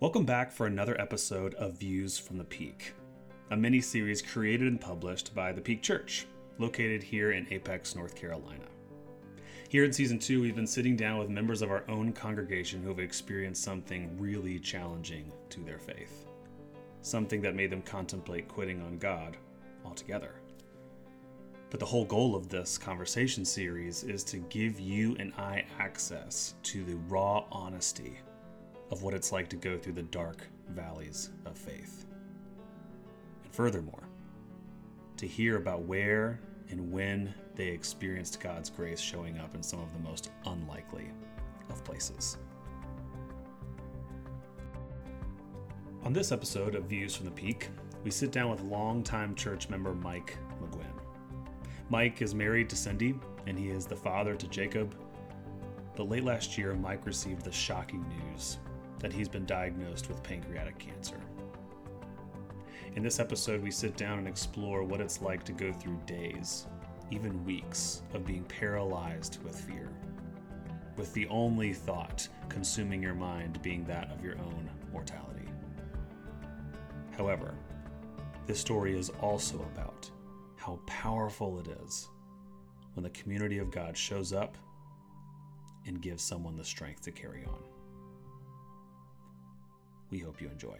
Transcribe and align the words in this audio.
Welcome 0.00 0.24
back 0.24 0.50
for 0.50 0.66
another 0.66 0.98
episode 0.98 1.52
of 1.56 1.78
Views 1.78 2.18
from 2.18 2.38
the 2.38 2.44
Peak, 2.44 2.94
a 3.50 3.56
mini 3.56 3.82
series 3.82 4.22
created 4.22 4.66
and 4.66 4.80
published 4.80 5.34
by 5.34 5.52
the 5.52 5.60
Peak 5.60 5.82
Church, 5.82 6.26
located 6.56 7.02
here 7.02 7.32
in 7.32 7.46
Apex, 7.50 7.94
North 7.94 8.14
Carolina. 8.14 8.64
Here 9.68 9.84
in 9.84 9.92
season 9.92 10.18
two, 10.18 10.40
we've 10.40 10.56
been 10.56 10.66
sitting 10.66 10.96
down 10.96 11.18
with 11.18 11.28
members 11.28 11.60
of 11.60 11.70
our 11.70 11.84
own 11.86 12.14
congregation 12.14 12.82
who 12.82 12.88
have 12.88 12.98
experienced 12.98 13.62
something 13.62 14.18
really 14.18 14.58
challenging 14.58 15.30
to 15.50 15.60
their 15.60 15.78
faith, 15.78 16.24
something 17.02 17.42
that 17.42 17.54
made 17.54 17.70
them 17.70 17.82
contemplate 17.82 18.48
quitting 18.48 18.80
on 18.80 18.96
God 18.96 19.36
altogether. 19.84 20.32
But 21.68 21.78
the 21.78 21.84
whole 21.84 22.06
goal 22.06 22.34
of 22.34 22.48
this 22.48 22.78
conversation 22.78 23.44
series 23.44 24.02
is 24.04 24.24
to 24.24 24.38
give 24.48 24.80
you 24.80 25.14
and 25.18 25.34
I 25.34 25.66
access 25.78 26.54
to 26.62 26.84
the 26.84 26.96
raw 27.06 27.44
honesty 27.52 28.18
of 28.90 29.02
what 29.02 29.14
it's 29.14 29.32
like 29.32 29.48
to 29.48 29.56
go 29.56 29.78
through 29.78 29.92
the 29.92 30.02
dark 30.02 30.46
valleys 30.68 31.30
of 31.46 31.56
faith. 31.56 32.06
And 33.44 33.52
furthermore, 33.52 34.08
to 35.16 35.26
hear 35.26 35.56
about 35.56 35.82
where 35.82 36.40
and 36.70 36.90
when 36.90 37.32
they 37.56 37.68
experienced 37.68 38.40
God's 38.40 38.70
grace 38.70 39.00
showing 39.00 39.38
up 39.38 39.54
in 39.54 39.62
some 39.62 39.80
of 39.80 39.92
the 39.92 39.98
most 39.98 40.30
unlikely 40.46 41.10
of 41.68 41.84
places. 41.84 42.38
On 46.02 46.12
this 46.12 46.32
episode 46.32 46.74
of 46.74 46.84
Views 46.84 47.14
from 47.14 47.26
the 47.26 47.32
Peak, 47.32 47.68
we 48.02 48.10
sit 48.10 48.32
down 48.32 48.50
with 48.50 48.62
longtime 48.62 49.34
church 49.34 49.68
member 49.68 49.92
Mike 49.92 50.36
McGuinn. 50.62 50.86
Mike 51.90 52.22
is 52.22 52.34
married 52.34 52.70
to 52.70 52.76
Cindy, 52.76 53.14
and 53.46 53.58
he 53.58 53.68
is 53.68 53.84
the 53.84 53.96
father 53.96 54.34
to 54.34 54.48
Jacob. 54.48 54.94
But 55.96 56.08
late 56.08 56.24
last 56.24 56.56
year, 56.56 56.72
Mike 56.72 57.04
received 57.04 57.44
the 57.44 57.52
shocking 57.52 58.04
news 58.08 58.58
that 59.00 59.12
he's 59.12 59.28
been 59.28 59.46
diagnosed 59.46 60.08
with 60.08 60.22
pancreatic 60.22 60.78
cancer. 60.78 61.20
In 62.96 63.02
this 63.02 63.18
episode, 63.18 63.62
we 63.62 63.70
sit 63.70 63.96
down 63.96 64.18
and 64.18 64.28
explore 64.28 64.82
what 64.82 65.00
it's 65.00 65.22
like 65.22 65.44
to 65.44 65.52
go 65.52 65.72
through 65.72 66.00
days, 66.06 66.66
even 67.10 67.44
weeks, 67.44 68.02
of 68.14 68.26
being 68.26 68.44
paralyzed 68.44 69.42
with 69.42 69.58
fear, 69.58 69.88
with 70.96 71.12
the 71.14 71.26
only 71.28 71.72
thought 71.72 72.28
consuming 72.48 73.02
your 73.02 73.14
mind 73.14 73.62
being 73.62 73.84
that 73.84 74.10
of 74.10 74.24
your 74.24 74.36
own 74.38 74.68
mortality. 74.92 75.48
However, 77.16 77.54
this 78.46 78.60
story 78.60 78.98
is 78.98 79.10
also 79.20 79.56
about 79.72 80.10
how 80.56 80.78
powerful 80.86 81.60
it 81.60 81.68
is 81.86 82.08
when 82.94 83.04
the 83.04 83.10
community 83.10 83.58
of 83.58 83.70
God 83.70 83.96
shows 83.96 84.32
up 84.32 84.58
and 85.86 86.02
gives 86.02 86.22
someone 86.22 86.56
the 86.56 86.64
strength 86.64 87.02
to 87.02 87.12
carry 87.12 87.44
on. 87.44 87.69
We 90.10 90.18
hope 90.18 90.40
you 90.40 90.48
enjoy. 90.48 90.76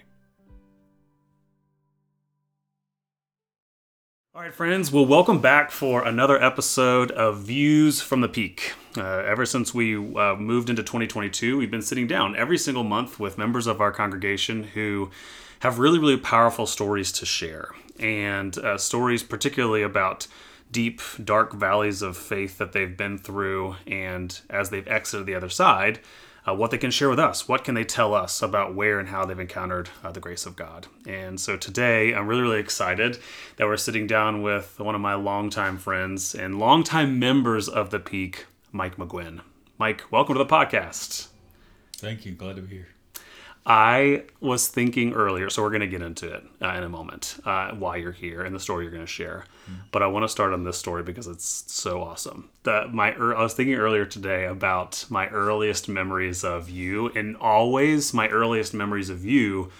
All 4.34 4.42
right, 4.42 4.54
friends. 4.54 4.90
Well, 4.90 5.06
welcome 5.06 5.40
back 5.40 5.70
for 5.70 6.04
another 6.04 6.40
episode 6.42 7.10
of 7.12 7.38
Views 7.38 8.00
from 8.00 8.20
the 8.20 8.28
Peak. 8.28 8.74
Uh, 8.96 9.02
ever 9.02 9.44
since 9.44 9.74
we 9.74 9.96
uh, 9.96 10.34
moved 10.36 10.70
into 10.70 10.82
2022, 10.82 11.58
we've 11.58 11.70
been 11.70 11.82
sitting 11.82 12.06
down 12.06 12.34
every 12.36 12.58
single 12.58 12.84
month 12.84 13.20
with 13.20 13.38
members 13.38 13.66
of 13.66 13.80
our 13.80 13.92
congregation 13.92 14.64
who 14.64 15.10
have 15.60 15.78
really, 15.78 15.98
really 15.98 16.16
powerful 16.16 16.66
stories 16.66 17.12
to 17.12 17.26
share 17.26 17.70
and 17.98 18.56
uh, 18.58 18.78
stories, 18.78 19.22
particularly 19.22 19.82
about 19.82 20.26
deep, 20.70 21.00
dark 21.22 21.52
valleys 21.52 22.02
of 22.02 22.16
faith 22.16 22.58
that 22.58 22.72
they've 22.72 22.96
been 22.96 23.18
through, 23.18 23.76
and 23.86 24.40
as 24.48 24.70
they've 24.70 24.88
exited 24.88 25.26
the 25.26 25.34
other 25.34 25.48
side, 25.48 26.00
uh, 26.46 26.54
what 26.54 26.70
they 26.70 26.78
can 26.78 26.90
share 26.90 27.08
with 27.08 27.18
us. 27.18 27.48
What 27.48 27.64
can 27.64 27.74
they 27.74 27.84
tell 27.84 28.14
us 28.14 28.42
about 28.42 28.74
where 28.74 28.98
and 28.98 29.08
how 29.08 29.24
they've 29.24 29.38
encountered 29.38 29.90
uh, 30.02 30.12
the 30.12 30.20
grace 30.20 30.46
of 30.46 30.56
God? 30.56 30.86
And 31.06 31.40
so 31.40 31.56
today, 31.56 32.14
I'm 32.14 32.26
really, 32.26 32.42
really 32.42 32.60
excited 32.60 33.18
that 33.56 33.66
we're 33.66 33.76
sitting 33.76 34.06
down 34.06 34.42
with 34.42 34.78
one 34.78 34.94
of 34.94 35.00
my 35.00 35.14
longtime 35.14 35.78
friends 35.78 36.34
and 36.34 36.58
longtime 36.58 37.18
members 37.18 37.68
of 37.68 37.90
the 37.90 37.98
Peak, 37.98 38.46
Mike 38.72 38.96
McGuinn. 38.96 39.40
Mike, 39.78 40.04
welcome 40.10 40.34
to 40.34 40.38
the 40.38 40.46
podcast. 40.46 41.28
Thank 41.96 42.24
you. 42.24 42.32
Glad 42.32 42.56
to 42.56 42.62
be 42.62 42.76
here. 42.76 42.88
I 43.66 44.24
was 44.40 44.68
thinking 44.68 45.12
earlier, 45.12 45.50
so 45.50 45.62
we're 45.62 45.70
going 45.70 45.82
to 45.82 45.86
get 45.86 46.00
into 46.00 46.32
it 46.32 46.42
uh, 46.62 46.70
in 46.70 46.82
a 46.82 46.88
moment, 46.88 47.36
uh, 47.44 47.72
why 47.72 47.96
you're 47.96 48.10
here 48.10 48.42
and 48.42 48.54
the 48.54 48.60
story 48.60 48.84
you're 48.84 48.92
going 48.92 49.04
to 49.04 49.10
share. 49.10 49.44
Mm. 49.70 49.74
But 49.92 50.02
I 50.02 50.06
want 50.06 50.24
to 50.24 50.28
start 50.28 50.52
on 50.54 50.64
this 50.64 50.78
story 50.78 51.02
because 51.02 51.26
it's 51.26 51.64
so 51.66 52.02
awesome. 52.02 52.48
That 52.62 52.94
my 52.94 53.12
er- 53.12 53.36
I 53.36 53.42
was 53.42 53.52
thinking 53.52 53.74
earlier 53.74 54.06
today 54.06 54.46
about 54.46 55.04
my 55.10 55.28
earliest 55.28 55.88
memories 55.88 56.42
of 56.42 56.70
you, 56.70 57.08
and 57.10 57.36
always 57.36 58.14
my 58.14 58.28
earliest 58.28 58.72
memories 58.72 59.10
of 59.10 59.24
you 59.24 59.70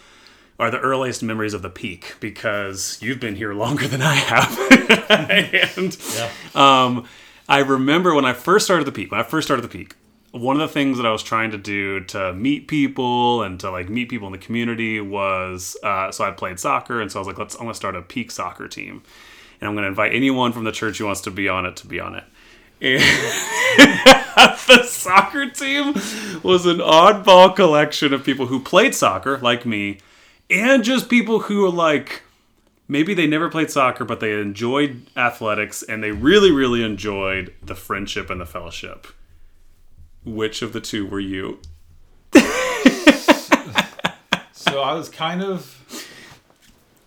are 0.59 0.71
the 0.71 0.79
earliest 0.79 1.23
memories 1.23 1.55
of 1.55 1.63
the 1.63 1.71
peak 1.71 2.17
because 2.21 2.99
you've 3.01 3.19
been 3.19 3.35
here 3.35 3.55
longer 3.55 3.89
than 3.89 4.03
I 4.03 4.15
have. 4.15 4.59
and 5.79 5.97
yeah. 6.15 6.31
um, 6.55 7.07
I 7.49 7.61
remember 7.61 8.15
when 8.15 8.27
I 8.27 8.35
first 8.35 8.67
started 8.67 8.85
the 8.87 8.93
peak. 8.93 9.11
When 9.11 9.19
I 9.19 9.25
first 9.25 9.49
started 9.49 9.63
the 9.63 9.69
peak, 9.69 9.97
one 10.33 10.61
of 10.61 10.69
the 10.69 10.73
things 10.73 10.97
that 10.97 11.07
I 11.07 11.11
was 11.11 11.23
trying 11.23 11.51
to 11.51 11.59
do 11.59 12.01
to 12.05 12.33
meet 12.33 12.69
people 12.69 13.43
and 13.43 13.59
to 13.61 13.71
like 13.71 13.89
meet 13.89 14.09
people 14.09 14.29
in 14.29 14.33
the 14.33 14.39
community 14.39 15.01
was 15.01 15.77
uh, 15.83 16.13
so 16.13 16.25
I 16.25 16.31
played 16.31 16.61
soccer 16.61 17.01
and 17.01 17.11
so 17.11 17.19
I 17.19 17.21
was 17.21 17.27
like 17.27 17.39
let's 17.39 17.55
I'm 17.57 17.63
gonna 17.63 17.75
start 17.75 17.97
a 17.97 18.03
peak 18.03 18.31
soccer 18.31 18.69
team 18.69 19.03
and 19.61 19.69
I'm 19.69 19.75
gonna 19.75 19.89
invite 19.89 20.15
anyone 20.15 20.53
from 20.53 20.65
the 20.65 20.73
church 20.73 20.99
who 20.99 21.07
wants 21.07 21.21
to 21.23 21.31
be 21.31 21.49
on 21.49 21.67
it 21.67 21.77
to 21.77 21.87
be 21.87 21.99
on 21.99 22.15
it. 22.15 22.25
And 22.83 23.01
the 24.69 24.85
soccer 24.85 25.51
team 25.51 25.95
was 26.43 26.65
an 26.65 26.79
oddball 26.79 27.55
collection 27.55 28.15
of 28.15 28.25
people 28.25 28.47
who 28.47 28.61
played 28.61 28.95
soccer 28.95 29.39
like 29.39 29.67
me 29.67 29.99
and 30.49 30.85
just 30.85 31.09
people 31.09 31.41
who 31.41 31.63
were 31.63 31.71
like 31.71 32.23
maybe 32.89 33.15
they 33.15 33.27
never 33.27 33.51
played 33.51 33.71
soccer 33.71 34.05
but 34.05 34.21
they 34.21 34.33
enjoyed 34.33 35.03
athletics 35.17 35.83
and 35.83 36.03
they 36.03 36.13
really 36.13 36.53
really 36.53 36.83
enjoyed 36.83 37.53
the 37.63 37.75
friendship 37.75 38.31
and 38.31 38.41
the 38.41 38.47
fellowship 38.47 39.09
which 40.25 40.63
of 40.63 40.73
the 40.73 40.81
two 40.81 41.07
were 41.07 41.21
you? 41.21 41.61
so 44.53 44.81
I 44.81 44.95
was 44.95 45.09
kind 45.09 45.43
of, 45.43 46.07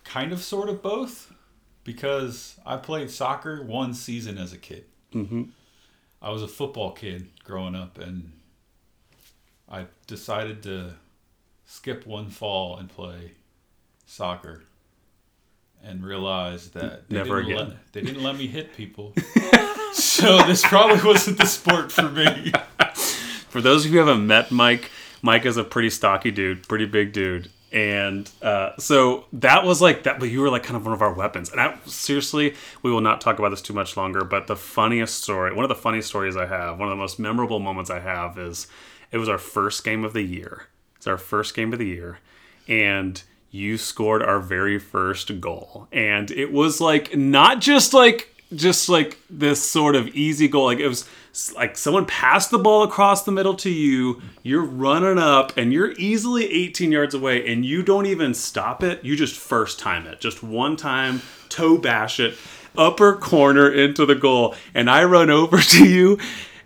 kind 0.04 0.32
of, 0.32 0.42
sort 0.42 0.70
of 0.70 0.82
both, 0.82 1.34
because 1.84 2.60
I 2.66 2.78
played 2.78 3.12
soccer 3.12 3.64
one 3.64 3.94
season 3.94 4.38
as 4.38 4.54
a 4.54 4.58
kid. 4.58 4.86
Mm-hmm. 5.14 5.44
I 6.22 6.30
was 6.30 6.42
a 6.42 6.48
football 6.48 6.92
kid 6.92 7.30
growing 7.44 7.76
up, 7.76 7.98
and 7.98 8.32
I 9.70 9.86
decided 10.08 10.64
to 10.64 10.94
skip 11.66 12.06
one 12.06 12.30
fall 12.30 12.78
and 12.78 12.90
play 12.90 13.32
soccer 14.06 14.64
and 15.84 16.04
realized 16.04 16.74
that 16.74 17.10
they 17.10 17.18
never 17.18 17.42
didn't 17.42 17.58
again. 17.58 17.70
Let, 17.70 17.94
they 17.94 18.02
didn't 18.02 18.24
let 18.24 18.38
me 18.38 18.48
hit 18.48 18.76
people. 18.76 19.14
so 19.94 20.44
this 20.44 20.62
probably 20.64 21.04
wasn't 21.04 21.38
the 21.38 21.46
sport 21.46 21.92
for 21.92 22.10
me. 22.10 22.52
For 23.50 23.62
those 23.62 23.86
of 23.86 23.92
you 23.92 24.02
who 24.02 24.08
haven't 24.08 24.26
met 24.26 24.52
Mike, 24.52 24.90
Mike 25.22 25.46
is 25.46 25.58
a 25.58 25.64
pretty 25.64 25.92
stocky 25.92 26.32
dude, 26.32 26.68
pretty 26.68 26.86
big 26.86 27.14
dude. 27.14 27.50
And 27.72 28.30
uh, 28.42 28.72
so 28.78 29.26
that 29.34 29.64
was 29.64 29.82
like 29.82 30.04
that, 30.04 30.20
but 30.20 30.30
you 30.30 30.42
were 30.42 30.50
like 30.50 30.64
kind 30.64 30.76
of 30.76 30.86
one 30.86 30.94
of 30.94 31.02
our 31.02 31.14
weapons. 31.14 31.52
And 31.52 31.60
I 31.60 31.78
seriously, 31.86 32.56
we 32.82 32.92
will 32.92 33.02
not 33.02 33.22
talk 33.22 33.40
about 33.40 33.50
this 33.50 33.62
too 33.62 33.74
much 33.74 33.98
longer. 33.98 34.24
But 34.24 34.48
the 34.48 34.56
funniest 34.56 35.24
story, 35.24 35.54
one 35.54 35.66
of 35.66 35.70
the 35.70 35.76
funniest 35.76 36.08
stories 36.08 36.36
I 36.36 36.46
have, 36.46 36.78
one 36.78 36.88
of 36.88 36.92
the 36.92 37.00
most 37.00 37.20
memorable 37.20 37.60
moments 37.60 37.90
I 37.90 38.00
have 38.00 38.38
is 38.38 38.68
it 39.12 39.18
was 39.18 39.30
our 39.30 39.40
first 39.40 39.84
game 39.84 40.04
of 40.04 40.14
the 40.14 40.22
year. 40.22 40.68
It's 40.98 41.08
our 41.08 41.18
first 41.18 41.56
game 41.56 41.74
of 41.74 41.80
the 41.80 41.88
year. 41.88 42.20
And 42.68 43.22
you 43.50 43.78
scored 43.78 44.24
our 44.24 44.40
very 44.40 44.80
first 44.80 45.40
goal. 45.40 45.88
And 45.92 46.32
it 46.32 46.52
was 46.52 46.82
like 46.82 47.16
not 47.16 47.62
just 47.62 47.94
like 47.94 48.33
just 48.56 48.90
like 48.90 49.18
this 49.30 49.68
sort 49.68 49.96
of 49.96 50.08
easy 50.10 50.48
goal. 50.48 50.66
Like 50.66 50.80
it 50.80 50.88
was 50.88 51.08
like 51.56 51.78
someone 51.78 52.06
passed 52.06 52.52
the 52.52 52.60
ball 52.60 52.84
across 52.84 53.24
the 53.24 53.32
middle 53.32 53.56
to 53.56 53.70
you. 53.70 54.22
You're 54.44 54.64
running 54.64 55.18
up 55.18 55.58
and 55.58 55.74
you're 55.74 55.92
easily 55.94 56.46
18 56.52 56.92
yards 56.92 57.14
away 57.14 57.52
and 57.52 57.66
you 57.66 57.82
don't 57.84 58.06
even 58.06 58.34
stop 58.34 58.84
it. 58.84 59.04
You 59.04 59.16
just 59.16 59.36
first 59.36 59.80
time 59.80 60.06
it. 60.06 60.20
Just 60.20 60.44
one 60.44 60.76
time, 60.76 61.22
toe 61.50 61.78
bash 61.78 62.20
it, 62.20 62.38
upper 62.78 63.16
corner 63.16 63.72
into 63.72 64.06
the 64.06 64.16
goal. 64.16 64.56
And 64.74 64.90
I 64.90 65.04
run 65.04 65.30
over 65.30 65.58
to 65.62 65.88
you. 65.88 66.20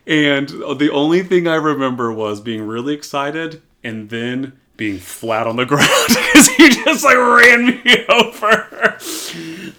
And 0.06 0.48
the 0.50 0.90
only 0.92 1.24
thing 1.24 1.48
I 1.48 1.56
remember 1.56 2.12
was 2.12 2.40
being 2.40 2.66
really 2.66 2.94
excited 2.94 3.62
and 3.84 4.10
then 4.10 4.54
being 4.78 5.00
flat 5.00 5.48
on 5.48 5.56
the 5.56 5.66
ground 5.68 5.90
because 6.08 6.48
he 6.50 6.70
just 6.70 7.04
like 7.04 7.18
ran 7.18 7.66
me 7.66 8.06
over. 8.10 8.98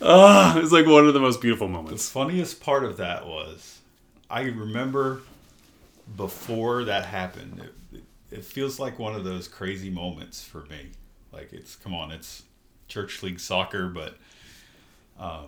It 0.01 0.63
was 0.63 0.73
like 0.73 0.87
one 0.87 1.07
of 1.07 1.15
the 1.15 1.21
most 1.21 1.41
beautiful 1.41 1.69
moments. 1.69 2.07
The 2.09 2.13
funniest 2.13 2.61
part 2.61 2.85
of 2.85 2.97
that 2.99 3.27
was 3.27 3.81
I 4.31 4.43
remember 4.43 5.23
before 6.17 6.85
that 6.85 7.07
happened, 7.07 7.69
it, 7.93 8.03
it 8.31 8.45
feels 8.45 8.79
like 8.79 8.99
one 8.99 9.15
of 9.15 9.25
those 9.25 9.49
crazy 9.49 9.91
moments 9.91 10.43
for 10.45 10.65
me. 10.67 10.91
Like 11.33 11.53
it's, 11.53 11.77
come 11.77 11.95
on, 11.95 12.11
it's 12.11 12.43
church 12.89 13.23
league 13.23 13.41
soccer, 13.41 13.89
but 13.89 14.17
um, 15.19 15.47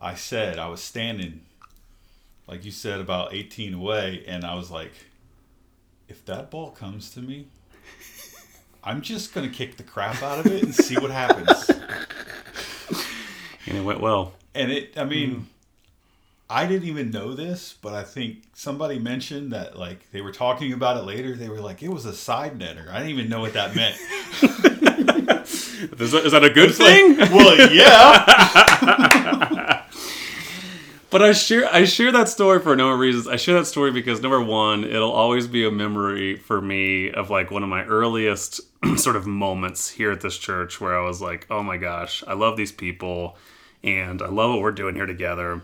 I 0.00 0.14
said, 0.14 0.58
I 0.58 0.68
was 0.68 0.82
standing, 0.82 1.42
like 2.46 2.64
you 2.64 2.70
said, 2.70 3.00
about 3.00 3.34
18 3.34 3.74
away, 3.74 4.24
and 4.26 4.44
I 4.44 4.54
was 4.54 4.70
like, 4.70 4.92
if 6.08 6.24
that 6.26 6.50
ball 6.50 6.70
comes 6.70 7.10
to 7.12 7.20
me, 7.20 7.46
I'm 8.82 9.02
just 9.02 9.34
gonna 9.34 9.50
kick 9.50 9.76
the 9.76 9.82
crap 9.82 10.22
out 10.22 10.38
of 10.40 10.46
it 10.46 10.62
and 10.62 10.74
see 10.74 10.96
what 10.96 11.10
happens. 11.10 11.70
And 13.70 13.78
it 13.78 13.82
went 13.82 14.00
well. 14.00 14.32
And 14.52 14.72
it, 14.72 14.98
I 14.98 15.04
mean, 15.04 15.30
mm-hmm. 15.30 15.42
I 16.50 16.66
didn't 16.66 16.88
even 16.88 17.12
know 17.12 17.34
this, 17.34 17.76
but 17.80 17.94
I 17.94 18.02
think 18.02 18.38
somebody 18.52 18.98
mentioned 18.98 19.52
that 19.52 19.78
like 19.78 20.10
they 20.10 20.20
were 20.20 20.32
talking 20.32 20.72
about 20.72 20.96
it 20.96 21.04
later. 21.04 21.36
They 21.36 21.48
were 21.48 21.60
like, 21.60 21.80
it 21.80 21.88
was 21.88 22.04
a 22.04 22.12
side 22.12 22.58
netter. 22.58 22.88
I 22.88 22.98
didn't 22.98 23.10
even 23.10 23.28
know 23.28 23.40
what 23.40 23.52
that 23.52 23.76
meant. 23.76 23.96
Is 25.98 26.12
that, 26.12 26.26
is 26.26 26.32
that 26.32 26.44
a 26.44 26.50
good 26.50 26.74
thing? 26.74 27.16
well, 27.16 27.72
yeah. 27.72 29.86
But 31.10 31.22
I 31.22 31.32
share 31.32 31.68
I 31.74 31.86
share 31.86 32.12
that 32.12 32.28
story 32.28 32.60
for 32.60 32.72
a 32.72 32.76
number 32.76 32.94
of 32.94 33.00
reasons. 33.00 33.26
I 33.26 33.34
share 33.34 33.56
that 33.56 33.66
story 33.66 33.90
because 33.90 34.22
number 34.22 34.40
one, 34.40 34.84
it'll 34.84 35.10
always 35.10 35.48
be 35.48 35.66
a 35.66 35.70
memory 35.70 36.36
for 36.36 36.60
me 36.60 37.10
of 37.10 37.30
like 37.30 37.50
one 37.50 37.64
of 37.64 37.68
my 37.68 37.84
earliest 37.84 38.60
sort 38.96 39.16
of 39.16 39.26
moments 39.26 39.90
here 39.90 40.12
at 40.12 40.20
this 40.20 40.38
church 40.38 40.80
where 40.80 40.96
I 40.96 41.04
was 41.04 41.20
like, 41.20 41.48
oh 41.50 41.64
my 41.64 41.78
gosh, 41.78 42.22
I 42.28 42.34
love 42.34 42.56
these 42.56 42.70
people 42.70 43.36
and 43.82 44.22
I 44.22 44.28
love 44.28 44.50
what 44.50 44.60
we're 44.60 44.72
doing 44.72 44.94
here 44.94 45.06
together. 45.06 45.62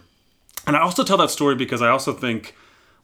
And 0.66 0.76
I 0.76 0.80
also 0.80 1.04
tell 1.04 1.18
that 1.18 1.30
story 1.30 1.54
because 1.54 1.82
I 1.82 1.88
also 1.88 2.12
think 2.12 2.54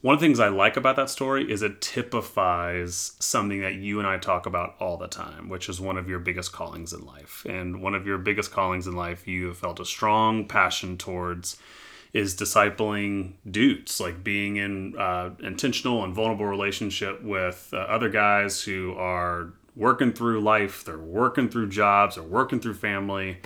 one 0.01 0.13
of 0.13 0.19
the 0.19 0.25
things 0.25 0.41
I 0.41 0.49
like 0.49 0.75
about 0.75 0.97
that 0.97 1.09
story 1.09 1.49
is 1.49 1.61
it 1.61 1.79
typifies 1.79 3.13
something 3.19 3.61
that 3.61 3.75
you 3.75 3.99
and 3.99 4.07
I 4.07 4.17
talk 4.17 4.45
about 4.45 4.75
all 4.79 4.97
the 4.97 5.07
time, 5.07 5.47
which 5.47 5.69
is 5.69 5.79
one 5.79 5.97
of 5.97 6.09
your 6.09 6.19
biggest 6.19 6.51
callings 6.51 6.91
in 6.91 7.05
life. 7.05 7.45
And 7.47 7.81
one 7.81 7.95
of 7.95 8.05
your 8.05 8.17
biggest 8.17 8.51
callings 8.51 8.85
in 8.85 8.97
life 8.97 9.27
you 9.27 9.47
have 9.47 9.57
felt 9.57 9.79
a 9.79 9.85
strong 9.85 10.45
passion 10.45 10.97
towards 10.97 11.57
is 12.11 12.35
discipling 12.35 13.33
dudes, 13.49 14.01
like 14.01 14.25
being 14.25 14.57
in 14.57 14.97
uh, 14.97 15.31
intentional 15.41 16.03
and 16.03 16.13
vulnerable 16.13 16.45
relationship 16.45 17.23
with 17.23 17.69
uh, 17.71 17.77
other 17.77 18.09
guys 18.09 18.61
who 18.61 18.93
are 18.95 19.53
working 19.75 20.11
through 20.11 20.41
life, 20.41 20.83
they're 20.83 20.97
working 20.97 21.49
through 21.49 21.69
jobs, 21.69 22.15
they're 22.15 22.23
working 22.23 22.59
through 22.59 22.73
family, 22.75 23.37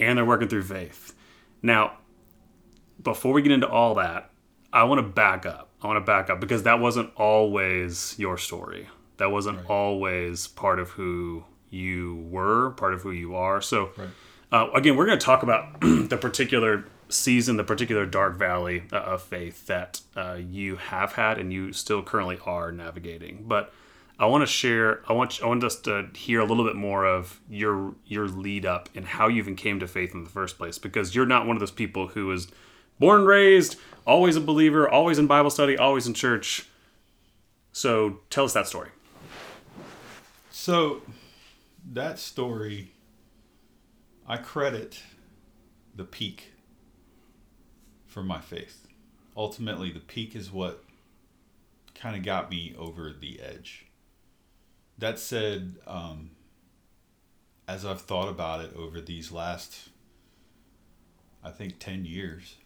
and 0.00 0.18
they're 0.18 0.24
working 0.24 0.48
through 0.48 0.62
faith. 0.62 1.14
Now, 1.62 1.98
before 3.02 3.32
we 3.32 3.42
get 3.42 3.52
into 3.52 3.68
all 3.68 3.94
that, 3.96 4.30
I 4.72 4.84
want 4.84 4.98
to 4.98 5.02
back 5.02 5.46
up. 5.46 5.68
I 5.82 5.86
want 5.86 5.98
to 5.98 6.04
back 6.04 6.30
up 6.30 6.40
because 6.40 6.64
that 6.64 6.80
wasn't 6.80 7.10
always 7.16 8.14
your 8.18 8.38
story. 8.38 8.88
That 9.16 9.30
wasn't 9.30 9.58
right. 9.58 9.70
always 9.70 10.46
part 10.48 10.78
of 10.78 10.90
who 10.90 11.44
you 11.70 12.26
were, 12.30 12.70
part 12.70 12.94
of 12.94 13.02
who 13.02 13.10
you 13.10 13.34
are. 13.34 13.60
So, 13.60 13.90
right. 13.96 14.08
uh, 14.52 14.70
again, 14.74 14.96
we're 14.96 15.06
going 15.06 15.18
to 15.18 15.24
talk 15.24 15.42
about 15.42 15.80
the 15.80 16.18
particular 16.20 16.84
season, 17.08 17.56
the 17.56 17.64
particular 17.64 18.06
dark 18.06 18.36
valley 18.36 18.84
uh, 18.92 18.96
of 18.96 19.22
faith 19.22 19.66
that 19.66 20.00
uh, 20.16 20.38
you 20.40 20.76
have 20.76 21.12
had 21.14 21.38
and 21.38 21.52
you 21.52 21.72
still 21.72 22.02
currently 22.02 22.38
are 22.44 22.72
navigating. 22.72 23.44
But 23.46 23.72
I 24.20 24.26
want 24.26 24.42
to 24.42 24.46
share. 24.46 25.00
I 25.08 25.14
want 25.14 25.40
I 25.42 25.46
want 25.46 25.64
us 25.64 25.76
to 25.80 26.08
hear 26.14 26.40
a 26.40 26.44
little 26.44 26.64
bit 26.64 26.76
more 26.76 27.06
of 27.06 27.40
your 27.48 27.94
your 28.04 28.28
lead 28.28 28.66
up 28.66 28.90
and 28.94 29.06
how 29.06 29.28
you 29.28 29.38
even 29.38 29.56
came 29.56 29.80
to 29.80 29.88
faith 29.88 30.12
in 30.12 30.24
the 30.24 30.30
first 30.30 30.58
place, 30.58 30.78
because 30.78 31.14
you're 31.14 31.24
not 31.24 31.46
one 31.46 31.56
of 31.56 31.60
those 31.60 31.70
people 31.70 32.08
who 32.08 32.26
was 32.26 32.48
born 32.98 33.24
raised, 33.24 33.76
always 34.06 34.36
a 34.36 34.40
believer, 34.42 34.86
always 34.86 35.18
in 35.18 35.26
Bible 35.26 35.48
study, 35.48 35.74
always 35.78 36.06
in 36.06 36.12
church. 36.12 36.68
So 37.72 38.20
tell 38.28 38.44
us 38.44 38.52
that 38.52 38.68
story. 38.68 38.90
So 40.50 41.00
that 41.92 42.18
story, 42.18 42.92
I 44.26 44.36
credit 44.36 45.00
the 45.96 46.04
peak 46.04 46.52
for 48.06 48.22
my 48.22 48.40
faith. 48.40 48.86
Ultimately, 49.34 49.90
the 49.90 50.00
peak 50.00 50.36
is 50.36 50.52
what 50.52 50.84
kind 51.94 52.16
of 52.16 52.22
got 52.22 52.50
me 52.50 52.74
over 52.78 53.14
the 53.18 53.40
edge. 53.40 53.86
That 55.00 55.18
said, 55.18 55.76
um, 55.86 56.30
as 57.66 57.86
I've 57.86 58.02
thought 58.02 58.28
about 58.28 58.62
it 58.62 58.76
over 58.76 59.00
these 59.00 59.32
last, 59.32 59.88
I 61.42 61.50
think, 61.50 61.78
10 61.78 62.04
years, 62.04 62.56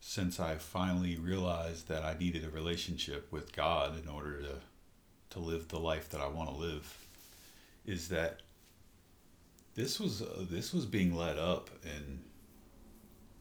since 0.00 0.40
I 0.40 0.54
finally 0.54 1.16
realized 1.16 1.88
that 1.88 2.02
I 2.02 2.16
needed 2.18 2.44
a 2.44 2.48
relationship 2.48 3.30
with 3.30 3.54
God 3.54 4.02
in 4.02 4.08
order 4.08 4.40
to, 4.40 4.54
to 5.30 5.38
live 5.38 5.68
the 5.68 5.78
life 5.78 6.08
that 6.10 6.22
I 6.22 6.28
want 6.28 6.48
to 6.48 6.56
live, 6.56 7.06
is 7.84 8.08
that 8.08 8.40
this 9.74 10.00
was 10.00 10.22
uh, 10.22 10.46
this 10.50 10.72
was 10.72 10.86
being 10.86 11.14
led 11.14 11.38
up 11.38 11.68
and 11.84 12.22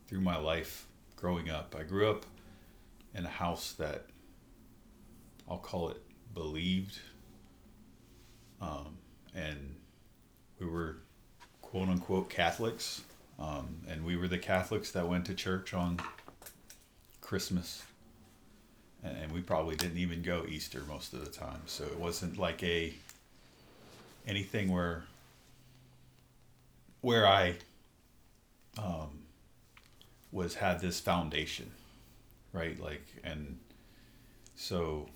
through 0.08 0.20
my 0.20 0.36
life 0.36 0.88
growing 1.16 1.50
up. 1.50 1.74
I 1.80 1.84
grew 1.84 2.12
up 2.12 2.26
in 3.14 3.26
a 3.26 3.30
house 3.30 3.72
that 3.74 4.08
I'll 5.50 5.58
call 5.58 5.90
it 5.92 6.02
believed, 6.34 7.00
um, 8.62 8.98
and 9.34 9.76
we 10.60 10.68
were 10.68 10.98
quote 11.62 11.90
unquote 11.90 12.30
Catholics, 12.30 13.02
um, 13.40 13.78
and 13.88 14.06
we 14.06 14.16
were 14.16 14.28
the 14.28 14.38
Catholics 14.38 14.92
that 14.92 15.08
went 15.08 15.26
to 15.26 15.34
church 15.34 15.74
on 15.74 16.00
Christmas, 17.22 17.84
and, 19.04 19.18
and 19.18 19.32
we 19.32 19.42
probably 19.42 19.76
didn't 19.76 19.98
even 19.98 20.22
go 20.22 20.46
Easter 20.48 20.82
most 20.88 21.14
of 21.14 21.24
the 21.24 21.32
time. 21.32 21.62
So 21.66 21.84
it 21.84 22.00
wasn't 22.00 22.38
like 22.38 22.64
a 22.64 22.94
anything 24.28 24.72
where 24.72 25.04
where 27.02 27.28
I 27.28 27.56
um, 28.78 29.26
was 30.32 30.56
had 30.56 30.82
this 30.82 31.00
foundation, 31.00 31.72
right? 32.52 32.80
Like, 32.80 33.06
and 33.24 33.58
so, 34.56 35.08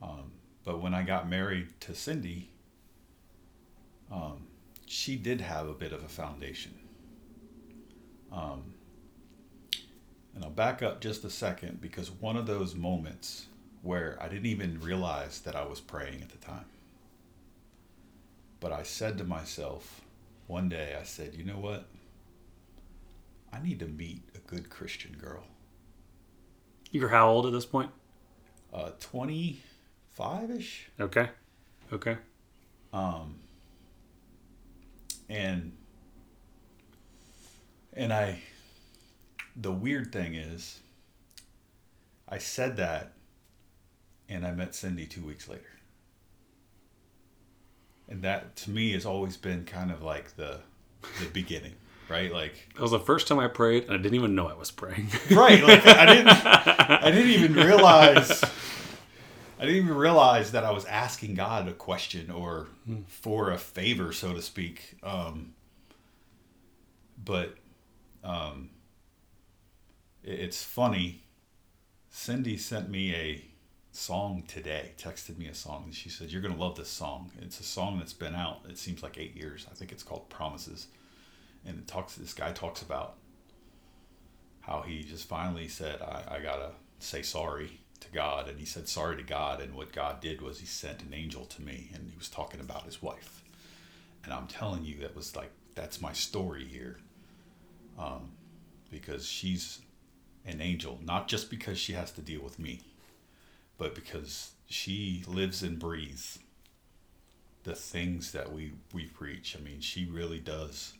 um, 0.00 0.30
but 0.64 0.80
when 0.80 0.94
I 0.94 1.02
got 1.02 1.28
married 1.28 1.68
to 1.80 1.94
Cindy, 1.94 2.50
um, 4.10 4.46
she 4.86 5.16
did 5.16 5.40
have 5.40 5.68
a 5.68 5.74
bit 5.74 5.92
of 5.92 6.02
a 6.02 6.08
foundation. 6.08 6.74
Um, 8.32 8.74
and 10.34 10.44
I'll 10.44 10.50
back 10.50 10.82
up 10.82 11.00
just 11.00 11.24
a 11.24 11.30
second 11.30 11.80
because 11.80 12.10
one 12.10 12.36
of 12.36 12.46
those 12.46 12.74
moments 12.74 13.46
where 13.82 14.18
I 14.20 14.28
didn't 14.28 14.46
even 14.46 14.80
realize 14.80 15.40
that 15.40 15.56
I 15.56 15.64
was 15.64 15.80
praying 15.80 16.22
at 16.22 16.28
the 16.28 16.38
time. 16.38 16.66
But 18.60 18.72
I 18.72 18.82
said 18.82 19.16
to 19.18 19.24
myself 19.24 20.02
one 20.46 20.68
day, 20.68 20.96
I 21.00 21.04
said, 21.04 21.34
you 21.34 21.44
know 21.44 21.58
what? 21.58 21.86
I 23.52 23.62
need 23.62 23.78
to 23.80 23.86
meet 23.86 24.22
a 24.34 24.38
good 24.38 24.68
Christian 24.70 25.16
girl. 25.18 25.44
You're 26.90 27.08
how 27.08 27.30
old 27.30 27.46
at 27.46 27.52
this 27.52 27.66
point? 27.66 27.90
Uh, 28.72 28.90
25 30.16 30.50
ish. 30.50 30.88
Okay. 31.00 31.28
Okay. 31.92 32.16
Um, 32.92 33.36
and, 35.28 35.72
and 37.92 38.12
I, 38.12 38.40
the 39.56 39.72
weird 39.72 40.12
thing 40.12 40.34
is, 40.34 40.80
I 42.28 42.38
said 42.38 42.76
that 42.76 43.12
and 44.28 44.46
I 44.46 44.52
met 44.52 44.74
Cindy 44.74 45.06
two 45.06 45.22
weeks 45.22 45.48
later. 45.48 45.62
And 48.08 48.22
that 48.22 48.56
to 48.56 48.70
me 48.70 48.92
has 48.92 49.04
always 49.04 49.36
been 49.36 49.64
kind 49.64 49.90
of 49.90 50.02
like 50.02 50.36
the 50.36 50.60
the 51.18 51.26
beginning 51.32 51.74
right? 52.10 52.32
Like 52.32 52.68
that 52.74 52.82
was 52.82 52.90
the 52.90 52.98
first 52.98 53.28
time 53.28 53.38
I 53.38 53.46
prayed, 53.46 53.84
and 53.84 53.92
I 53.92 53.96
didn't 53.96 54.16
even 54.16 54.34
know 54.34 54.48
I 54.48 54.54
was 54.54 54.70
praying. 54.70 55.08
right, 55.30 55.62
like 55.62 55.86
I 55.86 56.06
didn't, 56.06 56.28
I 56.28 57.10
didn't 57.10 57.30
even 57.30 57.54
realize, 57.66 58.42
I 59.60 59.66
didn't 59.66 59.84
even 59.84 59.96
realize 59.96 60.52
that 60.52 60.64
I 60.64 60.70
was 60.70 60.86
asking 60.86 61.34
God 61.34 61.68
a 61.68 61.72
question 61.72 62.30
or 62.30 62.68
for 63.06 63.50
a 63.50 63.58
favor, 63.58 64.10
so 64.12 64.32
to 64.32 64.40
speak. 64.40 64.96
Um, 65.02 65.52
but 67.22 67.56
um, 68.24 68.70
it, 70.24 70.40
it's 70.40 70.64
funny. 70.64 71.24
Cindy 72.08 72.56
sent 72.56 72.88
me 72.88 73.14
a 73.14 73.44
song 73.92 74.44
today. 74.48 74.92
Texted 74.96 75.36
me 75.36 75.46
a 75.46 75.54
song, 75.54 75.82
and 75.84 75.94
she 75.94 76.08
said, 76.08 76.30
"You're 76.30 76.40
gonna 76.42 76.56
love 76.56 76.76
this 76.76 76.88
song. 76.88 77.30
It's 77.42 77.60
a 77.60 77.64
song 77.64 77.98
that's 77.98 78.14
been 78.14 78.34
out. 78.34 78.62
It 78.66 78.78
seems 78.78 79.02
like 79.02 79.18
eight 79.18 79.36
years. 79.36 79.66
I 79.70 79.74
think 79.74 79.92
it's 79.92 80.02
called 80.02 80.30
Promises." 80.30 80.86
and 81.64 81.78
it 81.78 81.86
talks 81.86 82.14
this 82.14 82.34
guy 82.34 82.52
talks 82.52 82.82
about 82.82 83.16
how 84.60 84.82
he 84.82 85.02
just 85.02 85.28
finally 85.28 85.68
said 85.68 86.00
I, 86.00 86.36
I 86.36 86.40
gotta 86.40 86.70
say 86.98 87.22
sorry 87.22 87.79
to 88.00 88.10
god 88.10 88.48
and 88.48 88.58
he 88.58 88.64
said 88.64 88.88
sorry 88.88 89.16
to 89.16 89.22
god 89.22 89.60
and 89.60 89.74
what 89.74 89.92
god 89.92 90.20
did 90.20 90.40
was 90.40 90.60
he 90.60 90.66
sent 90.66 91.02
an 91.02 91.14
angel 91.14 91.44
to 91.44 91.62
me 91.62 91.90
and 91.94 92.10
he 92.10 92.16
was 92.16 92.28
talking 92.28 92.60
about 92.60 92.84
his 92.84 93.02
wife. 93.02 93.42
And 94.24 94.32
i'm 94.32 94.46
telling 94.46 94.84
you 94.84 94.98
that 95.00 95.16
was 95.16 95.36
like 95.36 95.50
that's 95.74 96.00
my 96.00 96.12
story 96.12 96.64
here. 96.64 96.98
Um, 97.98 98.32
because 98.90 99.26
she's 99.26 99.80
an 100.44 100.60
angel 100.60 100.98
not 101.04 101.28
just 101.28 101.50
because 101.50 101.78
she 101.78 101.92
has 101.92 102.10
to 102.12 102.22
deal 102.22 102.42
with 102.42 102.58
me 102.58 102.80
but 103.78 103.94
because 103.94 104.52
she 104.66 105.22
lives 105.26 105.62
and 105.62 105.78
breathes 105.78 106.38
the 107.64 107.74
things 107.74 108.32
that 108.32 108.52
we 108.52 108.72
we 108.92 109.06
preach. 109.06 109.56
I 109.58 109.62
mean 109.62 109.80
she 109.80 110.06
really 110.06 110.38
does 110.40 110.94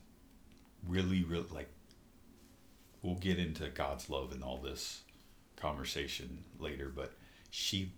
really, 0.87 1.23
really 1.25 1.47
like 1.53 1.69
we'll 3.03 3.17
get 3.17 3.39
into 3.39 3.69
God's 3.69 4.11
love 4.11 4.33
and 4.33 4.43
all 4.43 4.59
this 4.59 5.03
conversation 5.61 6.45
later, 6.59 6.91
but 6.95 7.13
she 7.51 7.93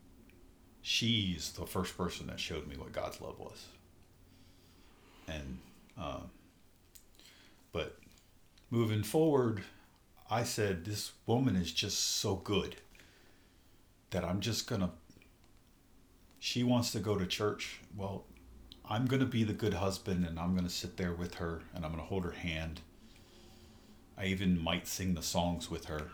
she's 0.83 1.53
the 1.53 1.67
first 1.67 1.97
person 1.97 2.27
that 2.27 2.41
showed 2.41 2.67
me 2.67 2.77
what 2.77 2.93
God's 2.93 3.21
love 3.21 3.39
was. 3.39 3.67
And, 5.29 5.59
um, 5.97 6.31
but 7.73 7.97
moving 8.71 9.05
forward, 9.05 9.63
I 10.29 10.43
said, 10.43 10.85
this 10.85 11.13
woman 11.27 11.57
is 11.57 11.73
just 11.73 11.99
so 11.99 12.35
good 12.35 12.77
that 14.11 14.25
I'm 14.25 14.41
just 14.41 14.67
to, 14.81 14.91
she 16.39 16.65
wants 16.65 16.91
to 16.93 16.99
go 16.99 17.17
to 17.17 17.27
church. 17.27 17.81
Well, 17.97 18.25
I'm 18.89 19.07
to 19.21 19.27
be 19.27 19.45
the 19.45 19.53
good 19.53 19.75
husband 19.75 20.27
and 20.27 20.39
I'm 20.39 20.55
to 20.69 20.75
sit 20.75 20.97
there 20.97 21.15
with 21.15 21.35
her 21.35 21.63
and 21.75 21.85
I'm 21.85 21.95
to 21.95 22.03
hold 22.03 22.25
her 22.25 22.33
hand. 22.33 22.81
I 24.19 24.27
even 24.27 24.61
might 24.61 24.89
sing 24.89 25.15
the 25.15 25.23
songs 25.23 25.71
with 25.71 25.87
her. 25.87 26.09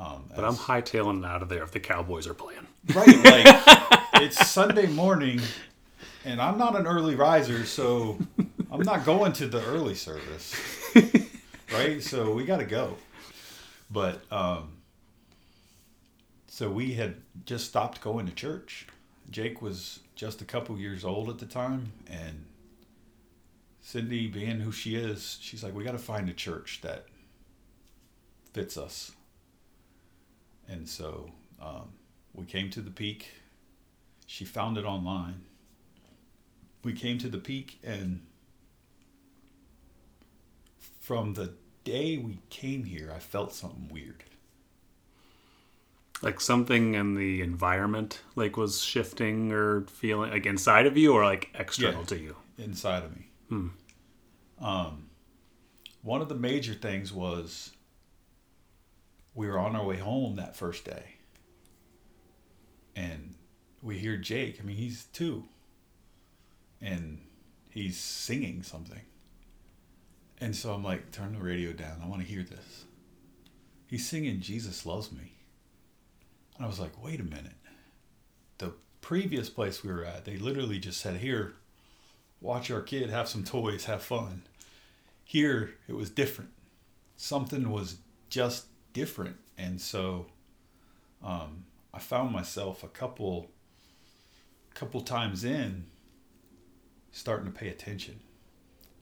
Um, 0.00 0.24
but 0.34 0.46
I'm 0.46 0.54
hightailing 0.54 1.26
out 1.26 1.42
of 1.42 1.50
there 1.50 1.62
if 1.62 1.72
the 1.72 1.80
Cowboys 1.80 2.26
are 2.26 2.32
playing. 2.32 2.66
Right, 2.94 3.06
like 3.06 4.00
it's 4.14 4.48
Sunday 4.48 4.86
morning, 4.86 5.42
and 6.24 6.40
I'm 6.40 6.56
not 6.56 6.74
an 6.74 6.86
early 6.86 7.16
riser, 7.16 7.66
so 7.66 8.18
I'm 8.72 8.80
not 8.80 9.04
going 9.04 9.34
to 9.34 9.46
the 9.46 9.62
early 9.66 9.94
service. 9.94 10.56
right, 11.72 12.02
so 12.02 12.32
we 12.32 12.46
got 12.46 12.60
to 12.60 12.64
go. 12.64 12.96
But 13.90 14.22
um, 14.32 14.78
so 16.46 16.70
we 16.70 16.94
had 16.94 17.16
just 17.44 17.66
stopped 17.66 18.00
going 18.00 18.24
to 18.24 18.32
church. 18.32 18.86
Jake 19.30 19.60
was 19.60 20.00
just 20.14 20.40
a 20.40 20.46
couple 20.46 20.78
years 20.78 21.04
old 21.04 21.28
at 21.28 21.38
the 21.38 21.46
time, 21.46 21.92
and 22.08 22.46
Cindy, 23.82 24.28
being 24.28 24.60
who 24.60 24.72
she 24.72 24.96
is, 24.96 25.36
she's 25.42 25.62
like, 25.62 25.74
we 25.74 25.84
got 25.84 25.92
to 25.92 25.98
find 25.98 26.30
a 26.30 26.32
church 26.32 26.80
that 26.82 27.04
fits 28.54 28.78
us. 28.78 29.12
And 30.70 30.88
so 30.88 31.30
um, 31.60 31.90
we 32.32 32.44
came 32.44 32.70
to 32.70 32.80
the 32.80 32.90
peak. 32.90 33.34
She 34.26 34.44
found 34.44 34.78
it 34.78 34.84
online. 34.84 35.42
We 36.84 36.92
came 36.92 37.18
to 37.18 37.28
the 37.28 37.38
peak, 37.38 37.78
and 37.84 38.22
from 41.00 41.34
the 41.34 41.52
day 41.84 42.16
we 42.16 42.38
came 42.48 42.84
here, 42.84 43.12
I 43.14 43.18
felt 43.18 43.52
something 43.52 43.88
weird. 43.92 44.24
Like 46.22 46.40
something 46.40 46.94
in 46.94 47.16
the 47.16 47.42
environment, 47.42 48.20
like 48.36 48.56
was 48.56 48.82
shifting 48.82 49.52
or 49.52 49.82
feeling 49.82 50.30
like 50.30 50.46
inside 50.46 50.86
of 50.86 50.96
you, 50.96 51.12
or 51.12 51.24
like 51.24 51.50
external 51.54 52.00
yeah, 52.00 52.06
to 52.06 52.18
you. 52.18 52.36
Inside 52.56 53.04
of 53.04 53.16
me. 53.16 53.26
Hmm. 53.48 53.68
Um, 54.60 55.10
one 56.02 56.22
of 56.22 56.28
the 56.28 56.34
major 56.34 56.74
things 56.74 57.12
was 57.12 57.72
we 59.34 59.46
were 59.46 59.58
on 59.58 59.76
our 59.76 59.84
way 59.84 59.96
home 59.96 60.36
that 60.36 60.56
first 60.56 60.84
day, 60.84 61.16
and 62.96 63.34
we 63.82 63.98
hear 63.98 64.16
Jake. 64.16 64.58
I 64.60 64.64
mean, 64.64 64.76
he's 64.76 65.04
two, 65.04 65.44
and 66.80 67.20
he's 67.70 67.96
singing 67.98 68.62
something. 68.62 69.00
And 70.40 70.56
so 70.56 70.72
I'm 70.72 70.82
like, 70.82 71.12
turn 71.12 71.34
the 71.34 71.38
radio 71.38 71.72
down. 71.72 72.00
I 72.02 72.08
want 72.08 72.22
to 72.22 72.28
hear 72.28 72.42
this. 72.42 72.84
He's 73.86 74.08
singing 74.08 74.40
Jesus 74.40 74.86
Loves 74.86 75.12
Me. 75.12 75.32
And 76.56 76.64
I 76.64 76.68
was 76.68 76.80
like, 76.80 77.02
wait 77.02 77.20
a 77.20 77.24
minute. 77.24 77.56
The 78.58 78.72
previous 79.02 79.50
place 79.50 79.82
we 79.82 79.92
were 79.92 80.04
at, 80.04 80.24
they 80.24 80.38
literally 80.38 80.78
just 80.78 81.00
said, 81.00 81.18
here, 81.18 81.54
watch 82.40 82.70
our 82.70 82.80
kid 82.80 83.10
have 83.10 83.28
some 83.28 83.44
toys, 83.44 83.84
have 83.84 84.02
fun. 84.02 84.44
Here, 85.24 85.74
it 85.86 85.94
was 85.94 86.08
different. 86.08 86.50
Something 87.16 87.70
was 87.70 87.98
just 88.30 88.64
different. 88.92 89.36
And 89.58 89.80
so 89.80 90.26
um, 91.22 91.64
I 91.92 91.98
found 91.98 92.32
myself 92.32 92.82
a 92.84 92.88
couple 92.88 93.50
couple 94.74 95.00
times 95.00 95.44
in 95.44 95.84
starting 97.10 97.52
to 97.52 97.58
pay 97.58 97.68
attention 97.68 98.20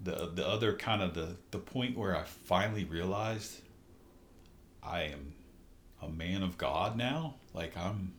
the 0.00 0.30
the 0.32 0.46
other 0.46 0.74
kind 0.74 1.02
of 1.02 1.14
the 1.14 1.36
the 1.50 1.58
point 1.58 1.96
where 1.96 2.16
I 2.16 2.22
finally 2.22 2.84
realized 2.84 3.60
I 4.82 5.02
am 5.02 5.34
a 6.02 6.08
man 6.08 6.42
of 6.42 6.56
God 6.56 6.96
now. 6.96 7.34
Like 7.52 7.76
I'm 7.76 8.12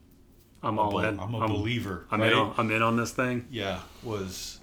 I'm 0.62 0.78
all 0.78 1.00
in. 1.00 1.20
I'm 1.20 1.34
a 1.34 1.40
I'm, 1.40 1.50
believer. 1.50 2.06
I'm 2.12 2.22
right? 2.22 2.32
in 2.32 2.38
on, 2.38 2.54
I'm 2.58 2.72
in 2.72 2.82
on 2.82 2.98
this 2.98 3.12
thing. 3.12 3.48
Yeah, 3.50 3.80
was 4.04 4.60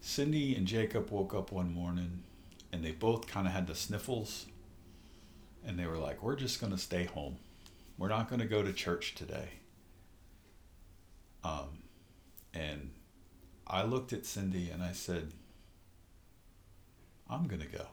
Cindy 0.00 0.56
and 0.56 0.66
Jacob 0.66 1.10
woke 1.10 1.34
up 1.34 1.52
one 1.52 1.72
morning 1.72 2.24
and 2.72 2.84
they 2.84 2.90
both 2.90 3.26
kind 3.26 3.46
of 3.46 3.52
had 3.52 3.66
the 3.66 3.74
sniffles 3.74 4.46
and 5.68 5.78
they 5.78 5.86
were 5.86 5.98
like, 5.98 6.20
"We're 6.22 6.34
just 6.34 6.60
going 6.60 6.72
to 6.72 6.78
stay 6.78 7.04
home. 7.04 7.36
We're 7.96 8.08
not 8.08 8.28
going 8.28 8.40
to 8.40 8.46
go 8.46 8.64
to 8.64 8.72
church 8.72 9.14
today." 9.14 9.50
Um 11.44 11.84
and 12.52 12.90
I 13.66 13.82
looked 13.82 14.12
at 14.12 14.24
Cindy 14.24 14.70
and 14.70 14.82
I 14.82 14.92
said, 14.92 15.32
I'm 17.28 17.46
going 17.46 17.60
to 17.60 17.68
go. 17.68 17.86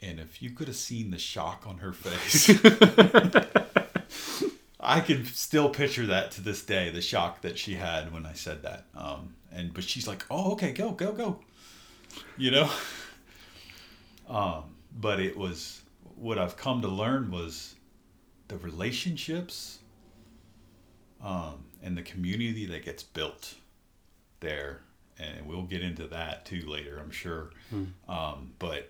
And 0.00 0.20
if 0.20 0.42
you 0.42 0.50
could 0.50 0.68
have 0.68 0.76
seen 0.76 1.10
the 1.10 1.18
shock 1.18 1.64
on 1.66 1.78
her 1.78 1.92
face, 1.92 2.48
I 4.80 5.00
can 5.00 5.24
still 5.24 5.70
picture 5.70 6.06
that 6.06 6.30
to 6.32 6.40
this 6.40 6.62
day, 6.62 6.90
the 6.90 7.00
shock 7.00 7.42
that 7.42 7.58
she 7.58 7.74
had 7.74 8.12
when 8.12 8.24
I 8.24 8.34
said 8.34 8.62
that. 8.62 8.84
Um, 8.94 9.34
and 9.50 9.74
but 9.74 9.82
she's 9.82 10.06
like, 10.06 10.24
"Oh, 10.30 10.52
okay, 10.52 10.72
go, 10.72 10.92
go, 10.92 11.12
go," 11.12 11.40
you 12.36 12.50
know. 12.50 12.70
Um, 14.28 14.64
but 14.96 15.20
it 15.20 15.36
was 15.36 15.82
what 16.16 16.38
I've 16.38 16.56
come 16.56 16.82
to 16.82 16.88
learn 16.88 17.30
was 17.30 17.74
the 18.48 18.56
relationships 18.58 19.78
um, 21.22 21.64
and 21.82 21.96
the 21.96 22.02
community 22.02 22.66
that 22.66 22.84
gets 22.84 23.02
built 23.02 23.54
there 24.40 24.80
and 25.18 25.46
we'll 25.46 25.62
get 25.62 25.82
into 25.82 26.06
that 26.08 26.44
too 26.44 26.62
later, 26.66 26.98
I'm 26.98 27.10
sure. 27.10 27.50
Hmm. 27.70 27.84
Um, 28.08 28.52
but 28.58 28.88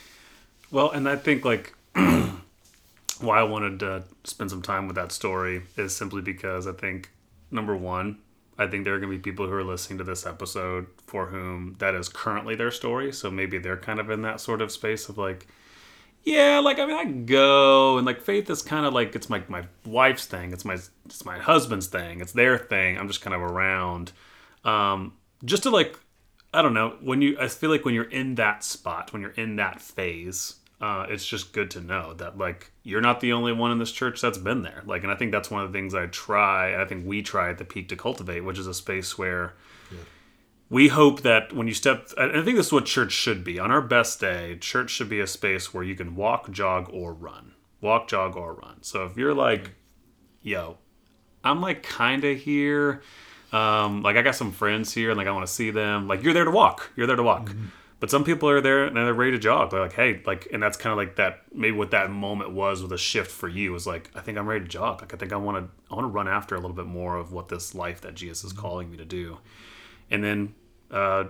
well, 0.70 0.90
and 0.90 1.08
I 1.08 1.16
think 1.16 1.44
like 1.44 1.74
why 1.94 3.38
I 3.38 3.42
wanted 3.42 3.80
to 3.80 4.04
spend 4.24 4.50
some 4.50 4.62
time 4.62 4.86
with 4.86 4.96
that 4.96 5.12
story 5.12 5.62
is 5.76 5.96
simply 5.96 6.22
because 6.22 6.66
I 6.66 6.72
think 6.72 7.10
number 7.50 7.76
one, 7.76 8.18
I 8.58 8.66
think 8.66 8.84
there 8.84 8.94
are 8.94 8.98
going 8.98 9.12
to 9.12 9.18
be 9.18 9.22
people 9.22 9.46
who 9.46 9.52
are 9.52 9.64
listening 9.64 9.98
to 9.98 10.04
this 10.04 10.26
episode 10.26 10.86
for 11.06 11.26
whom 11.26 11.76
that 11.78 11.94
is 11.94 12.08
currently 12.08 12.54
their 12.54 12.70
story. 12.70 13.12
So 13.12 13.30
maybe 13.30 13.58
they're 13.58 13.76
kind 13.76 14.00
of 14.00 14.10
in 14.10 14.22
that 14.22 14.40
sort 14.40 14.60
of 14.60 14.70
space 14.70 15.08
of 15.08 15.16
like, 15.16 15.46
yeah, 16.24 16.58
like 16.58 16.78
I 16.78 16.86
mean, 16.86 16.96
I 16.96 17.04
go 17.04 17.96
and 17.96 18.06
like 18.06 18.20
faith 18.20 18.50
is 18.50 18.62
kind 18.62 18.86
of 18.86 18.92
like 18.92 19.14
it's 19.14 19.30
my 19.30 19.42
my 19.48 19.64
wife's 19.86 20.26
thing, 20.26 20.52
it's 20.52 20.64
my 20.64 20.74
it's 21.06 21.24
my 21.24 21.38
husband's 21.38 21.86
thing, 21.86 22.20
it's 22.20 22.32
their 22.32 22.58
thing. 22.58 22.98
I'm 22.98 23.08
just 23.08 23.22
kind 23.22 23.34
of 23.34 23.40
around, 23.40 24.12
um, 24.64 25.14
just 25.44 25.62
to 25.64 25.70
like 25.70 25.98
I 26.52 26.62
don't 26.62 26.74
know 26.74 26.96
when 27.00 27.22
you. 27.22 27.36
I 27.38 27.48
feel 27.48 27.70
like 27.70 27.84
when 27.84 27.94
you're 27.94 28.04
in 28.04 28.36
that 28.36 28.64
spot, 28.64 29.12
when 29.12 29.22
you're 29.22 29.32
in 29.32 29.56
that 29.56 29.80
phase, 29.80 30.56
uh, 30.80 31.06
it's 31.08 31.26
just 31.26 31.52
good 31.52 31.70
to 31.72 31.80
know 31.80 32.14
that 32.14 32.38
like 32.38 32.72
you're 32.82 33.00
not 33.00 33.20
the 33.20 33.32
only 33.32 33.52
one 33.52 33.70
in 33.70 33.78
this 33.78 33.92
church 33.92 34.20
that's 34.20 34.38
been 34.38 34.62
there. 34.62 34.82
Like, 34.86 35.02
and 35.02 35.12
I 35.12 35.14
think 35.14 35.32
that's 35.32 35.50
one 35.50 35.62
of 35.62 35.72
the 35.72 35.78
things 35.78 35.94
I 35.94 36.06
try. 36.06 36.80
I 36.80 36.86
think 36.86 37.06
we 37.06 37.22
try 37.22 37.50
at 37.50 37.58
the 37.58 37.64
peak 37.64 37.88
to 37.90 37.96
cultivate, 37.96 38.40
which 38.40 38.58
is 38.58 38.66
a 38.66 38.74
space 38.74 39.16
where. 39.18 39.54
We 40.70 40.88
hope 40.88 41.22
that 41.22 41.52
when 41.52 41.66
you 41.66 41.74
step. 41.74 42.08
I 42.16 42.42
think 42.42 42.56
this 42.56 42.66
is 42.66 42.72
what 42.72 42.86
church 42.86 43.12
should 43.12 43.44
be. 43.44 43.58
On 43.58 43.70
our 43.70 43.82
best 43.82 44.20
day, 44.20 44.56
church 44.60 44.90
should 44.90 45.08
be 45.08 45.20
a 45.20 45.26
space 45.26 45.72
where 45.72 45.84
you 45.84 45.94
can 45.94 46.14
walk, 46.14 46.50
jog, 46.50 46.90
or 46.92 47.12
run. 47.12 47.54
Walk, 47.80 48.08
jog, 48.08 48.36
or 48.36 48.54
run. 48.54 48.82
So 48.82 49.04
if 49.04 49.16
you're 49.16 49.34
like, 49.34 49.72
yo, 50.42 50.78
I'm 51.44 51.60
like 51.60 51.82
kind 51.82 52.24
of 52.24 52.38
here 52.38 53.02
um, 53.52 54.02
like 54.02 54.16
I 54.16 54.22
got 54.22 54.34
some 54.34 54.52
friends 54.52 54.92
here, 54.92 55.10
and 55.10 55.18
like 55.18 55.26
I 55.26 55.30
want 55.32 55.46
to 55.46 55.52
see 55.52 55.70
them. 55.70 56.06
Like 56.06 56.22
you're 56.22 56.34
there 56.34 56.44
to 56.44 56.50
walk. 56.50 56.90
You're 56.96 57.06
there 57.06 57.16
to 57.16 57.22
walk. 57.22 57.46
Mm-hmm. 57.46 57.66
But 58.00 58.10
some 58.10 58.22
people 58.22 58.48
are 58.48 58.60
there 58.60 58.84
and 58.84 58.96
they're 58.96 59.12
ready 59.12 59.32
to 59.32 59.40
jog. 59.40 59.72
They're 59.72 59.80
like, 59.80 59.94
hey, 59.94 60.22
like, 60.24 60.46
and 60.52 60.62
that's 60.62 60.76
kind 60.76 60.92
of 60.92 60.96
like 60.96 61.16
that. 61.16 61.40
Maybe 61.52 61.76
what 61.76 61.90
that 61.90 62.12
moment 62.12 62.52
was 62.52 62.80
with 62.80 62.92
a 62.92 62.98
shift 62.98 63.28
for 63.28 63.48
you 63.48 63.72
was 63.72 63.88
like, 63.88 64.08
I 64.14 64.20
think 64.20 64.38
I'm 64.38 64.46
ready 64.46 64.64
to 64.64 64.70
jog. 64.70 65.00
Like, 65.00 65.12
I 65.12 65.16
think 65.16 65.32
I 65.32 65.36
want 65.36 65.56
to, 65.56 65.68
I 65.90 65.96
want 65.96 66.04
to 66.04 66.12
run 66.12 66.28
after 66.28 66.54
a 66.54 66.60
little 66.60 66.76
bit 66.76 66.86
more 66.86 67.16
of 67.16 67.32
what 67.32 67.48
this 67.48 67.74
life 67.74 68.00
that 68.02 68.14
Jesus 68.14 68.44
is 68.44 68.52
mm-hmm. 68.52 68.60
calling 68.60 68.88
me 68.88 68.98
to 68.98 69.04
do, 69.04 69.38
and 70.10 70.24
then 70.24 70.54
uh, 70.90 71.24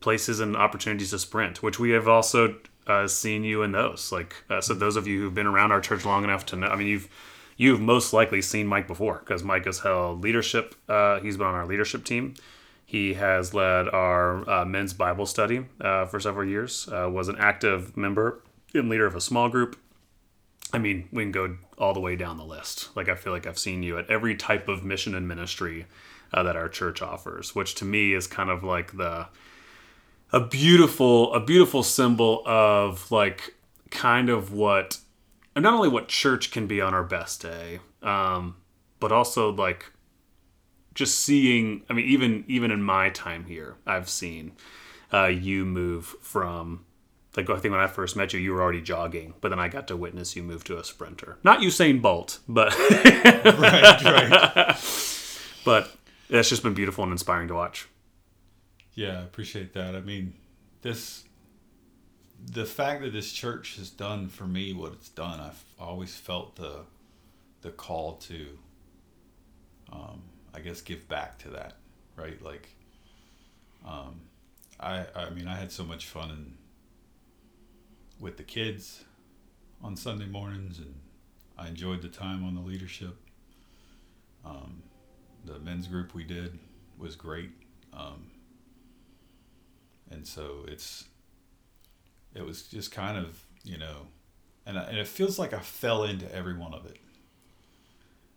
places 0.00 0.40
and 0.40 0.56
opportunities 0.56 1.10
to 1.10 1.18
sprint, 1.18 1.62
which 1.62 1.78
we 1.78 1.90
have 1.90 2.08
also 2.08 2.56
uh, 2.86 3.08
seen 3.08 3.44
you 3.44 3.62
in 3.62 3.72
those. 3.72 4.12
Like, 4.12 4.36
uh, 4.48 4.60
so 4.60 4.74
those 4.74 4.96
of 4.96 5.06
you 5.06 5.20
who've 5.20 5.34
been 5.34 5.46
around 5.46 5.72
our 5.72 5.80
church 5.80 6.04
long 6.04 6.24
enough 6.24 6.46
to 6.46 6.56
know, 6.56 6.68
I 6.68 6.76
mean, 6.76 6.86
you've 6.86 7.08
you've 7.56 7.80
most 7.80 8.12
likely 8.12 8.42
seen 8.42 8.66
Mike 8.66 8.86
before 8.86 9.18
because 9.20 9.42
Mike 9.42 9.64
has 9.64 9.80
held 9.80 10.22
leadership. 10.22 10.74
Uh, 10.88 11.20
he's 11.20 11.36
been 11.36 11.46
on 11.46 11.54
our 11.54 11.66
leadership 11.66 12.04
team. 12.04 12.34
He 12.84 13.14
has 13.14 13.52
led 13.52 13.88
our 13.88 14.48
uh, 14.48 14.64
men's 14.64 14.92
Bible 14.92 15.26
study 15.26 15.66
uh, 15.80 16.06
for 16.06 16.20
several 16.20 16.48
years. 16.48 16.86
Was 16.88 17.28
an 17.28 17.36
active 17.38 17.96
member 17.96 18.42
and 18.74 18.88
leader 18.88 19.06
of 19.06 19.16
a 19.16 19.20
small 19.20 19.48
group. 19.48 19.76
I 20.72 20.78
mean, 20.78 21.08
we 21.12 21.24
can 21.24 21.32
go 21.32 21.56
all 21.78 21.94
the 21.94 22.00
way 22.00 22.16
down 22.16 22.36
the 22.36 22.44
list. 22.44 22.90
Like 22.96 23.08
I 23.08 23.14
feel 23.14 23.32
like 23.32 23.46
I've 23.46 23.58
seen 23.58 23.82
you 23.82 23.98
at 23.98 24.08
every 24.08 24.36
type 24.36 24.68
of 24.68 24.84
mission 24.84 25.14
and 25.14 25.26
ministry 25.26 25.86
uh, 26.36 26.42
that 26.42 26.54
our 26.54 26.68
church 26.68 27.02
offers, 27.02 27.54
which 27.54 27.74
to 27.76 27.84
me 27.84 28.12
is 28.12 28.26
kind 28.26 28.50
of 28.50 28.62
like 28.62 28.96
the 28.96 29.26
a 30.32 30.40
beautiful 30.40 31.32
a 31.32 31.40
beautiful 31.40 31.82
symbol 31.82 32.42
of 32.46 33.10
like 33.10 33.54
kind 33.90 34.28
of 34.28 34.52
what 34.52 34.98
and 35.54 35.62
not 35.62 35.72
only 35.72 35.88
what 35.88 36.08
church 36.08 36.50
can 36.50 36.66
be 36.66 36.80
on 36.80 36.92
our 36.92 37.02
best 37.02 37.40
day, 37.40 37.80
um, 38.02 38.56
but 39.00 39.10
also 39.10 39.50
like 39.50 39.92
just 40.94 41.18
seeing. 41.18 41.82
I 41.88 41.94
mean, 41.94 42.04
even 42.06 42.44
even 42.46 42.70
in 42.70 42.82
my 42.82 43.08
time 43.08 43.46
here, 43.46 43.76
I've 43.86 44.10
seen 44.10 44.52
uh, 45.12 45.26
you 45.26 45.64
move 45.64 46.14
from 46.20 46.84
like 47.36 47.50
I 47.50 47.56
think 47.56 47.72
when 47.72 47.80
I 47.80 47.86
first 47.86 48.16
met 48.16 48.32
you, 48.32 48.40
you 48.40 48.52
were 48.52 48.62
already 48.62 48.80
jogging, 48.80 49.34
but 49.40 49.50
then 49.50 49.58
I 49.58 49.68
got 49.68 49.88
to 49.88 49.96
witness 49.96 50.36
you 50.36 50.42
move 50.42 50.64
to 50.64 50.78
a 50.78 50.84
sprinter. 50.84 51.38
Not 51.44 51.60
Usain 51.60 52.00
Bolt, 52.00 52.40
but 52.48 52.76
right, 52.90 54.04
right. 54.04 54.55
It's 56.28 56.48
just 56.48 56.62
been 56.62 56.74
beautiful 56.74 57.04
and 57.04 57.12
inspiring 57.12 57.48
to 57.48 57.54
watch. 57.54 57.88
Yeah, 58.94 59.20
I 59.20 59.22
appreciate 59.22 59.74
that. 59.74 59.94
I 59.94 60.00
mean, 60.00 60.34
this 60.82 61.24
the 62.52 62.64
fact 62.64 63.02
that 63.02 63.12
this 63.12 63.32
church 63.32 63.76
has 63.76 63.90
done 63.90 64.28
for 64.28 64.44
me 64.44 64.72
what 64.72 64.92
it's 64.92 65.08
done, 65.08 65.40
I've 65.40 65.64
always 65.78 66.14
felt 66.14 66.56
the 66.56 66.84
the 67.62 67.70
call 67.70 68.16
to 68.16 68.46
um, 69.92 70.22
I 70.54 70.60
guess 70.60 70.80
give 70.80 71.08
back 71.08 71.38
to 71.40 71.50
that, 71.50 71.74
right? 72.16 72.40
Like 72.42 72.68
um, 73.86 74.20
I 74.80 75.06
I 75.14 75.30
mean, 75.30 75.48
I 75.48 75.56
had 75.56 75.70
so 75.72 75.84
much 75.84 76.06
fun 76.06 76.30
in, 76.30 76.54
with 78.18 78.36
the 78.36 78.42
kids 78.42 79.04
on 79.82 79.96
Sunday 79.96 80.26
mornings 80.26 80.78
and 80.78 80.94
I 81.58 81.68
enjoyed 81.68 82.02
the 82.02 82.08
time 82.08 82.44
on 82.44 82.54
the 82.54 82.60
leadership. 82.60 83.16
Um, 84.44 84.82
the 85.46 85.58
men's 85.58 85.86
group 85.86 86.14
we 86.14 86.24
did 86.24 86.58
was 86.98 87.16
great. 87.16 87.50
Um, 87.92 88.30
and 90.10 90.26
so 90.26 90.64
it's 90.68 91.04
it 92.34 92.44
was 92.44 92.62
just 92.62 92.92
kind 92.92 93.16
of 93.16 93.44
you 93.64 93.78
know 93.78 94.06
and, 94.66 94.78
I, 94.78 94.82
and 94.84 94.98
it 94.98 95.08
feels 95.08 95.38
like 95.38 95.52
i 95.52 95.60
fell 95.60 96.04
into 96.04 96.32
every 96.34 96.56
one 96.56 96.74
of 96.74 96.86
it 96.86 96.98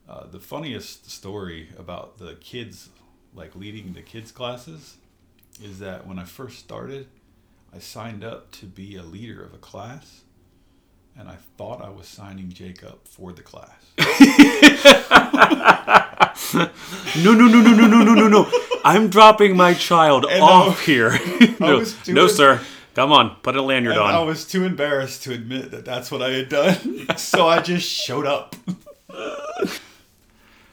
uh, 0.07 0.25
the 0.25 0.39
funniest 0.39 1.11
story 1.11 1.69
about 1.77 2.17
the 2.17 2.35
kids 2.35 2.89
like 3.35 3.55
leading 3.55 3.93
the 3.93 4.01
kids 4.01 4.31
classes 4.31 4.97
is 5.63 5.79
that 5.79 6.07
when 6.07 6.17
i 6.17 6.23
first 6.23 6.59
started 6.59 7.07
i 7.73 7.79
signed 7.79 8.23
up 8.23 8.51
to 8.51 8.65
be 8.65 8.95
a 8.95 9.03
leader 9.03 9.43
of 9.43 9.53
a 9.53 9.57
class 9.57 10.21
and 11.17 11.29
i 11.29 11.35
thought 11.57 11.81
i 11.81 11.89
was 11.89 12.07
signing 12.07 12.49
jake 12.49 12.83
up 12.83 13.07
for 13.07 13.31
the 13.31 13.43
class 13.43 13.91
no 16.53 17.33
no 17.33 17.47
no 17.47 17.61
no 17.61 17.71
no 17.75 17.87
no 17.87 18.03
no 18.03 18.13
no 18.13 18.27
no. 18.27 18.51
I'm 18.83 19.09
dropping 19.09 19.55
my 19.57 19.73
child 19.73 20.25
And 20.29 20.41
off 20.43 20.81
I- 20.81 20.83
here. 20.83 21.19
no, 21.59 21.83
no 22.07 22.27
sir. 22.27 22.61
Come 22.95 23.11
on 23.11 23.35
put 23.41 23.55
a 23.55 23.61
lanyard 23.61 23.97
on. 23.97 24.13
I 24.13 24.19
was 24.23 24.45
too 24.45 24.63
embarrassed 24.65 25.23
to 25.23 25.33
admit 25.33 25.71
that 25.71 25.85
that's 25.85 26.11
what 26.11 26.21
i 26.21 26.31
had 26.31 26.49
done. 26.49 27.07
So 27.17 27.47
i 27.47 27.61
just 27.61 27.87
showed 27.89 28.25
up. 28.25 28.55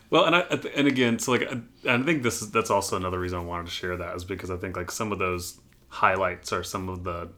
Well, 0.09 0.25
and 0.25 0.37
I 0.37 0.41
and 0.77 0.87
again, 0.87 1.19
so 1.19 1.33
like, 1.33 1.43
I 1.53 1.61
I 1.95 2.01
think 2.03 2.23
this 2.23 2.41
is 2.41 2.51
that's 2.53 2.71
also 2.71 2.97
another 2.97 3.19
reason 3.19 3.39
I 3.39 3.43
wanted 3.43 3.67
to 3.67 3.73
share 3.73 3.97
that 3.97 4.15
is 4.17 4.25
because 4.25 4.51
I 4.51 4.57
think 4.57 4.77
like 4.77 4.91
some 4.91 5.11
of 5.13 5.19
those 5.19 5.59
highlights 5.89 6.53
are 6.53 6.63
some 6.63 6.89
of 6.89 7.03
the, 7.05 7.29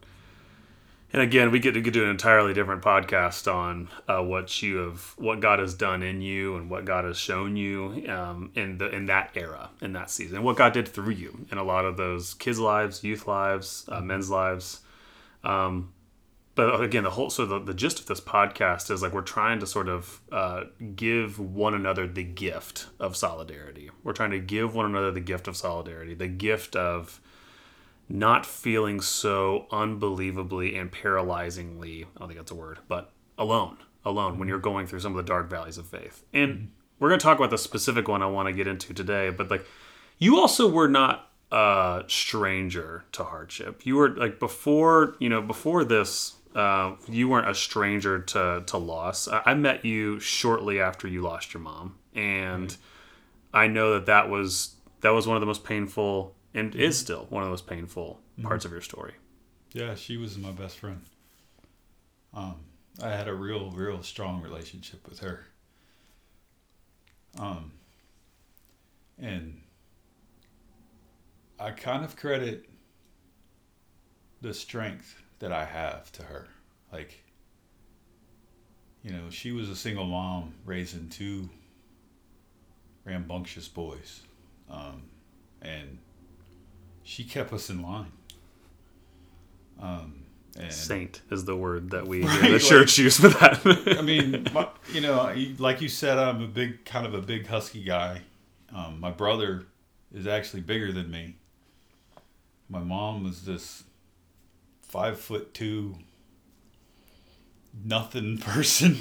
and 1.11 1.21
again, 1.21 1.51
we 1.51 1.59
get 1.59 1.73
to 1.73 1.81
do 1.81 2.03
an 2.03 2.09
entirely 2.09 2.53
different 2.53 2.83
podcast 2.83 3.51
on 3.51 3.89
uh, 4.07 4.21
what 4.23 4.61
you 4.61 4.77
have, 4.77 5.13
what 5.17 5.39
God 5.39 5.59
has 5.59 5.73
done 5.73 6.03
in 6.03 6.21
you, 6.21 6.55
and 6.55 6.69
what 6.69 6.85
God 6.85 7.05
has 7.05 7.17
shown 7.17 7.55
you 7.55 8.05
um, 8.09 8.51
in 8.55 8.77
the 8.77 8.89
in 8.89 9.07
that 9.07 9.31
era, 9.35 9.69
in 9.81 9.93
that 9.93 10.11
season, 10.11 10.43
what 10.43 10.57
God 10.57 10.73
did 10.73 10.87
through 10.87 11.13
you 11.13 11.47
in 11.51 11.57
a 11.57 11.63
lot 11.63 11.85
of 11.85 11.97
those 11.97 12.35
kids' 12.35 12.59
lives, 12.59 13.03
youth 13.03 13.27
lives, 13.27 13.85
uh, 13.87 14.01
men's 14.01 14.29
lives. 14.29 14.81
Um, 15.43 15.93
but 16.59 16.81
again 16.81 17.03
the 17.03 17.11
whole 17.11 17.29
so 17.29 17.45
the, 17.45 17.59
the 17.59 17.73
gist 17.73 18.01
of 18.01 18.05
this 18.07 18.19
podcast 18.19 18.91
is 18.91 19.01
like 19.01 19.13
we're 19.13 19.21
trying 19.21 19.59
to 19.59 19.65
sort 19.65 19.87
of 19.87 20.19
uh, 20.31 20.63
give 20.95 21.39
one 21.39 21.73
another 21.73 22.05
the 22.05 22.23
gift 22.23 22.87
of 22.99 23.15
solidarity 23.15 23.89
we're 24.03 24.13
trying 24.13 24.31
to 24.31 24.39
give 24.39 24.75
one 24.75 24.85
another 24.85 25.09
the 25.09 25.21
gift 25.21 25.47
of 25.47 25.55
solidarity 25.55 26.13
the 26.13 26.27
gift 26.27 26.75
of 26.75 27.21
not 28.09 28.45
feeling 28.45 28.99
so 28.99 29.67
unbelievably 29.71 30.75
and 30.75 30.91
paralyzingly 30.91 32.03
i 32.03 32.19
don't 32.19 32.27
think 32.27 32.39
that's 32.39 32.51
a 32.51 32.55
word 32.55 32.79
but 32.87 33.11
alone 33.37 33.77
alone 34.05 34.39
when 34.39 34.47
you're 34.47 34.59
going 34.59 34.87
through 34.87 34.99
some 34.99 35.11
of 35.11 35.17
the 35.17 35.27
dark 35.27 35.49
valleys 35.49 35.77
of 35.77 35.85
faith. 35.85 36.23
And 36.33 36.71
we're 36.99 37.09
going 37.09 37.19
to 37.19 37.23
talk 37.23 37.37
about 37.37 37.49
the 37.49 37.57
specific 37.57 38.07
one 38.07 38.21
i 38.21 38.25
want 38.25 38.47
to 38.47 38.53
get 38.53 38.67
into 38.67 38.93
today 38.93 39.29
but 39.29 39.49
like 39.49 39.65
you 40.17 40.37
also 40.37 40.69
were 40.69 40.89
not 40.89 41.29
a 41.51 42.03
stranger 42.07 43.05
to 43.13 43.23
hardship. 43.23 43.85
You 43.85 43.95
were 43.95 44.09
like 44.09 44.39
before 44.39 45.15
you 45.19 45.29
know 45.29 45.41
before 45.41 45.83
this 45.83 46.35
uh, 46.55 46.95
you 47.07 47.29
weren't 47.29 47.47
a 47.47 47.53
stranger 47.53 48.19
to, 48.19 48.63
to 48.65 48.77
loss. 48.77 49.27
I, 49.27 49.43
I 49.45 49.53
met 49.53 49.85
you 49.85 50.19
shortly 50.19 50.81
after 50.81 51.07
you 51.07 51.21
lost 51.21 51.53
your 51.53 51.61
mom 51.61 51.95
and 52.15 52.75
i 53.53 53.67
know 53.67 53.93
that 53.93 54.07
that 54.07 54.29
was 54.29 54.75
that 55.01 55.11
was 55.11 55.27
one 55.27 55.37
of 55.37 55.41
the 55.41 55.45
most 55.47 55.63
painful 55.63 56.35
and 56.53 56.75
is 56.75 56.97
still 56.97 57.27
one 57.29 57.43
of 57.43 57.47
the 57.47 57.51
most 57.51 57.67
painful 57.67 58.19
parts 58.41 58.65
of 58.65 58.71
your 58.71 58.81
story 58.81 59.13
Yeah, 59.73 59.95
she 59.95 60.17
was 60.17 60.37
my 60.37 60.51
best 60.51 60.79
friend. 60.79 61.01
Um, 62.33 62.55
I 63.01 63.09
had 63.09 63.27
a 63.27 63.33
real, 63.33 63.71
real 63.71 64.03
strong 64.03 64.41
relationship 64.41 65.07
with 65.07 65.19
her. 65.19 65.45
Um, 67.37 67.71
and 69.17 69.61
I 71.59 71.71
kind 71.71 72.03
of 72.03 72.15
credit 72.15 72.65
the 74.41 74.53
strength 74.53 75.21
that 75.39 75.51
I 75.51 75.65
have 75.65 76.11
to 76.13 76.23
her. 76.23 76.47
Like, 76.91 77.23
you 79.03 79.11
know, 79.11 79.29
she 79.29 79.51
was 79.51 79.69
a 79.69 79.75
single 79.75 80.05
mom 80.05 80.53
raising 80.65 81.09
two 81.09 81.49
rambunctious 83.05 83.67
boys. 83.67 84.21
Um, 84.69 85.03
and 85.61 85.97
she 87.09 87.23
kept 87.23 87.51
us 87.51 87.71
in 87.71 87.81
line. 87.81 88.11
Um, 89.81 90.25
and 90.55 90.71
saint 90.71 91.21
is 91.31 91.43
the 91.43 91.55
word 91.55 91.89
that 91.89 92.05
we 92.07 92.23
Right, 92.25 92.41
the 92.41 92.49
like- 92.51 92.61
church 92.61 92.99
use 92.99 93.19
for 93.19 93.29
that 93.29 93.95
I 93.97 94.01
mean, 94.03 94.45
my, 94.53 94.67
you 94.93 95.01
know, 95.01 95.33
like 95.57 95.81
you 95.81 95.89
said, 95.89 96.19
I'm 96.19 96.43
a 96.43 96.47
big, 96.47 96.85
kind 96.85 97.07
of 97.07 97.15
a 97.15 97.21
big 97.21 97.47
husky 97.47 97.83
guy. 97.83 98.21
Um, 98.75 98.99
my 98.99 99.09
brother 99.09 99.65
is 100.13 100.27
actually 100.27 100.61
bigger 100.61 100.91
than 100.91 101.09
me. 101.09 101.37
My 102.69 102.81
mom 102.81 103.23
was 103.23 103.43
this 103.45 103.83
five 104.83 105.19
foot 105.19 105.55
two, 105.55 105.95
nothing 107.83 108.37
person. 108.51 108.99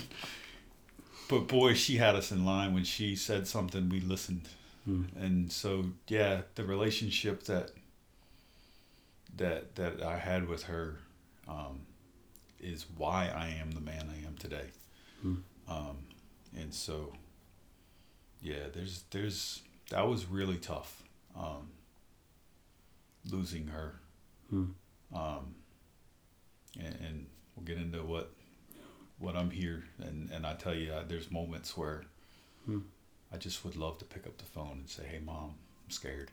But 1.28 1.46
boy, 1.46 1.74
she 1.74 1.96
had 1.98 2.14
us 2.14 2.32
in 2.32 2.46
line 2.46 2.72
when 2.72 2.84
she 2.84 3.14
said 3.16 3.46
something, 3.46 3.90
we 3.90 4.00
listened. 4.00 4.48
And 5.20 5.52
so, 5.52 5.84
yeah, 6.06 6.40
the 6.54 6.64
relationship 6.64 7.42
that 7.42 7.72
that 9.38 9.74
that 9.76 10.02
I 10.02 10.18
had 10.18 10.48
with 10.48 10.64
her 10.64 10.96
um, 11.48 11.80
is 12.60 12.86
why 12.96 13.28
I 13.34 13.48
am 13.60 13.70
the 13.72 13.80
man 13.80 14.08
I 14.12 14.26
am 14.26 14.36
today. 14.36 14.70
Um, 15.68 15.98
and 16.56 16.72
so, 16.72 17.12
yeah, 18.40 18.68
there's 18.72 19.04
there's 19.10 19.62
that 19.90 20.06
was 20.06 20.26
really 20.26 20.56
tough. 20.56 21.02
Um, 21.36 21.70
losing 23.30 23.66
her. 23.68 24.00
Hmm. 24.50 24.64
Um, 25.14 25.54
and, 26.78 26.94
and 27.06 27.26
we'll 27.54 27.64
get 27.66 27.76
into 27.78 28.02
what 28.02 28.30
what 29.18 29.36
I'm 29.36 29.50
here 29.50 29.84
and 30.00 30.30
and 30.30 30.46
I 30.46 30.54
tell 30.54 30.74
you, 30.74 30.92
there's 31.08 31.30
moments 31.30 31.76
where 31.76 32.04
Hmm. 32.66 32.80
I 33.32 33.36
just 33.36 33.64
would 33.64 33.76
love 33.76 33.98
to 33.98 34.04
pick 34.04 34.26
up 34.26 34.36
the 34.38 34.44
phone 34.44 34.78
and 34.80 34.88
say, 34.88 35.04
"Hey, 35.06 35.18
mom, 35.24 35.54
I'm 35.84 35.90
scared." 35.90 36.30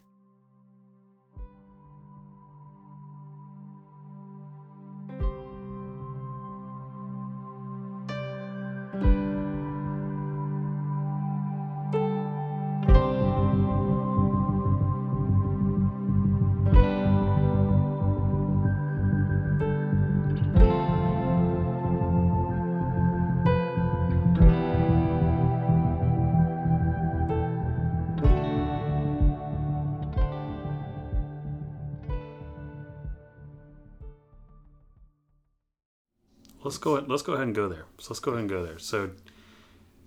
Let's 36.65 36.77
go 36.77 36.93
let's 37.07 37.23
go 37.23 37.33
ahead 37.33 37.45
and 37.45 37.55
go 37.55 37.69
there 37.69 37.85
so 37.99 38.07
let's 38.09 38.19
go 38.19 38.31
ahead 38.31 38.41
and 38.41 38.49
go 38.49 38.65
there 38.65 38.77
so 38.77 39.09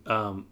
um 0.07 0.47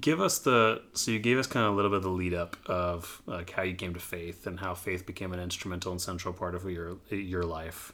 give 0.00 0.20
us 0.20 0.38
the 0.38 0.80
so 0.94 1.10
you 1.10 1.18
gave 1.18 1.38
us 1.38 1.46
kind 1.46 1.66
of 1.66 1.72
a 1.72 1.76
little 1.76 1.90
bit 1.90 1.96
of 1.98 2.02
the 2.02 2.08
lead 2.08 2.32
up 2.32 2.56
of 2.66 3.20
like 3.26 3.50
how 3.50 3.62
you 3.62 3.74
came 3.74 3.92
to 3.92 4.00
faith 4.00 4.46
and 4.46 4.60
how 4.60 4.74
faith 4.74 5.04
became 5.04 5.32
an 5.32 5.40
instrumental 5.40 5.90
and 5.90 6.00
central 6.00 6.32
part 6.32 6.54
of 6.54 6.64
your 6.70 6.96
your 7.10 7.42
life 7.42 7.92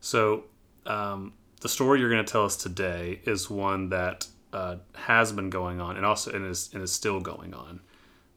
so 0.00 0.44
um 0.86 1.32
the 1.64 1.68
story 1.70 1.98
you're 1.98 2.10
going 2.10 2.22
to 2.22 2.30
tell 2.30 2.44
us 2.44 2.56
today 2.56 3.20
is 3.24 3.48
one 3.48 3.88
that 3.88 4.26
uh, 4.52 4.76
has 4.94 5.32
been 5.32 5.48
going 5.48 5.80
on 5.80 5.96
and 5.96 6.04
also 6.04 6.30
and 6.30 6.44
is 6.44 6.68
and 6.74 6.82
is 6.82 6.92
still 6.92 7.20
going 7.20 7.54
on. 7.54 7.80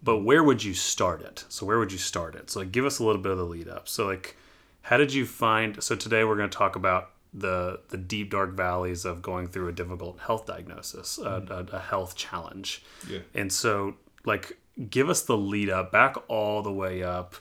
But 0.01 0.19
where 0.19 0.43
would 0.43 0.63
you 0.63 0.73
start 0.73 1.21
it? 1.21 1.43
So 1.49 1.65
where 1.65 1.77
would 1.77 1.91
you 1.91 1.97
start 1.97 2.35
it? 2.35 2.49
So 2.49 2.61
like, 2.61 2.71
give 2.71 2.85
us 2.85 2.99
a 2.99 3.03
little 3.03 3.21
bit 3.21 3.33
of 3.33 3.37
the 3.37 3.43
lead 3.43 3.67
up. 3.67 3.89
So 3.89 4.07
like, 4.07 4.37
how 4.81 4.95
did 4.95 5.13
you 5.13 5.25
find? 5.25 5.83
So 5.83 5.93
today 5.93 6.23
we're 6.23 6.37
going 6.37 6.49
to 6.49 6.57
talk 6.57 6.77
about 6.77 7.11
the 7.33 7.81
the 7.89 7.97
deep 7.97 8.31
dark 8.31 8.55
valleys 8.55 9.05
of 9.05 9.21
going 9.21 9.47
through 9.47 9.67
a 9.67 9.71
difficult 9.71 10.19
health 10.19 10.45
diagnosis, 10.45 11.19
mm-hmm. 11.21 11.51
a, 11.51 11.77
a, 11.77 11.79
health 11.79 12.15
challenge. 12.15 12.83
Yeah. 13.09 13.19
And 13.33 13.51
so 13.51 13.95
like, 14.25 14.57
give 14.89 15.09
us 15.09 15.21
the 15.23 15.37
lead 15.37 15.69
up 15.69 15.91
back 15.91 16.15
all 16.27 16.61
the 16.61 16.71
way 16.71 17.03
up. 17.03 17.35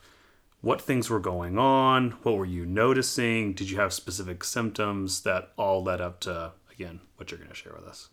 What 0.60 0.80
things 0.80 1.08
were 1.08 1.20
going 1.20 1.58
on? 1.58 2.12
What 2.22 2.36
were 2.36 2.44
you 2.44 2.66
noticing? 2.66 3.52
Did 3.52 3.70
you 3.70 3.78
have 3.78 3.92
specific 3.92 4.42
symptoms 4.42 5.22
that 5.22 5.52
all 5.56 5.82
led 5.82 6.00
up 6.00 6.20
to 6.20 6.52
again 6.72 7.00
what 7.16 7.30
you're 7.30 7.38
going 7.38 7.50
to 7.50 7.56
share 7.56 7.74
with 7.74 7.86
us? 7.86 8.08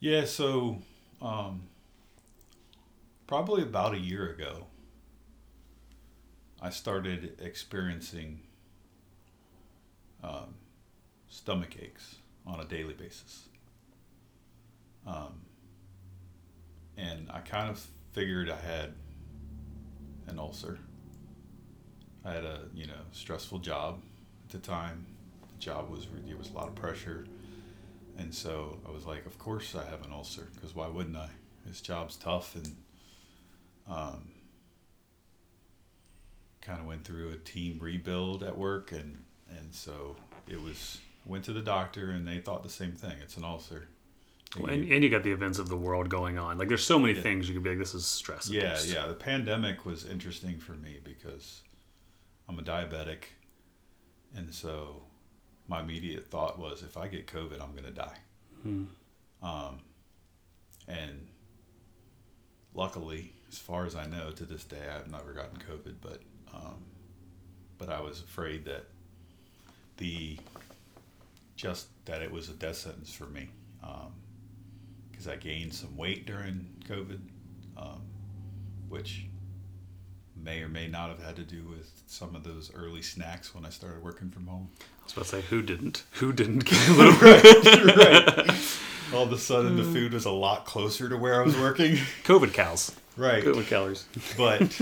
Yeah. 0.00 0.24
So. 0.24 0.78
Um 1.20 1.68
probably 3.26 3.62
about 3.62 3.94
a 3.94 3.98
year 3.98 4.30
ago, 4.30 4.66
I 6.60 6.70
started 6.70 7.38
experiencing 7.40 8.40
um, 10.26 10.54
stomach 11.28 11.76
aches 11.80 12.16
on 12.46 12.60
a 12.60 12.64
daily 12.64 12.94
basis. 12.94 13.48
Um, 15.06 15.42
and 16.96 17.30
I 17.30 17.40
kind 17.40 17.70
of 17.70 17.84
figured 18.12 18.50
I 18.50 18.56
had 18.56 18.94
an 20.26 20.38
ulcer. 20.38 20.78
I 22.24 22.32
had 22.32 22.44
a 22.44 22.62
you 22.74 22.86
know 22.86 22.94
stressful 23.12 23.60
job 23.60 24.02
at 24.46 24.50
the 24.50 24.58
time. 24.58 25.06
The 25.52 25.58
job 25.58 25.90
was 25.90 26.06
there 26.26 26.36
was 26.36 26.50
a 26.50 26.54
lot 26.54 26.66
of 26.66 26.74
pressure, 26.74 27.26
and 28.18 28.34
so 28.34 28.78
I 28.86 28.90
was 28.90 29.06
like, 29.06 29.26
of 29.26 29.38
course 29.38 29.74
I 29.76 29.88
have 29.88 30.04
an 30.04 30.12
ulcer 30.12 30.48
because 30.54 30.74
why 30.74 30.88
wouldn't 30.88 31.16
I? 31.16 31.28
This 31.64 31.80
job's 31.80 32.16
tough 32.16 32.54
and 32.56 32.76
um, 33.88 34.30
kind 36.60 36.80
of 36.80 36.86
went 36.86 37.04
through 37.04 37.30
a 37.30 37.36
team 37.36 37.78
rebuild 37.80 38.42
at 38.42 38.58
work, 38.58 38.90
and 38.90 39.22
and 39.50 39.74
so 39.74 40.16
it 40.48 40.60
was 40.60 40.98
went 41.24 41.44
to 41.44 41.52
the 41.52 41.62
doctor, 41.62 42.10
and 42.10 42.26
they 42.26 42.38
thought 42.38 42.62
the 42.62 42.68
same 42.68 42.92
thing. 42.92 43.14
It's 43.22 43.36
an 43.36 43.44
ulcer. 43.44 43.88
Well, 44.58 44.72
and, 44.72 44.90
and 44.90 45.02
you 45.02 45.10
got 45.10 45.24
the 45.24 45.32
events 45.32 45.58
of 45.58 45.68
the 45.68 45.76
world 45.76 46.08
going 46.08 46.38
on. 46.38 46.56
Like 46.56 46.68
there's 46.68 46.84
so 46.84 46.98
many 46.98 47.14
yeah. 47.14 47.22
things 47.22 47.48
you 47.48 47.54
could 47.54 47.64
be 47.64 47.70
like, 47.70 47.78
this 47.78 47.94
is 47.94 48.06
stress. 48.06 48.48
Yeah, 48.48 48.78
yeah. 48.86 49.06
The 49.06 49.14
pandemic 49.14 49.84
was 49.84 50.06
interesting 50.06 50.58
for 50.58 50.72
me 50.72 50.98
because 51.02 51.62
I'm 52.48 52.58
a 52.58 52.62
diabetic, 52.62 53.24
and 54.34 54.54
so 54.54 55.02
my 55.68 55.80
immediate 55.80 56.28
thought 56.28 56.58
was, 56.58 56.82
if 56.82 56.96
I 56.96 57.08
get 57.08 57.26
COVID, 57.26 57.60
I'm 57.60 57.74
gonna 57.74 57.90
die. 57.90 58.18
Hmm. 58.62 58.84
Um, 59.42 59.80
and 60.88 61.26
luckily, 62.74 63.32
as 63.48 63.58
far 63.58 63.84
as 63.84 63.96
I 63.96 64.06
know, 64.06 64.30
to 64.30 64.44
this 64.44 64.64
day, 64.64 64.88
I've 64.94 65.10
never 65.10 65.32
gotten 65.32 65.58
COVID, 65.58 65.96
but 66.00 66.22
um, 66.54 66.84
but 67.78 67.90
I 67.90 68.00
was 68.00 68.20
afraid 68.20 68.64
that 68.66 68.86
the 69.96 70.38
just 71.56 71.88
that 72.04 72.22
it 72.22 72.30
was 72.30 72.48
a 72.48 72.52
death 72.52 72.76
sentence 72.76 73.12
for 73.12 73.24
me 73.26 73.48
because 75.10 75.26
um, 75.26 75.32
I 75.32 75.36
gained 75.36 75.72
some 75.72 75.96
weight 75.96 76.26
during 76.26 76.66
COVID, 76.88 77.18
um, 77.78 78.02
which 78.88 79.26
may 80.36 80.60
or 80.60 80.68
may 80.68 80.86
not 80.86 81.08
have 81.08 81.22
had 81.22 81.36
to 81.36 81.42
do 81.42 81.64
with 81.64 81.90
some 82.06 82.36
of 82.36 82.44
those 82.44 82.70
early 82.74 83.00
snacks 83.00 83.54
when 83.54 83.64
I 83.64 83.70
started 83.70 84.02
working 84.02 84.30
from 84.30 84.46
home. 84.46 84.68
I 84.80 85.04
was 85.04 85.12
about 85.12 85.24
to 85.24 85.30
say, 85.30 85.40
who 85.42 85.62
didn't? 85.62 86.04
Who 86.12 86.32
didn't 86.32 86.64
gain 86.64 86.90
a 86.90 86.92
little 86.96 87.12
right, 87.14 87.96
right. 87.96 88.68
All 89.14 89.22
of 89.22 89.32
a 89.32 89.38
sudden, 89.38 89.76
the 89.76 89.84
food 89.84 90.12
was 90.12 90.24
a 90.24 90.30
lot 90.32 90.66
closer 90.66 91.08
to 91.08 91.16
where 91.16 91.40
I 91.40 91.44
was 91.44 91.56
working. 91.56 91.94
COVID 92.24 92.52
cows 92.52 92.94
right 93.16 93.42
COVID 93.42 93.66
calories 93.66 94.04
but 94.36 94.80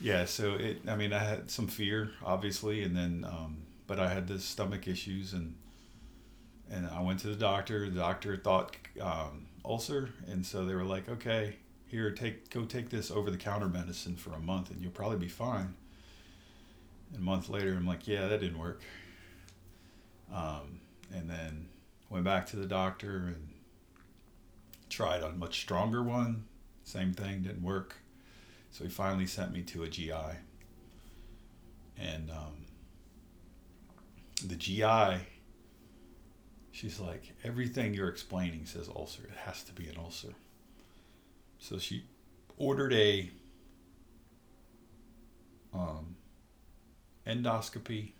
yeah 0.00 0.24
so 0.24 0.54
it 0.54 0.80
i 0.88 0.96
mean 0.96 1.12
i 1.12 1.18
had 1.18 1.50
some 1.50 1.68
fear 1.68 2.10
obviously 2.24 2.82
and 2.82 2.96
then 2.96 3.24
um, 3.28 3.58
but 3.90 3.98
i 3.98 4.08
had 4.08 4.28
the 4.28 4.38
stomach 4.38 4.86
issues 4.86 5.32
and 5.32 5.56
and 6.70 6.86
i 6.86 7.02
went 7.02 7.18
to 7.18 7.26
the 7.26 7.34
doctor. 7.34 7.90
The 7.90 7.98
doctor 7.98 8.36
thought 8.36 8.76
um, 9.00 9.48
ulcer. 9.64 10.10
And 10.28 10.46
so 10.46 10.64
they 10.64 10.76
were 10.76 10.84
like 10.84 11.08
okay 11.08 11.56
here 11.88 12.12
take 12.12 12.50
go 12.50 12.64
take 12.64 12.88
this 12.88 13.10
over 13.10 13.32
the 13.32 13.36
counter 13.36 13.68
medicine 13.68 14.14
for 14.14 14.32
a 14.32 14.38
month 14.38 14.70
and 14.70 14.80
you'll 14.80 14.92
probably 14.92 15.18
be 15.18 15.26
fine. 15.26 15.74
And 17.12 17.20
a 17.20 17.24
month 17.24 17.48
later 17.48 17.74
i'm 17.74 17.84
like 17.84 18.06
yeah 18.06 18.28
that 18.28 18.40
didn't 18.40 18.60
work. 18.60 18.80
Um, 20.32 20.78
and 21.12 21.28
then 21.28 21.66
went 22.10 22.24
back 22.24 22.46
to 22.50 22.56
the 22.56 22.66
doctor 22.66 23.16
and 23.16 23.48
tried 24.88 25.24
a 25.24 25.32
much 25.32 25.62
stronger 25.62 26.00
one. 26.00 26.44
Same 26.84 27.12
thing, 27.12 27.42
didn't 27.42 27.64
work. 27.64 27.96
So 28.70 28.84
he 28.84 28.90
finally 28.90 29.26
sent 29.26 29.50
me 29.50 29.62
to 29.62 29.82
a 29.82 29.88
GI. 29.88 30.38
And 31.98 32.30
um, 32.30 32.69
the 34.48 34.56
GI, 34.56 35.22
she's 36.70 37.00
like, 37.00 37.34
everything 37.44 37.94
you're 37.94 38.08
explaining 38.08 38.66
says 38.66 38.88
ulcer. 38.88 39.22
It 39.24 39.36
has 39.44 39.62
to 39.64 39.72
be 39.72 39.88
an 39.88 39.96
ulcer. 39.98 40.34
So 41.58 41.78
she 41.78 42.04
ordered 42.56 42.92
a 42.92 43.30
um, 45.74 46.16
endoscopy. 47.26 48.12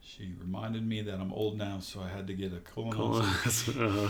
She 0.00 0.32
reminded 0.38 0.86
me 0.86 1.00
that 1.02 1.20
I'm 1.20 1.32
old 1.32 1.56
now, 1.58 1.78
so 1.80 2.00
I 2.00 2.08
had 2.08 2.26
to 2.26 2.34
get 2.34 2.52
a 2.52 2.56
colonoscopy. 2.56 3.86
uh-huh 3.88 4.08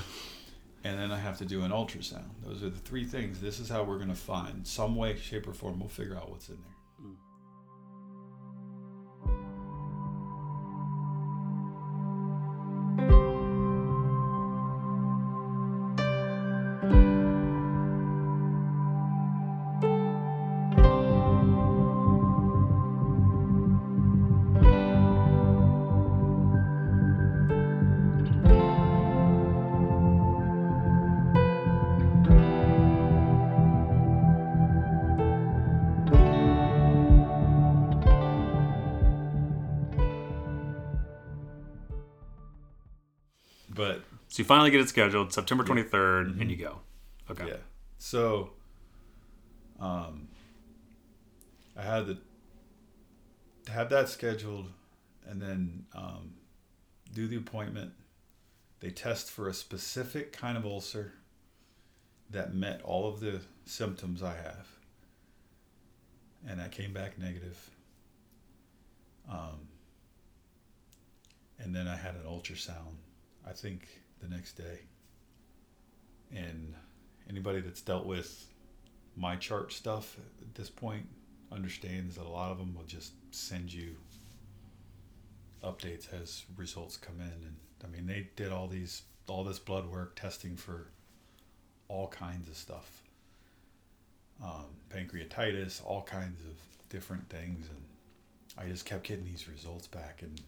and 0.85 0.99
then 0.99 1.13
I 1.13 1.19
have 1.19 1.39
to 1.39 1.45
do 1.45 1.63
an 1.63 1.71
ultrasound. 1.71 2.25
Those 2.45 2.63
are 2.63 2.71
the 2.71 2.79
three 2.79 3.05
things. 3.05 3.41
This 3.41 3.61
is 3.61 3.69
how 3.69 3.85
we're 3.85 3.99
going 3.99 4.09
to 4.09 4.15
find 4.15 4.67
some 4.67 4.97
way, 4.97 5.17
shape, 5.17 5.47
or 5.47 5.53
form. 5.53 5.79
We'll 5.79 5.89
figure 5.89 6.17
out 6.17 6.31
what's 6.31 6.49
in 6.49 6.57
there. 6.57 6.72
So 44.33 44.41
you 44.41 44.47
finally 44.47 44.71
get 44.71 44.81
it 44.81 44.89
scheduled 44.89 45.31
September 45.31 45.63
23rd, 45.63 45.91
mm-hmm. 45.91 46.41
and 46.41 46.51
you 46.51 46.57
go. 46.57 46.79
Okay. 47.31 47.49
Yeah. 47.49 47.57
So, 47.99 48.53
um, 49.79 50.29
I 51.77 51.83
had 51.83 52.07
to 52.07 52.17
have 53.71 53.91
that 53.91 54.09
scheduled, 54.09 54.69
and 55.29 55.39
then 55.39 55.85
um, 55.95 56.33
do 57.13 57.29
the 57.29 57.37
appointment. 57.37 57.93
They 58.81 58.89
test 58.89 59.31
for 59.31 59.51
a 59.51 59.55
specific 59.55 60.33
kind 60.33 60.57
of 60.57 60.65
ulcer 60.65 61.13
that 62.31 62.55
met 62.55 62.81
all 62.85 63.07
of 63.07 63.21
the 63.21 63.43
symptoms 63.67 64.23
I 64.23 64.35
have, 64.35 64.67
and 66.49 66.59
I 66.59 66.69
came 66.69 66.95
back 66.95 67.19
negative. 67.19 67.71
Um, 69.31 69.69
and 71.59 71.77
then 71.77 71.87
I 71.87 71.97
had 71.97 72.15
an 72.15 72.23
ultrasound. 72.27 72.97
I 73.47 73.53
think 73.53 74.02
the 74.23 74.35
next 74.35 74.53
day. 74.53 74.81
And 76.35 76.75
anybody 77.29 77.61
that's 77.61 77.83
dealt 77.83 78.07
with 78.07 78.47
my 79.17 79.37
chart 79.37 79.73
stuff 79.73 80.17
at 80.41 80.55
this 80.55 80.71
point 80.71 81.07
understands 81.51 82.17
that 82.17 82.25
a 82.25 82.29
lot 82.29 82.51
of 82.51 82.59
them 82.59 82.75
will 82.75 82.85
just 82.85 83.13
send 83.31 83.73
you 83.73 83.97
updates 85.63 86.13
as 86.13 86.45
results 86.57 86.97
come 86.97 87.21
in. 87.21 87.27
And 87.27 87.57
i 87.85 87.87
mean 87.89 88.07
they 88.07 88.29
did 88.37 88.53
all 88.53 88.69
these 88.69 89.03
all 89.29 89.45
this 89.45 89.59
blood 89.59 89.87
work 89.87 90.17
testing 90.17 90.57
for 90.57 90.89
all 91.89 92.09
kinds 92.09 92.49
of 92.49 92.57
stuff. 92.57 93.03
Um, 94.43 94.65
pancreatitis 94.91 95.85
all 95.85 96.03
kinds 96.03 96.41
of 96.41 96.57
different 96.89 97.29
things. 97.29 97.69
And 97.69 97.83
i 98.59 98.69
just 98.69 98.87
kept 98.87 99.05
getting 99.05 99.25
these 99.25 99.49
results 99.49 99.87
back. 99.87 100.23
And 100.23 100.41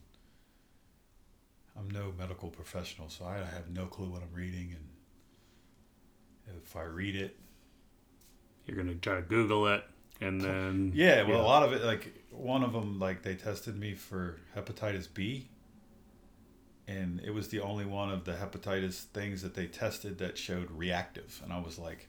I'm 1.78 1.90
no 1.90 2.12
medical 2.18 2.48
professional, 2.50 3.08
so 3.08 3.24
I 3.24 3.38
have 3.38 3.70
no 3.70 3.86
clue 3.86 4.08
what 4.08 4.22
I'm 4.22 4.32
reading. 4.32 4.76
And 6.46 6.56
if 6.64 6.76
I 6.76 6.82
read 6.82 7.16
it, 7.16 7.36
you're 8.66 8.76
gonna 8.76 8.94
try 8.94 9.16
to 9.16 9.22
Google 9.22 9.66
it, 9.68 9.84
and 10.20 10.40
then 10.44 10.92
yeah, 10.94 11.22
well, 11.22 11.36
yeah. 11.36 11.42
a 11.42 11.44
lot 11.44 11.62
of 11.62 11.72
it, 11.72 11.82
like 11.84 12.12
one 12.30 12.62
of 12.62 12.72
them, 12.72 12.98
like 12.98 13.22
they 13.22 13.34
tested 13.34 13.76
me 13.78 13.94
for 13.94 14.40
hepatitis 14.56 15.08
B, 15.12 15.48
and 16.86 17.20
it 17.24 17.30
was 17.30 17.48
the 17.48 17.60
only 17.60 17.84
one 17.84 18.10
of 18.10 18.24
the 18.24 18.32
hepatitis 18.32 19.02
things 19.04 19.42
that 19.42 19.54
they 19.54 19.66
tested 19.66 20.18
that 20.18 20.38
showed 20.38 20.70
reactive. 20.70 21.40
And 21.42 21.52
I 21.52 21.58
was 21.58 21.78
like, 21.78 22.08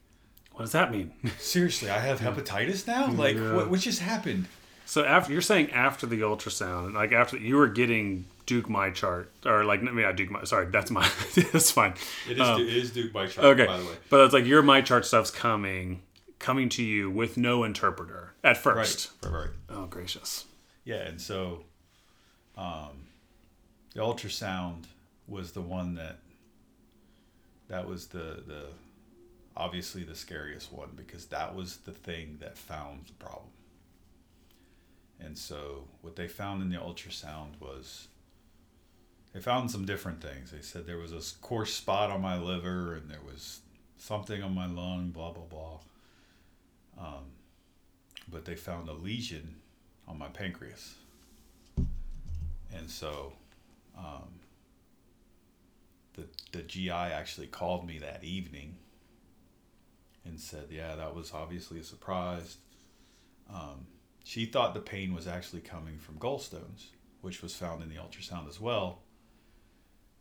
What 0.52 0.60
does 0.62 0.72
that 0.72 0.90
mean? 0.92 1.12
seriously, 1.38 1.90
I 1.90 1.98
have 1.98 2.20
hepatitis 2.20 2.86
now? 2.86 3.10
Like, 3.12 3.36
Yeah. 3.36 3.54
what, 3.54 3.70
what 3.70 3.80
just 3.80 4.00
happened? 4.00 4.46
So 4.86 5.04
after 5.04 5.32
you're 5.32 5.42
saying 5.42 5.70
after 5.72 6.06
the 6.06 6.20
ultrasound, 6.20 6.94
like 6.94 7.12
after 7.12 7.36
you 7.36 7.56
were 7.56 7.68
getting 7.68 8.24
Duke 8.46 8.68
my 8.70 8.90
chart 8.90 9.30
or 9.44 9.64
like 9.64 9.80
I 9.80 9.84
mean 9.90 10.02
not 10.02 10.16
Duke 10.16 10.30
my 10.30 10.44
sorry 10.44 10.66
that's 10.70 10.90
my 10.90 11.06
that's 11.52 11.70
fine. 11.70 11.94
It 12.28 12.38
is, 12.38 12.40
Um, 12.40 12.60
it 12.62 12.68
is 12.68 12.92
Duke 12.92 13.12
my 13.12 13.26
chart, 13.26 13.44
okay, 13.46 13.66
by 13.66 13.76
the 13.78 13.84
way. 13.84 13.94
but 14.08 14.20
it's 14.24 14.32
like 14.32 14.46
your 14.46 14.62
my 14.62 14.80
chart 14.80 15.04
stuff's 15.04 15.30
coming 15.30 16.00
coming 16.38 16.68
to 16.70 16.82
you 16.82 17.10
with 17.10 17.36
no 17.36 17.64
interpreter 17.64 18.32
at 18.44 18.56
first. 18.56 19.10
Right, 19.22 19.32
right, 19.32 19.38
right. 19.40 19.50
Oh 19.70 19.86
gracious. 19.86 20.44
Yeah, 20.84 21.02
and 21.02 21.20
so 21.20 21.64
um, 22.56 23.08
the 23.94 24.00
ultrasound 24.00 24.84
was 25.26 25.52
the 25.52 25.60
one 25.62 25.94
that 25.96 26.18
that 27.68 27.88
was 27.88 28.06
the 28.08 28.42
the 28.46 28.66
obviously 29.56 30.04
the 30.04 30.14
scariest 30.14 30.72
one 30.72 30.90
because 30.94 31.26
that 31.26 31.54
was 31.56 31.78
the 31.78 31.90
thing 31.92 32.36
that 32.40 32.56
found 32.56 33.06
the 33.06 33.14
problem. 33.14 33.48
And 35.20 35.36
so 35.36 35.84
what 36.02 36.16
they 36.16 36.28
found 36.28 36.62
in 36.62 36.70
the 36.70 36.76
ultrasound 36.76 37.60
was 37.60 38.08
they 39.32 39.40
found 39.40 39.70
some 39.70 39.84
different 39.84 40.22
things. 40.22 40.50
They 40.50 40.62
said 40.62 40.86
there 40.86 40.98
was 40.98 41.12
a 41.12 41.40
coarse 41.42 41.72
spot 41.72 42.10
on 42.10 42.20
my 42.20 42.38
liver 42.38 42.94
and 42.94 43.10
there 43.10 43.20
was 43.26 43.60
something 43.98 44.42
on 44.42 44.54
my 44.54 44.66
lung, 44.66 45.10
blah 45.10 45.32
blah 45.32 45.44
blah. 45.44 45.78
Um, 46.98 47.24
but 48.30 48.44
they 48.44 48.56
found 48.56 48.88
a 48.88 48.92
lesion 48.92 49.56
on 50.08 50.18
my 50.18 50.28
pancreas. 50.28 50.94
And 52.74 52.90
so 52.90 53.32
um, 53.96 54.40
the, 56.14 56.24
the 56.52 56.62
GI 56.62 56.90
actually 56.90 57.46
called 57.46 57.86
me 57.86 57.98
that 57.98 58.24
evening 58.24 58.76
and 60.24 60.38
said, 60.40 60.66
Yeah, 60.70 60.96
that 60.96 61.14
was 61.14 61.32
obviously 61.32 61.80
a 61.80 61.84
surprise. 61.84 62.56
Um, 63.52 63.86
she 64.26 64.44
thought 64.44 64.74
the 64.74 64.80
pain 64.80 65.14
was 65.14 65.28
actually 65.28 65.60
coming 65.60 65.98
from 65.98 66.18
gallstones, 66.18 66.86
which 67.20 67.42
was 67.42 67.54
found 67.54 67.80
in 67.80 67.88
the 67.88 67.94
ultrasound 67.94 68.48
as 68.48 68.60
well. 68.60 69.02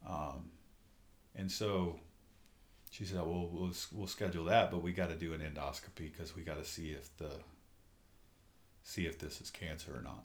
Um, 0.08 0.52
and 1.34 1.52
so 1.52 2.00
she 2.92 3.04
said, 3.04 3.18
"Well, 3.18 3.50
we'll 3.52 3.74
we'll 3.92 4.06
schedule 4.06 4.46
that, 4.46 4.70
but 4.70 4.84
we 4.84 4.94
got 4.94 5.10
to 5.10 5.16
do 5.16 5.34
an 5.34 5.42
endoscopy 5.42 6.12
because 6.12 6.36
we 6.36 6.44
got 6.44 6.60
to 6.60 6.64
see 6.64 6.92
if 6.92 7.18
the 7.18 7.32
see 8.84 9.08
if 9.08 9.18
this 9.18 9.42
is 9.42 9.50
cancer 9.50 9.98
or 9.98 10.04
not." 10.04 10.24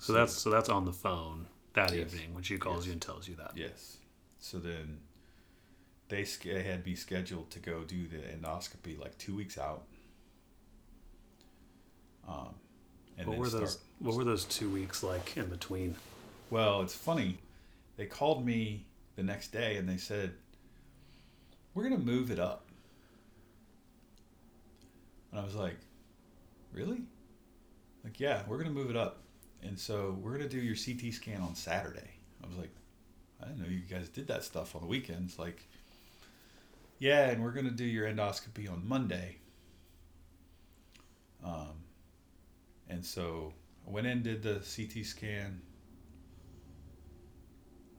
So 0.00 0.12
that's 0.12 0.34
so 0.34 0.50
that's 0.50 0.68
on 0.68 0.84
the 0.84 0.92
phone 0.92 1.46
that 1.72 1.94
Yes. 1.94 2.12
evening 2.12 2.34
when 2.34 2.42
she 2.42 2.58
calls 2.58 2.80
Yes. 2.80 2.86
you 2.88 2.92
and 2.92 3.00
tells 3.00 3.26
you 3.26 3.36
that. 3.36 3.52
Yes. 3.56 3.96
So 4.38 4.58
then 4.58 5.00
they 6.08 6.26
had 6.44 6.84
me 6.84 6.94
scheduled 6.94 7.50
to 7.52 7.58
go 7.58 7.84
do 7.84 8.06
the 8.06 8.18
endoscopy 8.18 8.98
like 8.98 9.16
two 9.16 9.34
weeks 9.34 9.56
out. 9.56 9.86
Um, 12.28 12.54
and 13.16 13.26
what 13.26 13.38
were 13.38 13.46
start- 13.46 13.62
those 13.64 13.78
what 14.00 14.14
were 14.14 14.24
those 14.24 14.44
two 14.44 14.70
weeks 14.70 15.02
like 15.02 15.36
in 15.36 15.46
between? 15.46 15.96
Well, 16.50 16.82
it's 16.82 16.94
funny. 16.94 17.38
They 17.96 18.06
called 18.06 18.44
me 18.44 18.84
the 19.16 19.22
next 19.22 19.48
day 19.48 19.76
and 19.76 19.88
they 19.88 19.96
said, 19.96 20.34
"We're 21.74 21.82
gonna 21.82 21.98
move 21.98 22.30
it 22.30 22.38
up." 22.38 22.66
And 25.30 25.40
I 25.40 25.44
was 25.44 25.54
like, 25.54 25.76
"Really?" 26.72 27.02
Like, 28.04 28.20
yeah, 28.20 28.44
we're 28.46 28.58
gonna 28.58 28.70
move 28.70 28.90
it 28.90 28.96
up, 28.96 29.22
and 29.62 29.78
so 29.78 30.12
we're 30.22 30.32
gonna 30.32 30.48
do 30.48 30.60
your 30.60 30.76
CT 30.76 31.12
scan 31.12 31.40
on 31.40 31.54
Saturday. 31.54 32.10
I 32.42 32.46
was 32.46 32.56
like, 32.56 32.70
"I 33.40 33.46
didn't 33.46 33.60
know 33.60 33.68
you 33.68 33.80
guys 33.80 34.08
did 34.08 34.28
that 34.28 34.44
stuff 34.44 34.76
on 34.76 34.82
the 34.82 34.86
weekends." 34.86 35.38
Like, 35.38 35.66
yeah, 36.98 37.30
and 37.30 37.42
we're 37.42 37.52
gonna 37.52 37.70
do 37.70 37.84
your 37.84 38.06
endoscopy 38.06 38.70
on 38.70 38.86
Monday. 38.86 39.38
Um, 41.42 41.84
and 42.88 43.04
so 43.04 43.52
I 43.86 43.90
went 43.90 44.06
in, 44.06 44.22
did 44.22 44.42
the 44.42 44.54
CT 44.54 45.04
scan, 45.04 45.60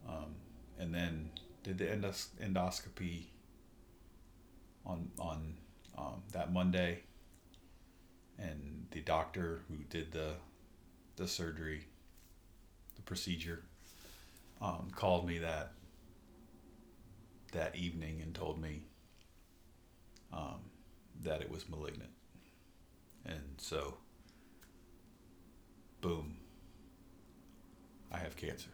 um, 0.08 0.36
and 0.78 0.94
then 0.94 1.32
did 1.64 1.78
the 1.78 1.86
endos- 1.86 2.30
endoscopy 2.42 3.26
on 4.86 5.10
on 5.20 5.56
um, 5.98 6.24
that 6.32 6.52
Monday. 6.52 7.04
And 8.38 8.88
the 8.92 9.02
doctor 9.02 9.62
who 9.68 9.78
did 9.90 10.12
the 10.12 10.34
the 11.18 11.28
surgery, 11.28 11.88
the 12.96 13.02
procedure, 13.02 13.64
um, 14.62 14.92
called 14.96 15.28
me 15.28 15.40
that 15.40 15.74
that 17.52 17.76
evening 17.76 18.22
and 18.22 18.34
told 18.34 18.62
me 18.62 18.84
um, 20.32 20.60
that 21.24 21.42
it 21.42 21.50
was 21.50 21.68
malignant. 21.70 22.12
And 23.26 23.56
so, 23.58 23.98
boom, 26.02 26.38
I 28.12 28.18
have 28.18 28.36
cancer. 28.36 28.70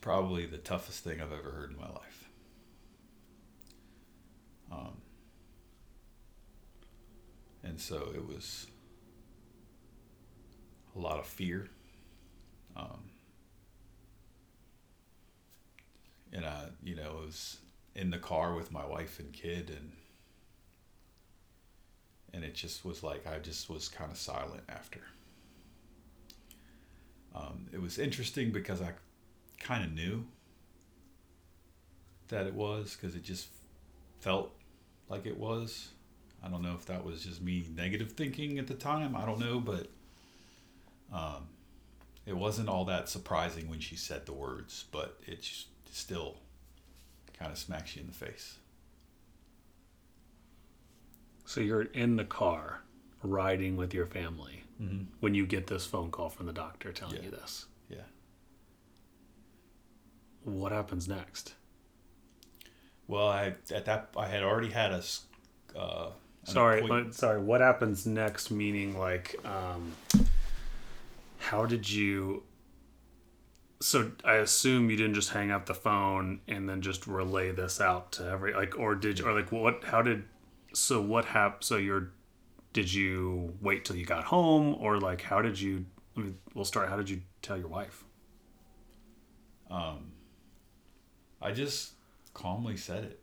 Probably 0.00 0.46
the 0.46 0.58
toughest 0.58 1.04
thing 1.04 1.20
I've 1.20 1.32
ever 1.32 1.50
heard 1.50 1.70
in 1.70 1.76
my 1.76 1.88
life. 1.88 2.28
Um, 4.70 5.02
and 7.62 7.80
so 7.80 8.10
it 8.14 8.26
was 8.26 8.66
a 10.96 10.98
lot 10.98 11.18
of 11.18 11.26
fear. 11.26 11.68
Um, 12.76 13.10
and 16.32 16.44
I, 16.44 16.66
you 16.82 16.94
know, 16.94 17.18
I 17.22 17.24
was 17.24 17.58
in 17.94 18.10
the 18.10 18.18
car 18.18 18.54
with 18.54 18.70
my 18.70 18.86
wife 18.86 19.18
and 19.18 19.32
kid, 19.32 19.70
and 19.70 19.92
and 22.32 22.44
it 22.44 22.54
just 22.54 22.84
was 22.84 23.02
like 23.02 23.26
I 23.26 23.38
just 23.38 23.68
was 23.68 23.88
kind 23.88 24.10
of 24.10 24.18
silent 24.18 24.62
after. 24.68 25.00
Um, 27.34 27.66
it 27.72 27.80
was 27.80 27.98
interesting 27.98 28.50
because 28.50 28.80
I 28.80 28.92
kind 29.60 29.84
of 29.84 29.92
knew 29.92 30.24
that 32.28 32.46
it 32.46 32.54
was 32.54 32.96
because 32.96 33.14
it 33.16 33.22
just 33.22 33.48
felt 34.20 34.52
like 35.08 35.26
it 35.26 35.38
was. 35.38 35.88
I 36.44 36.48
don't 36.48 36.62
know 36.62 36.74
if 36.74 36.86
that 36.86 37.04
was 37.04 37.24
just 37.24 37.42
me 37.42 37.66
negative 37.74 38.12
thinking 38.12 38.58
at 38.58 38.66
the 38.66 38.74
time. 38.74 39.16
I 39.16 39.24
don't 39.26 39.40
know, 39.40 39.58
but 39.60 39.88
um, 41.12 41.46
it 42.26 42.36
wasn't 42.36 42.68
all 42.68 42.84
that 42.84 43.08
surprising 43.08 43.68
when 43.68 43.80
she 43.80 43.96
said 43.96 44.26
the 44.26 44.32
words, 44.32 44.84
but 44.92 45.18
it 45.26 45.42
just 45.42 45.66
still 45.90 46.36
kind 47.38 47.50
of 47.50 47.58
smacks 47.58 47.96
you 47.96 48.02
in 48.02 48.08
the 48.08 48.12
face. 48.14 48.56
So 51.46 51.60
you're 51.60 51.82
in 51.82 52.16
the 52.16 52.24
car 52.24 52.82
riding 53.22 53.76
with 53.76 53.94
your 53.94 54.06
family 54.06 54.64
Mm-hmm. 54.80 55.06
when 55.18 55.34
you 55.34 55.44
get 55.44 55.66
this 55.66 55.84
phone 55.86 56.12
call 56.12 56.28
from 56.28 56.46
the 56.46 56.52
doctor 56.52 56.92
telling 56.92 57.16
Yeah. 57.16 57.22
you 57.22 57.30
this. 57.32 57.66
What 60.54 60.72
happens 60.72 61.08
next? 61.08 61.54
Well, 63.06 63.28
I 63.28 63.54
at 63.74 63.84
that 63.86 64.10
I 64.16 64.26
had 64.26 64.42
already 64.42 64.70
had 64.70 64.92
a. 64.92 65.02
Uh, 65.76 66.10
Sorry, 66.44 66.82
uh, 66.90 67.10
sorry. 67.10 67.40
What 67.40 67.60
happens 67.60 68.06
next? 68.06 68.50
Meaning, 68.50 68.98
like, 68.98 69.36
um, 69.44 69.92
how 71.38 71.66
did 71.66 71.90
you? 71.90 72.42
So 73.80 74.12
I 74.24 74.36
assume 74.36 74.90
you 74.90 74.96
didn't 74.96 75.14
just 75.14 75.30
hang 75.30 75.50
up 75.50 75.66
the 75.66 75.74
phone 75.74 76.40
and 76.48 76.68
then 76.68 76.80
just 76.80 77.06
relay 77.06 77.52
this 77.52 77.80
out 77.80 78.12
to 78.12 78.26
every 78.26 78.54
like, 78.54 78.78
or 78.78 78.94
did 78.94 79.20
or 79.20 79.34
like 79.34 79.52
what? 79.52 79.84
How 79.84 80.00
did? 80.00 80.24
So 80.72 81.00
what 81.02 81.26
happened? 81.26 81.64
So 81.64 81.76
you're, 81.76 82.12
did 82.72 82.92
you 82.92 83.54
wait 83.60 83.84
till 83.84 83.96
you 83.96 84.06
got 84.06 84.24
home, 84.24 84.74
or 84.80 84.98
like 84.98 85.20
how 85.20 85.42
did 85.42 85.60
you? 85.60 85.84
I 86.16 86.20
mean, 86.20 86.38
we'll 86.54 86.64
start. 86.64 86.88
How 86.88 86.96
did 86.96 87.10
you 87.10 87.20
tell 87.42 87.58
your 87.58 87.68
wife? 87.68 88.04
Um, 89.70 90.12
I 91.40 91.52
just 91.52 91.92
calmly 92.34 92.76
said 92.76 93.04
it 93.04 93.20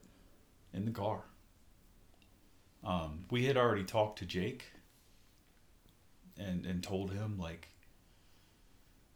in 0.74 0.86
the 0.86 0.92
car. 0.92 1.22
Um, 2.84 3.26
we 3.32 3.46
had 3.46 3.58
already 3.58 3.84
talked 3.84 4.20
to 4.20 4.26
Jake 4.26 4.66
and 6.38 6.66
and 6.66 6.84
told 6.84 7.12
him 7.12 7.38
like 7.38 7.70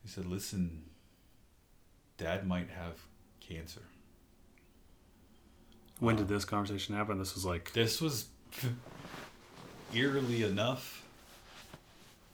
he 0.01 0.09
said, 0.09 0.25
"Listen, 0.25 0.83
Dad 2.17 2.47
might 2.47 2.69
have 2.69 3.05
cancer." 3.39 3.81
When 5.99 6.15
did 6.15 6.29
this 6.29 6.45
conversation 6.45 6.95
happen? 6.95 7.19
This 7.19 7.35
was 7.35 7.45
like 7.45 7.73
This 7.73 8.01
was 8.01 8.27
eerily 9.93 10.43
enough 10.43 11.05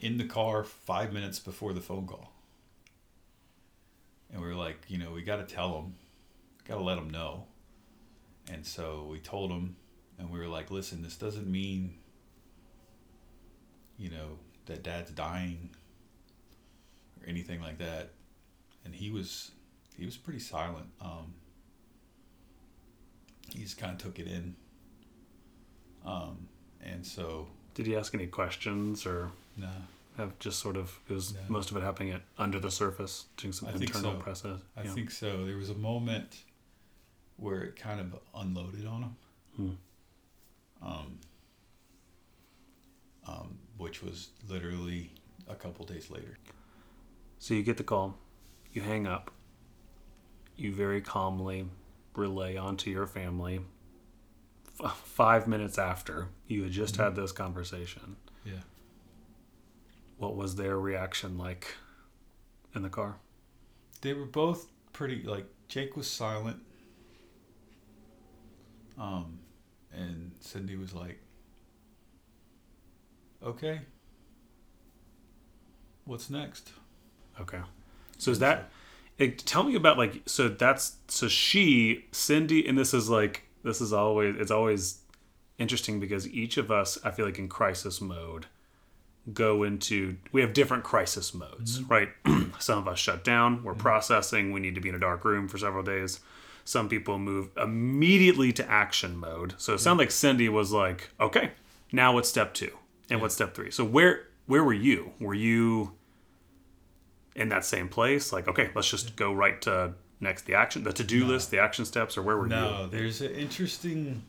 in 0.01 0.17
the 0.17 0.25
car 0.25 0.63
five 0.63 1.13
minutes 1.13 1.39
before 1.39 1.73
the 1.73 1.81
phone 1.81 2.05
call. 2.05 2.31
And 4.31 4.41
we 4.41 4.47
were 4.47 4.55
like, 4.55 4.83
you 4.87 4.97
know, 4.97 5.11
we 5.11 5.23
got 5.23 5.37
to 5.37 5.55
tell 5.55 5.73
him, 5.79 5.95
got 6.67 6.75
to 6.75 6.83
let 6.83 6.95
them 6.95 7.09
know. 7.09 7.45
And 8.51 8.65
so 8.65 9.07
we 9.09 9.19
told 9.19 9.51
him, 9.51 9.75
and 10.19 10.29
we 10.29 10.39
were 10.39 10.47
like, 10.47 10.71
listen, 10.71 11.01
this 11.01 11.15
doesn't 11.15 11.47
mean, 11.47 11.95
you 13.97 14.09
know, 14.09 14.37
that 14.65 14.83
dad's 14.83 15.11
dying 15.11 15.69
or 17.21 17.27
anything 17.29 17.61
like 17.61 17.77
that. 17.79 18.09
And 18.83 18.93
he 18.93 19.09
was, 19.09 19.51
he 19.97 20.05
was 20.05 20.15
pretty 20.17 20.39
silent. 20.39 20.87
Um, 21.01 21.33
he 23.53 23.61
just 23.63 23.77
kind 23.77 23.93
of 23.93 23.97
took 23.97 24.19
it 24.19 24.27
in. 24.27 24.55
Um, 26.05 26.47
and 26.83 27.05
so, 27.05 27.47
Did 27.73 27.87
he 27.87 27.95
ask 27.95 28.13
any 28.13 28.27
questions 28.27 29.05
or 29.07 29.31
nah, 29.57 29.67
have 30.17 30.37
just 30.39 30.59
sort 30.59 30.77
of 30.77 30.99
it 31.09 31.13
was 31.13 31.33
No. 31.33 31.39
most 31.49 31.71
of 31.71 31.77
it 31.77 31.83
happening 31.83 32.11
at 32.11 32.21
under 32.37 32.59
the 32.59 32.69
surface, 32.69 33.25
doing 33.37 33.53
some 33.53 33.69
I 33.69 33.71
internal 33.71 34.13
so. 34.13 34.19
process? 34.19 34.59
I 34.77 34.83
think 34.83 35.09
so. 35.09 35.45
There 35.45 35.57
was 35.57 35.71
a 35.71 35.75
moment 35.75 36.43
where 37.37 37.61
it 37.63 37.75
kind 37.75 37.99
of 37.99 38.19
unloaded 38.33 38.85
on 38.85 39.01
him, 39.03 39.15
Hmm. 39.55 39.71
um, 40.81 41.19
um, 43.27 43.57
which 43.77 44.01
was 44.01 44.29
literally 44.47 45.11
a 45.47 45.55
couple 45.55 45.85
days 45.85 46.09
later. 46.09 46.37
So 47.39 47.53
you 47.53 47.63
get 47.63 47.77
the 47.77 47.83
call, 47.83 48.17
you 48.71 48.81
hang 48.81 49.05
up, 49.07 49.31
you 50.55 50.73
very 50.73 51.01
calmly 51.01 51.67
relay 52.15 52.55
onto 52.55 52.89
your 52.89 53.07
family. 53.07 53.59
F- 54.83 54.97
five 55.05 55.47
minutes 55.47 55.77
after 55.77 56.29
you 56.47 56.63
had 56.63 56.71
just 56.71 56.95
had 56.97 57.15
this 57.15 57.31
conversation, 57.31 58.15
Yeah. 58.45 58.61
what 60.17 60.35
was 60.35 60.55
their 60.55 60.77
reaction 60.79 61.37
like 61.37 61.75
in 62.73 62.81
the 62.81 62.89
car? 62.89 63.17
They 64.01 64.13
were 64.13 64.25
both 64.25 64.67
pretty, 64.93 65.23
like, 65.23 65.45
Jake 65.67 65.95
was 65.97 66.09
silent. 66.09 66.61
Um, 68.97 69.39
and 69.91 70.31
Cindy 70.39 70.75
was 70.75 70.93
like, 70.93 71.19
okay. 73.43 73.81
What's 76.05 76.29
next? 76.29 76.71
Okay. 77.39 77.61
So 78.17 78.31
is 78.31 78.39
that 78.39 78.69
it, 79.17 79.39
tell 79.39 79.63
me 79.63 79.75
about 79.75 79.97
like 79.97 80.21
so 80.25 80.49
that's 80.49 80.97
so 81.07 81.27
she 81.27 82.05
Cindy 82.11 82.67
and 82.67 82.77
this 82.77 82.93
is 82.93 83.09
like 83.09 83.43
this 83.63 83.81
is 83.81 83.93
always 83.93 84.35
it's 84.35 84.51
always 84.51 84.99
interesting 85.57 85.99
because 85.99 86.27
each 86.29 86.57
of 86.57 86.69
us 86.69 86.97
I 87.03 87.11
feel 87.11 87.25
like 87.25 87.39
in 87.39 87.47
crisis 87.47 88.01
mode 88.01 88.47
go 89.33 89.63
into 89.63 90.17
we 90.31 90.41
have 90.41 90.53
different 90.53 90.83
crisis 90.83 91.33
modes, 91.33 91.81
right? 91.83 92.09
Some 92.59 92.79
of 92.79 92.87
us 92.87 92.99
shut 92.99 93.23
down, 93.23 93.63
we're 93.63 93.73
processing, 93.73 94.51
we 94.51 94.59
need 94.59 94.75
to 94.75 94.81
be 94.81 94.89
in 94.89 94.95
a 94.95 94.99
dark 94.99 95.25
room 95.25 95.47
for 95.47 95.57
several 95.57 95.83
days. 95.83 96.19
Some 96.65 96.89
people 96.89 97.19
move 97.19 97.49
immediately 97.55 98.51
to 98.53 98.69
action 98.69 99.15
mode. 99.15 99.53
So 99.57 99.75
it 99.75 99.79
sounded 99.79 100.01
like 100.03 100.11
Cindy 100.11 100.49
was 100.49 100.71
like, 100.71 101.11
okay, 101.19 101.51
now 101.91 102.13
what's 102.13 102.27
step 102.27 102.55
two? 102.55 102.71
And 103.09 103.21
what's 103.21 103.35
step 103.35 103.53
three? 103.53 103.69
So 103.69 103.85
where 103.85 104.27
where 104.47 104.63
were 104.63 104.73
you? 104.73 105.11
Were 105.19 105.35
you 105.35 105.93
in 107.35 107.49
that 107.49 107.65
same 107.65 107.87
place? 107.87 108.33
Like, 108.33 108.47
okay, 108.47 108.71
let's 108.75 108.89
just 108.89 109.15
go 109.15 109.31
right 109.31 109.61
to 109.61 109.93
next 110.19 110.47
the 110.47 110.55
action, 110.55 110.83
the 110.83 110.91
to 110.93 111.03
do 111.03 111.25
list, 111.25 111.51
the 111.51 111.59
action 111.59 111.85
steps, 111.85 112.17
or 112.17 112.23
where 112.23 112.35
were 112.35 112.45
you? 112.45 112.49
No, 112.49 112.87
there's 112.87 113.21
an 113.21 113.31
interesting 113.31 114.23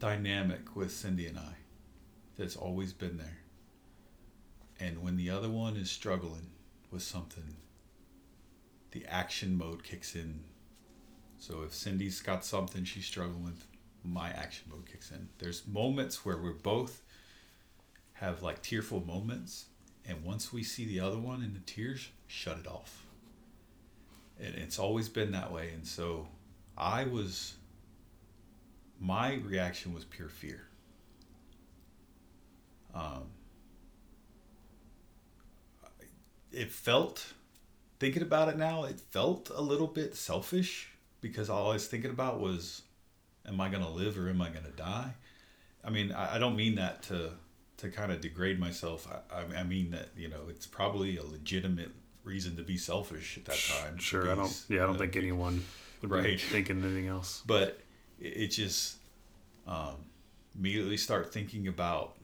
dynamic 0.00 0.74
with 0.74 0.90
Cindy 0.90 1.26
and 1.26 1.38
I 1.38 1.54
that's 2.36 2.56
always 2.56 2.92
been 2.92 3.16
there. 3.16 3.38
And 4.80 5.02
when 5.02 5.16
the 5.16 5.30
other 5.30 5.48
one 5.48 5.76
is 5.76 5.90
struggling 5.90 6.50
with 6.90 7.02
something, 7.02 7.56
the 8.92 9.04
action 9.06 9.56
mode 9.56 9.82
kicks 9.82 10.14
in. 10.14 10.40
So 11.38 11.62
if 11.62 11.74
Cindy's 11.74 12.20
got 12.20 12.44
something 12.44 12.84
she's 12.84 13.06
struggling 13.06 13.44
with, 13.44 13.64
my 14.04 14.30
action 14.30 14.70
mode 14.70 14.86
kicks 14.90 15.10
in. 15.10 15.28
There's 15.38 15.66
moments 15.66 16.24
where 16.24 16.36
we're 16.36 16.52
both 16.52 17.02
have 18.14 18.42
like 18.42 18.62
tearful 18.62 19.04
moments, 19.04 19.66
and 20.06 20.24
once 20.24 20.52
we 20.52 20.62
see 20.62 20.84
the 20.84 21.00
other 21.00 21.18
one 21.18 21.42
in 21.42 21.54
the 21.54 21.60
tears, 21.60 22.08
shut 22.26 22.58
it 22.58 22.66
off 22.66 23.08
and 24.40 24.54
it's 24.54 24.78
always 24.78 25.08
been 25.08 25.32
that 25.32 25.52
way 25.52 25.70
and 25.74 25.86
so 25.86 26.26
i 26.76 27.04
was 27.04 27.54
my 29.00 29.34
reaction 29.34 29.92
was 29.92 30.04
pure 30.04 30.28
fear 30.28 30.66
um 32.94 33.24
it 36.52 36.70
felt 36.70 37.32
thinking 37.98 38.22
about 38.22 38.48
it 38.48 38.56
now 38.56 38.84
it 38.84 39.00
felt 39.00 39.50
a 39.54 39.60
little 39.60 39.86
bit 39.86 40.16
selfish 40.16 40.90
because 41.20 41.50
all 41.50 41.70
i 41.70 41.74
was 41.74 41.86
thinking 41.86 42.10
about 42.10 42.40
was 42.40 42.82
am 43.46 43.60
i 43.60 43.68
going 43.68 43.82
to 43.82 43.90
live 43.90 44.18
or 44.18 44.28
am 44.28 44.40
i 44.40 44.48
going 44.48 44.64
to 44.64 44.70
die 44.72 45.12
i 45.84 45.90
mean 45.90 46.12
I, 46.12 46.36
I 46.36 46.38
don't 46.38 46.56
mean 46.56 46.76
that 46.76 47.02
to 47.04 47.30
to 47.78 47.88
kind 47.90 48.10
of 48.10 48.20
degrade 48.20 48.58
myself 48.58 49.08
I, 49.30 49.36
I, 49.40 49.60
I 49.60 49.62
mean 49.64 49.90
that 49.90 50.08
you 50.16 50.28
know 50.28 50.42
it's 50.48 50.66
probably 50.66 51.16
a 51.16 51.24
legitimate 51.24 51.92
reason 52.28 52.56
to 52.56 52.62
be 52.62 52.76
selfish 52.76 53.38
at 53.38 53.46
that 53.46 53.56
time? 53.56 53.98
Sure, 53.98 54.22
to 54.22 54.32
I 54.32 54.34
don't. 54.34 54.64
Yeah, 54.68 54.84
I 54.84 54.86
don't 54.86 54.96
uh, 54.96 54.98
think 54.98 55.16
anyone 55.16 55.64
would 56.02 56.22
be 56.22 56.36
thinking 56.36 56.84
anything 56.84 57.08
else. 57.08 57.42
but 57.46 57.80
it, 58.20 58.36
it 58.36 58.48
just 58.48 58.98
um, 59.66 59.96
immediately 60.56 60.98
start 60.98 61.32
thinking 61.32 61.66
about 61.66 62.14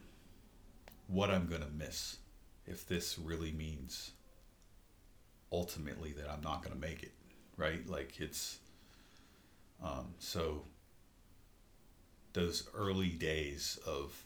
what 1.07 1.29
I'm 1.29 1.47
gonna 1.47 1.69
miss 1.75 2.17
if 2.65 2.87
this 2.87 3.19
really 3.19 3.51
means 3.51 4.11
ultimately 5.51 6.11
that 6.13 6.29
I'm 6.29 6.41
not 6.41 6.63
gonna 6.63 6.75
make 6.75 7.03
it, 7.03 7.13
right? 7.57 7.87
Like 7.87 8.19
it's 8.19 8.59
um, 9.83 10.13
so 10.19 10.63
those 12.33 12.67
early 12.73 13.09
days 13.09 13.79
of 13.85 14.23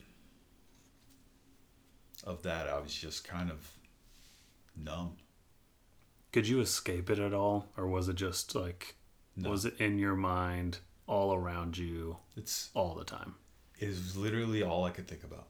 of 2.24 2.44
that 2.44 2.68
I 2.68 2.80
was 2.80 2.94
just 2.94 3.24
kind 3.28 3.50
of 3.50 3.68
numb. 4.76 5.18
Could 6.32 6.48
you 6.48 6.60
escape 6.60 7.10
it 7.10 7.18
at 7.20 7.34
all, 7.34 7.68
or 7.78 7.88
was 7.88 8.08
it 8.10 8.16
just 8.16 8.54
like 8.56 8.96
No. 9.36 9.50
was 9.52 9.66
it 9.66 9.80
in 9.80 9.98
your 9.98 10.16
mind 10.16 10.80
all 11.08 11.34
around 11.34 11.78
you 11.78 12.18
It's 12.36 12.70
all 12.74 12.94
the 12.96 13.06
time? 13.06 13.36
it 13.80 13.88
was 13.88 14.18
literally 14.18 14.62
all 14.62 14.84
I 14.84 14.92
could 14.92 15.08
think 15.08 15.24
about. 15.24 15.48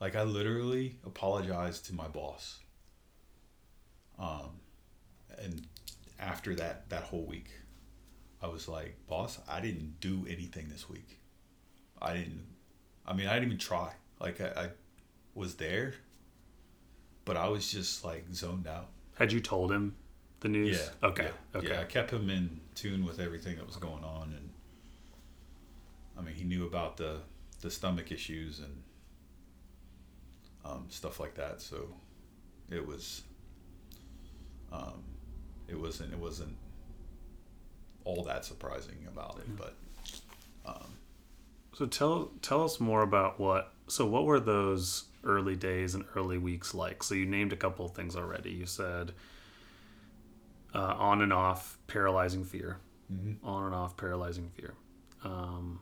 Like 0.00 0.14
I 0.16 0.22
literally 0.22 0.98
apologized 1.04 1.86
to 1.86 1.94
my 1.94 2.06
boss. 2.08 2.60
Um, 4.18 4.60
and 5.38 5.66
after 6.18 6.54
that 6.56 6.88
that 6.90 7.04
whole 7.04 7.24
week, 7.24 7.50
I 8.42 8.48
was 8.48 8.68
like, 8.68 8.96
"Boss, 9.08 9.38
I 9.48 9.60
didn't 9.60 10.00
do 10.00 10.26
anything 10.28 10.68
this 10.68 10.88
week. 10.88 11.20
I 12.00 12.14
didn't. 12.14 12.46
I 13.06 13.12
mean, 13.12 13.26
I 13.26 13.34
didn't 13.34 13.46
even 13.46 13.58
try. 13.58 13.92
Like 14.20 14.40
I, 14.40 14.64
I 14.64 14.68
was 15.34 15.54
there, 15.56 15.94
but 17.24 17.36
I 17.36 17.48
was 17.48 17.70
just 17.70 18.04
like 18.04 18.24
zoned 18.32 18.66
out. 18.66 18.88
Had 19.16 19.32
you 19.32 19.40
told 19.40 19.70
him 19.72 19.94
the 20.40 20.48
news? 20.48 20.78
Yeah. 21.02 21.08
Okay. 21.08 21.24
Yeah. 21.24 21.58
Okay. 21.58 21.68
Yeah, 21.68 21.80
I 21.80 21.84
kept 21.84 22.10
him 22.10 22.30
in 22.30 22.60
tune 22.74 23.04
with 23.04 23.20
everything 23.20 23.56
that 23.56 23.66
was 23.66 23.76
going 23.76 24.04
on, 24.04 24.34
and 24.36 24.50
I 26.18 26.22
mean, 26.22 26.34
he 26.34 26.44
knew 26.44 26.66
about 26.66 26.96
the 26.96 27.20
the 27.60 27.70
stomach 27.70 28.10
issues 28.10 28.60
and 28.60 28.82
um, 30.64 30.86
stuff 30.88 31.20
like 31.20 31.34
that. 31.34 31.60
So 31.60 31.88
it 32.70 32.86
was, 32.86 33.22
um, 34.72 35.02
it 35.70 35.78
wasn't 35.78 36.12
it 36.12 36.18
wasn't 36.18 36.56
all 38.04 38.24
that 38.24 38.44
surprising 38.44 39.06
about 39.08 39.38
it, 39.38 39.56
but 39.56 39.74
um, 40.66 40.94
So 41.74 41.86
tell 41.86 42.30
tell 42.42 42.64
us 42.64 42.80
more 42.80 43.02
about 43.02 43.38
what. 43.38 43.72
So 43.88 44.06
what 44.06 44.24
were 44.24 44.40
those 44.40 45.04
early 45.24 45.56
days 45.56 45.94
and 45.94 46.04
early 46.16 46.38
weeks 46.38 46.74
like? 46.74 47.02
So 47.02 47.14
you 47.14 47.26
named 47.26 47.52
a 47.52 47.56
couple 47.56 47.84
of 47.86 47.92
things 47.92 48.16
already. 48.16 48.50
You 48.50 48.66
said 48.66 49.12
uh, 50.74 50.94
on 50.98 51.20
and 51.22 51.32
off 51.32 51.78
paralyzing 51.88 52.44
fear, 52.44 52.78
Mhm. 53.12 53.36
on 53.42 53.64
and 53.66 53.74
off 53.74 53.96
paralyzing 53.96 54.50
fear. 54.50 54.74
Um, 55.24 55.80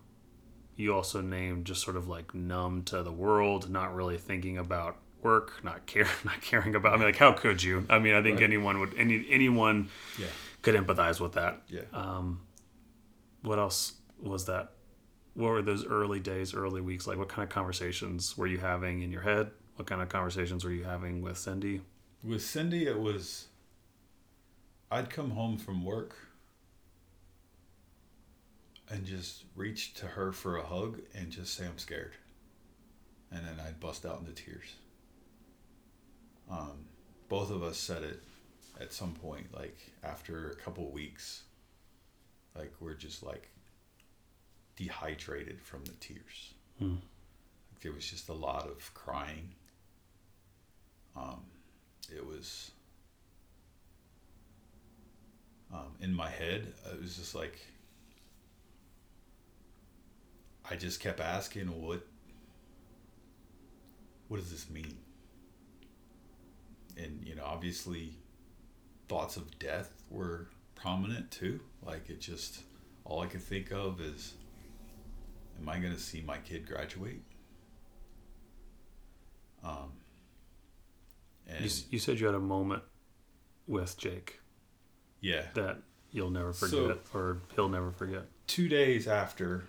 you 0.76 0.94
also 0.94 1.20
named 1.20 1.66
just 1.66 1.82
sort 1.82 1.96
of 1.96 2.08
like 2.08 2.34
numb 2.34 2.82
to 2.84 3.02
the 3.02 3.12
world, 3.12 3.68
not 3.70 3.94
really 3.94 4.16
thinking 4.18 4.56
about 4.58 4.96
work, 5.22 5.62
not 5.64 5.86
care, 5.86 6.08
not 6.24 6.40
caring 6.40 6.74
about. 6.74 6.92
I 6.94 6.96
mean, 6.96 7.06
like 7.06 7.16
how 7.16 7.32
could 7.32 7.62
you? 7.62 7.86
I 7.90 7.98
mean, 7.98 8.14
I 8.14 8.22
think 8.22 8.36
Right. 8.36 8.44
anyone 8.44 8.80
would 8.80 8.94
any 8.96 9.26
anyone 9.30 9.88
yeah, 10.18 10.26
could 10.62 10.74
empathize 10.74 11.20
with 11.20 11.32
that. 11.32 11.62
yeah. 11.68 11.82
Um, 11.92 12.40
what 13.42 13.58
else 13.58 13.94
was 14.20 14.46
that? 14.46 14.72
what 15.34 15.50
were 15.50 15.62
those 15.62 15.86
early 15.86 16.18
days, 16.18 16.52
early 16.52 16.80
weeks 16.80 17.06
like? 17.06 17.16
What 17.16 17.28
kind 17.28 17.44
of 17.44 17.48
conversations 17.54 18.36
were 18.36 18.48
you 18.48 18.58
having 18.58 19.02
in 19.02 19.12
your 19.12 19.22
head? 19.22 19.52
What 19.76 19.86
kind 19.86 20.02
of 20.02 20.08
conversations 20.08 20.64
were 20.64 20.72
you 20.72 20.82
having 20.82 21.22
with 21.22 21.38
Cindy? 21.38 21.82
With 22.24 22.42
Cindy, 22.42 22.88
it 22.88 22.98
was. 22.98 23.46
I'd 24.90 25.10
come 25.10 25.30
home 25.30 25.56
from 25.56 25.84
work 25.84 26.16
and 28.90 29.04
just 29.04 29.44
reach 29.54 29.94
to 29.94 30.06
her 30.06 30.32
for 30.32 30.56
a 30.56 30.64
hug 30.64 31.00
and 31.14 31.30
just 31.30 31.54
say 31.54 31.66
I'm 31.66 31.78
scared, 31.78 32.14
and 33.30 33.46
then 33.46 33.60
I'd 33.64 33.78
bust 33.78 34.04
out 34.06 34.18
into 34.18 34.32
tears. 34.32 34.74
Um, 36.50 36.86
both 37.28 37.50
of 37.50 37.62
us 37.62 37.76
said 37.76 38.02
it 38.02 38.22
at 38.80 38.92
some 38.92 39.12
point, 39.12 39.54
like 39.54 39.76
after 40.02 40.50
a 40.50 40.54
couple 40.56 40.90
weeks, 40.90 41.42
like 42.56 42.72
we're 42.80 42.94
just 42.94 43.22
like 43.22 43.50
dehydrated 44.76 45.60
from 45.60 45.84
the 45.84 45.92
tears. 46.00 46.54
Hmm. 46.78 46.94
Like 47.70 47.80
there 47.82 47.92
was 47.92 48.06
just 48.08 48.28
a 48.28 48.34
lot 48.34 48.66
of 48.66 48.92
crying. 48.94 49.54
Um, 51.16 51.42
it 52.14 52.24
was 52.24 52.70
um, 55.72 55.96
in 56.00 56.14
my 56.14 56.30
head. 56.30 56.72
It 56.92 57.02
was 57.02 57.16
just 57.16 57.34
like 57.34 57.58
I 60.70 60.76
just 60.76 61.00
kept 61.00 61.20
asking, 61.20 61.66
"What? 61.66 62.06
What 64.28 64.38
does 64.38 64.50
this 64.50 64.70
mean?" 64.70 64.96
And 66.98 67.24
you 67.24 67.34
know, 67.36 67.44
obviously, 67.44 68.18
thoughts 69.08 69.36
of 69.36 69.58
death 69.58 70.02
were 70.10 70.48
prominent 70.74 71.30
too. 71.30 71.60
Like 71.82 72.10
it 72.10 72.20
just 72.20 72.60
all 73.04 73.20
I 73.20 73.26
could 73.26 73.42
think 73.42 73.70
of 73.72 74.00
is, 74.00 74.34
"Am 75.60 75.68
I 75.68 75.78
going 75.78 75.94
to 75.94 76.00
see 76.00 76.20
my 76.20 76.38
kid 76.38 76.66
graduate?" 76.66 77.22
Um, 79.62 79.92
and 81.46 81.64
You, 81.64 81.70
you 81.90 81.98
said 81.98 82.20
you 82.20 82.26
had 82.26 82.34
a 82.34 82.40
moment 82.40 82.82
with 83.66 83.96
Jake 83.98 84.40
yeah, 85.20 85.46
that 85.54 85.78
you'll 86.12 86.30
never 86.30 86.52
So- 86.52 86.68
forget, 86.88 86.98
or 87.12 87.38
he'll 87.54 87.68
never 87.68 87.90
forget. 87.90 88.26
two 88.46 88.68
days 88.68 89.06
after 89.08 89.64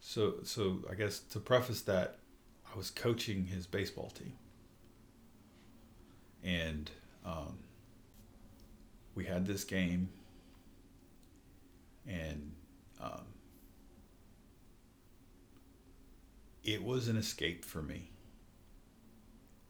so 0.00 0.36
so 0.44 0.78
i 0.90 0.94
guess 0.94 1.18
to 1.18 1.38
preface 1.40 1.82
that 1.82 2.18
i 2.72 2.76
was 2.76 2.88
coaching 2.90 3.46
his 3.46 3.66
baseball 3.66 4.08
team 4.10 4.32
and 6.44 6.90
um, 7.24 7.58
we 9.14 9.24
had 9.24 9.46
this 9.46 9.64
game 9.64 10.08
and 12.06 12.52
um, 13.00 13.22
it 16.64 16.82
was 16.82 17.08
an 17.08 17.16
escape 17.16 17.64
for 17.64 17.82
me 17.82 18.10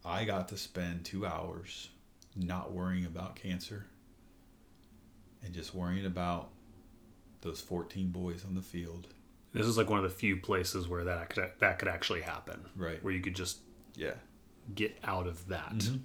i 0.04 0.24
got 0.24 0.48
to 0.48 0.56
spend 0.56 1.04
two 1.04 1.26
hours 1.26 1.88
not 2.36 2.72
worrying 2.72 3.04
about 3.04 3.34
cancer 3.36 3.86
and 5.44 5.52
just 5.54 5.74
worrying 5.74 6.06
about 6.06 6.50
those 7.40 7.60
14 7.60 8.08
boys 8.08 8.44
on 8.44 8.56
the 8.56 8.60
field. 8.60 9.06
This 9.52 9.66
is 9.66 9.76
like 9.78 9.88
one 9.88 9.98
of 9.98 10.02
the 10.04 10.10
few 10.16 10.36
places 10.36 10.88
where 10.88 11.04
that 11.04 11.30
could, 11.30 11.50
that 11.60 11.78
could 11.78 11.86
actually 11.88 12.20
happen, 12.22 12.60
Right. 12.76 13.02
where 13.04 13.14
you 13.14 13.20
could 13.20 13.36
just 13.36 13.58
Yeah. 13.94 14.14
get 14.74 14.98
out 15.04 15.28
of 15.28 15.46
that. 15.48 15.72
Mm-hmm. 15.78 15.96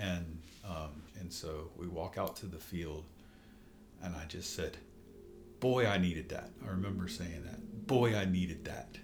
And 0.00 0.40
um, 0.64 1.02
and 1.18 1.32
so 1.32 1.70
we 1.76 1.86
walk 1.86 2.16
out 2.16 2.36
to 2.36 2.46
the 2.46 2.58
field, 2.58 3.04
and 4.02 4.16
I 4.16 4.24
just 4.24 4.54
said, 4.56 4.78
"Boy, 5.60 5.86
I 5.86 5.98
needed 5.98 6.30
that." 6.30 6.50
I 6.64 6.70
remember 6.70 7.06
saying 7.06 7.44
that. 7.44 7.86
Boy, 7.86 8.16
I 8.16 8.24
needed 8.24 8.64
that. 8.64 8.96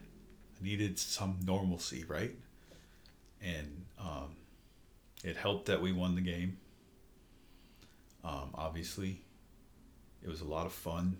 I 0.58 0.64
needed 0.64 0.98
some 0.98 1.38
normalcy, 1.44 2.04
right? 2.08 2.34
And 3.42 3.84
um, 3.98 4.36
it 5.22 5.36
helped 5.36 5.66
that 5.66 5.82
we 5.82 5.92
won 5.92 6.14
the 6.14 6.22
game. 6.22 6.56
Um, 8.24 8.50
obviously, 8.54 9.20
it 10.22 10.28
was 10.28 10.40
a 10.40 10.44
lot 10.46 10.66
of 10.66 10.72
fun, 10.72 11.18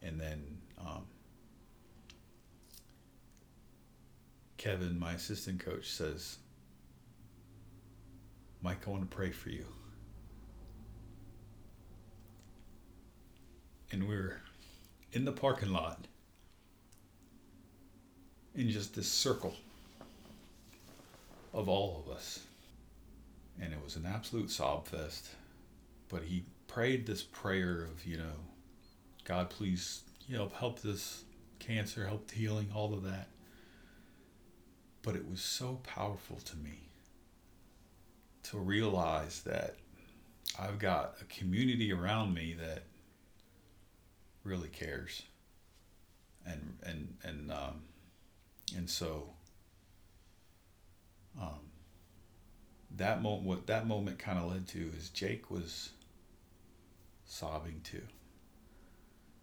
and 0.00 0.20
then 0.20 0.58
um, 0.80 1.04
Kevin, 4.56 4.98
my 4.98 5.12
assistant 5.12 5.60
coach, 5.60 5.90
says, 5.90 6.38
Mike, 8.62 8.86
I 8.86 8.90
want 8.90 9.08
to 9.08 9.16
pray 9.16 9.30
for 9.30 9.50
you. 9.50 9.64
And 13.92 14.08
we 14.08 14.14
are 14.16 14.40
in 15.12 15.24
the 15.24 15.32
parking 15.32 15.72
lot 15.72 16.06
in 18.54 18.68
just 18.68 18.94
this 18.94 19.08
circle 19.08 19.54
of 21.54 21.68
all 21.68 22.04
of 22.04 22.12
us. 22.12 22.40
And 23.60 23.72
it 23.72 23.78
was 23.82 23.96
an 23.96 24.06
absolute 24.06 24.50
sob 24.50 24.86
fest. 24.88 25.30
But 26.08 26.22
he 26.22 26.44
prayed 26.66 27.06
this 27.06 27.22
prayer 27.22 27.82
of, 27.82 28.04
you 28.04 28.18
know, 28.18 28.36
God, 29.24 29.50
please, 29.50 30.02
you 30.26 30.36
know, 30.36 30.50
help 30.58 30.82
this 30.82 31.24
cancer, 31.58 32.06
help 32.06 32.30
healing, 32.30 32.70
all 32.74 32.92
of 32.92 33.04
that. 33.04 33.28
But 35.02 35.16
it 35.16 35.28
was 35.28 35.40
so 35.40 35.80
powerful 35.84 36.36
to 36.36 36.56
me 36.56 36.87
to 38.44 38.58
realize 38.58 39.42
that 39.42 39.76
I've 40.58 40.78
got 40.78 41.16
a 41.20 41.24
community 41.24 41.92
around 41.92 42.34
me 42.34 42.54
that 42.58 42.84
really 44.44 44.68
cares, 44.68 45.22
and 46.46 46.78
and 46.82 47.16
and 47.22 47.52
um, 47.52 47.82
and 48.76 48.88
so 48.88 49.30
um, 51.40 51.70
that 52.96 53.22
moment 53.22 53.44
what 53.44 53.66
that 53.66 53.86
moment 53.86 54.18
kind 54.18 54.38
of 54.38 54.50
led 54.50 54.66
to 54.68 54.90
is 54.96 55.10
Jake 55.10 55.50
was 55.50 55.90
sobbing 57.24 57.80
too, 57.84 58.02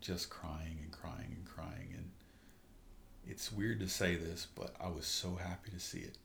just 0.02 0.30
crying 0.30 0.80
and 0.82 0.92
crying 0.92 1.36
and 1.36 1.46
crying, 1.46 1.94
and 1.96 2.12
it's 3.28 3.52
weird 3.52 3.80
to 3.80 3.88
say 3.88 4.16
this, 4.16 4.48
but 4.56 4.76
I 4.82 4.88
was 4.88 5.06
so 5.06 5.36
happy 5.36 5.72
to 5.72 5.80
see 5.80 6.00
it 6.00 6.18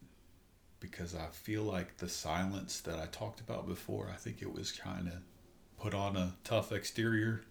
because 0.80 1.14
I 1.14 1.26
feel 1.26 1.62
like 1.62 1.98
the 1.98 2.08
silence 2.08 2.80
that 2.80 2.98
I 2.98 3.06
talked 3.06 3.40
about 3.40 3.68
before, 3.68 4.10
I 4.12 4.16
think 4.16 4.42
it 4.42 4.52
was 4.52 4.72
kind 4.72 5.08
of 5.08 5.14
put 5.78 5.94
on 5.94 6.16
a 6.16 6.34
tough 6.42 6.72
exterior. 6.72 7.42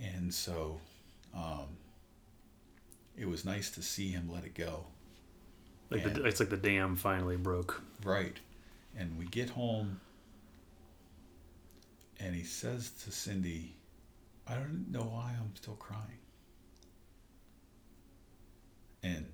And 0.00 0.32
so 0.32 0.78
um, 1.34 1.76
it 3.16 3.26
was 3.26 3.44
nice 3.44 3.70
to 3.70 3.82
see 3.82 4.08
him 4.08 4.30
let 4.32 4.44
it 4.44 4.54
go. 4.54 4.84
Like 5.90 6.14
the, 6.14 6.24
it's 6.24 6.38
like 6.38 6.50
the 6.50 6.56
dam 6.56 6.94
finally 6.96 7.36
broke. 7.36 7.82
Right. 8.04 8.36
And 8.96 9.18
we 9.18 9.26
get 9.26 9.50
home, 9.50 10.00
and 12.18 12.34
he 12.34 12.44
says 12.44 12.90
to 13.04 13.10
Cindy, 13.10 13.74
I 14.46 14.54
don't 14.54 14.90
know 14.90 15.02
why 15.02 15.34
I'm 15.38 15.54
still 15.54 15.74
crying. 15.74 16.18
And 19.02 19.26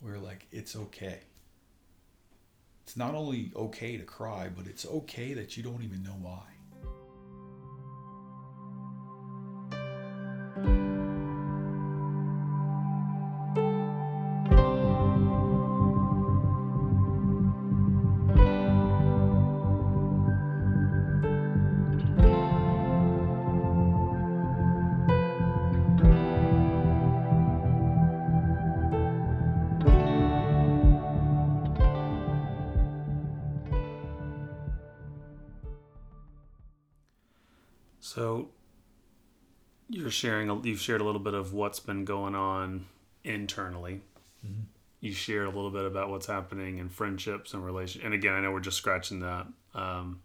we're 0.00 0.18
like, 0.18 0.46
it's 0.52 0.76
okay. 0.76 1.20
It's 2.92 2.98
not 2.98 3.14
only 3.14 3.50
okay 3.56 3.96
to 3.96 4.04
cry, 4.04 4.50
but 4.54 4.66
it's 4.66 4.84
okay 4.84 5.32
that 5.32 5.56
you 5.56 5.62
don't 5.62 5.82
even 5.82 6.02
know 6.02 6.18
why. 6.20 6.42
So 38.14 38.50
you're 39.88 40.10
sharing, 40.10 40.50
a- 40.50 40.60
you've 40.60 40.80
shared 40.80 41.00
a 41.00 41.04
little 41.04 41.20
bit 41.20 41.32
of 41.32 41.54
what's 41.54 41.80
been 41.80 42.04
going 42.04 42.34
on 42.34 42.84
internally. 43.24 44.02
You 45.00 45.14
shared 45.14 45.46
a 45.46 45.50
little 45.50 45.70
bit 45.70 45.86
about 45.86 46.10
what's 46.10 46.26
happening 46.26 46.76
in 46.76 46.90
friendships 46.90 47.54
and 47.54 47.64
relation. 47.64 48.02
And 48.02 48.12
again, 48.12 48.34
I 48.34 48.40
know 48.40 48.52
we're 48.52 48.60
just 48.60 48.76
scratching 48.76 49.20
that 49.20 49.46
um, 49.74 50.20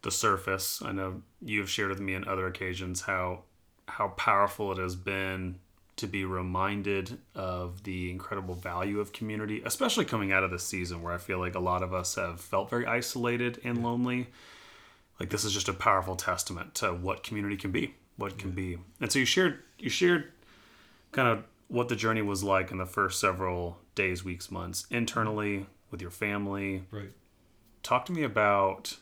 the 0.00 0.10
surface. 0.10 0.80
I 0.82 0.92
know 0.92 1.20
you've 1.42 1.68
shared 1.68 1.90
with 1.90 2.00
me 2.00 2.14
on 2.14 2.26
other 2.26 2.46
occasions 2.46 3.02
how 3.02 3.42
how 3.88 4.08
powerful 4.08 4.72
it 4.72 4.78
has 4.78 4.96
been 4.96 5.56
to 5.96 6.06
be 6.06 6.24
reminded 6.24 7.18
of 7.34 7.82
the 7.82 8.10
incredible 8.10 8.54
value 8.54 9.00
of 9.00 9.12
community, 9.12 9.60
especially 9.66 10.06
coming 10.06 10.32
out 10.32 10.44
of 10.44 10.50
this 10.50 10.64
season 10.64 11.02
where 11.02 11.12
I 11.12 11.18
feel 11.18 11.38
like 11.38 11.56
a 11.56 11.60
lot 11.60 11.82
of 11.82 11.92
us 11.92 12.14
have 12.14 12.40
felt 12.40 12.70
very 12.70 12.86
isolated 12.86 13.60
and 13.64 13.82
lonely 13.82 14.28
like 15.20 15.30
this 15.30 15.44
is 15.44 15.52
just 15.52 15.68
a 15.68 15.72
powerful 15.72 16.16
testament 16.16 16.74
to 16.74 16.88
what 16.92 17.22
community 17.22 17.56
can 17.56 17.70
be 17.70 17.94
what 18.16 18.38
can 18.38 18.50
be 18.50 18.78
and 19.00 19.10
so 19.10 19.18
you 19.18 19.24
shared 19.24 19.58
you 19.78 19.88
shared 19.88 20.32
kind 21.12 21.28
of 21.28 21.44
what 21.72 21.88
the 21.88 21.96
journey 21.96 22.20
was 22.20 22.44
like 22.44 22.70
in 22.70 22.76
the 22.76 22.86
first 22.86 23.18
several 23.18 23.78
days, 23.94 24.22
weeks, 24.22 24.50
months, 24.50 24.86
internally 24.90 25.66
with 25.90 26.02
your 26.02 26.10
family. 26.10 26.84
Right. 26.90 27.12
Talk 27.82 28.04
to 28.06 28.12
me 28.12 28.22
about 28.24 28.98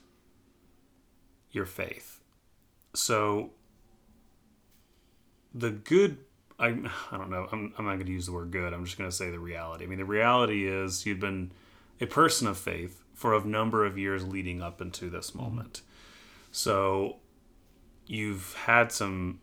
your 1.50 1.66
faith. 1.66 2.20
So, 2.94 3.50
the 5.52 5.70
good, 5.70 6.18
I, 6.60 6.68
I 7.10 7.16
don't 7.16 7.30
know, 7.30 7.48
I'm, 7.50 7.74
I'm 7.76 7.84
not 7.84 7.94
going 7.94 8.06
to 8.06 8.12
use 8.12 8.26
the 8.26 8.32
word 8.32 8.52
good. 8.52 8.72
I'm 8.72 8.84
just 8.84 8.96
going 8.96 9.10
to 9.10 9.14
say 9.14 9.30
the 9.30 9.40
reality. 9.40 9.84
I 9.84 9.88
mean, 9.88 9.98
the 9.98 10.04
reality 10.04 10.68
is 10.68 11.04
you'd 11.04 11.20
been 11.20 11.50
a 12.00 12.06
person 12.06 12.46
of 12.46 12.56
faith 12.56 13.02
for 13.14 13.34
a 13.34 13.44
number 13.44 13.84
of 13.84 13.98
years 13.98 14.24
leading 14.24 14.62
up 14.62 14.80
into 14.80 15.10
this 15.10 15.30
mm-hmm. 15.32 15.42
moment. 15.42 15.82
So, 16.50 17.16
you've 18.06 18.54
had 18.54 18.92
some 18.92 19.40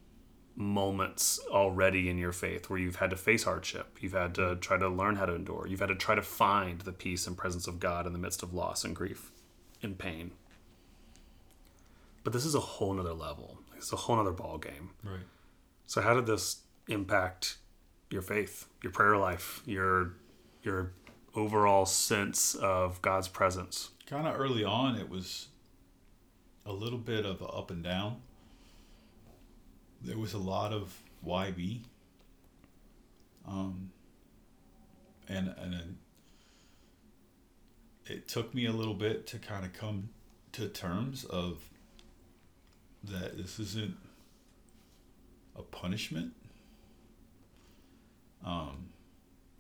moments 0.57 1.39
already 1.51 2.09
in 2.09 2.17
your 2.17 2.31
faith 2.31 2.69
where 2.69 2.79
you've 2.79 2.95
had 2.95 3.11
to 3.11 3.15
face 3.15 3.43
hardship. 3.43 3.97
You've 4.01 4.13
had 4.13 4.33
to 4.35 4.41
mm-hmm. 4.41 4.59
try 4.59 4.77
to 4.77 4.89
learn 4.89 5.15
how 5.15 5.27
to 5.27 5.35
endure. 5.35 5.67
You've 5.67 5.79
had 5.79 5.89
to 5.89 5.95
try 5.95 6.15
to 6.15 6.21
find 6.21 6.81
the 6.81 6.91
peace 6.91 7.27
and 7.27 7.37
presence 7.37 7.67
of 7.67 7.79
God 7.79 8.07
in 8.07 8.13
the 8.13 8.19
midst 8.19 8.41
of 8.41 8.53
loss 8.53 8.83
and 8.83 8.95
grief 8.95 9.31
and 9.83 9.97
pain. 9.97 10.31
But 12.23 12.33
this 12.33 12.43
is 12.43 12.55
a 12.55 12.59
whole 12.59 12.93
nother 12.93 13.13
level. 13.13 13.59
It's 13.77 13.93
a 13.93 13.95
whole 13.95 14.15
nother 14.15 14.31
ball 14.31 14.57
game. 14.57 14.89
Right. 15.03 15.21
So 15.85 16.01
how 16.01 16.15
did 16.15 16.25
this 16.25 16.61
impact 16.89 17.57
your 18.09 18.21
faith, 18.21 18.67
your 18.81 18.91
prayer 18.91 19.15
life, 19.15 19.61
your 19.65 20.13
your 20.63 20.91
overall 21.35 21.85
sense 21.85 22.55
of 22.55 23.01
God's 23.01 23.27
presence? 23.27 23.91
Kind 24.07 24.27
of 24.27 24.37
early 24.37 24.63
on, 24.63 24.95
it 24.95 25.09
was 25.09 25.49
a 26.67 26.73
little 26.73 26.99
bit 26.99 27.25
of 27.25 27.41
a 27.41 27.45
up 27.45 27.71
and 27.71 27.83
down. 27.83 28.17
There 30.01 30.17
was 30.17 30.33
a 30.33 30.37
lot 30.37 30.73
of 30.73 30.95
YB. 31.25 31.81
Um, 33.47 33.91
and 35.27 35.53
and 35.57 35.73
then 35.73 35.97
it 38.05 38.27
took 38.27 38.53
me 38.53 38.65
a 38.65 38.71
little 38.71 38.93
bit 38.93 39.25
to 39.27 39.39
kind 39.39 39.65
of 39.65 39.73
come 39.73 40.09
to 40.53 40.67
terms 40.67 41.23
of 41.25 41.69
that 43.03 43.37
this 43.37 43.59
isn't 43.59 43.95
a 45.55 45.61
punishment. 45.61 46.33
Um, 48.45 48.89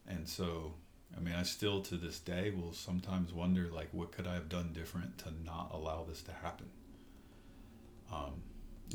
and 0.07 0.27
so, 0.27 0.73
I 1.15 1.19
mean, 1.19 1.33
I 1.33 1.43
still 1.43 1.81
to 1.81 1.95
this 1.95 2.19
day 2.19 2.51
will 2.51 2.73
sometimes 2.73 3.33
wonder, 3.33 3.69
like, 3.73 3.89
what 3.91 4.11
could 4.11 4.27
I 4.27 4.35
have 4.35 4.49
done 4.49 4.71
different 4.73 5.17
to 5.19 5.33
not 5.45 5.71
allow 5.73 6.05
this 6.07 6.21
to 6.23 6.31
happen? 6.31 6.67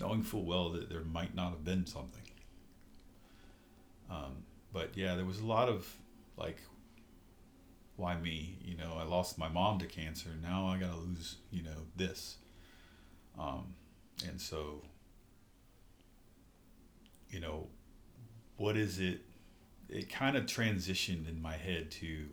Knowing 0.02 0.24
full 0.24 0.44
well 0.44 0.70
that 0.70 0.88
there 0.88 1.04
might 1.04 1.32
not 1.32 1.50
have 1.50 1.64
been 1.64 1.86
something. 1.86 2.24
Um, 4.10 4.42
but 4.72 4.96
yeah, 4.96 5.14
there 5.14 5.24
was 5.24 5.38
a 5.38 5.46
lot 5.46 5.68
of 5.68 5.86
like, 6.36 6.56
why 7.94 8.16
me? 8.18 8.58
You 8.64 8.76
know, 8.76 8.96
I 8.98 9.04
lost 9.04 9.38
my 9.38 9.46
mom 9.46 9.78
to 9.78 9.86
cancer. 9.86 10.30
Now 10.42 10.66
I 10.66 10.76
gotta 10.76 10.96
lose, 10.96 11.36
you 11.52 11.62
know, 11.62 11.86
this. 11.94 12.38
Um, 13.38 13.74
and 14.28 14.40
so, 14.40 14.82
you 17.30 17.38
know, 17.38 17.68
what 18.56 18.76
is 18.76 18.98
it? 18.98 19.20
It 19.88 20.10
kind 20.10 20.36
of 20.36 20.46
transitioned 20.46 21.28
in 21.28 21.40
my 21.40 21.54
head 21.56 21.92
to, 21.92 22.26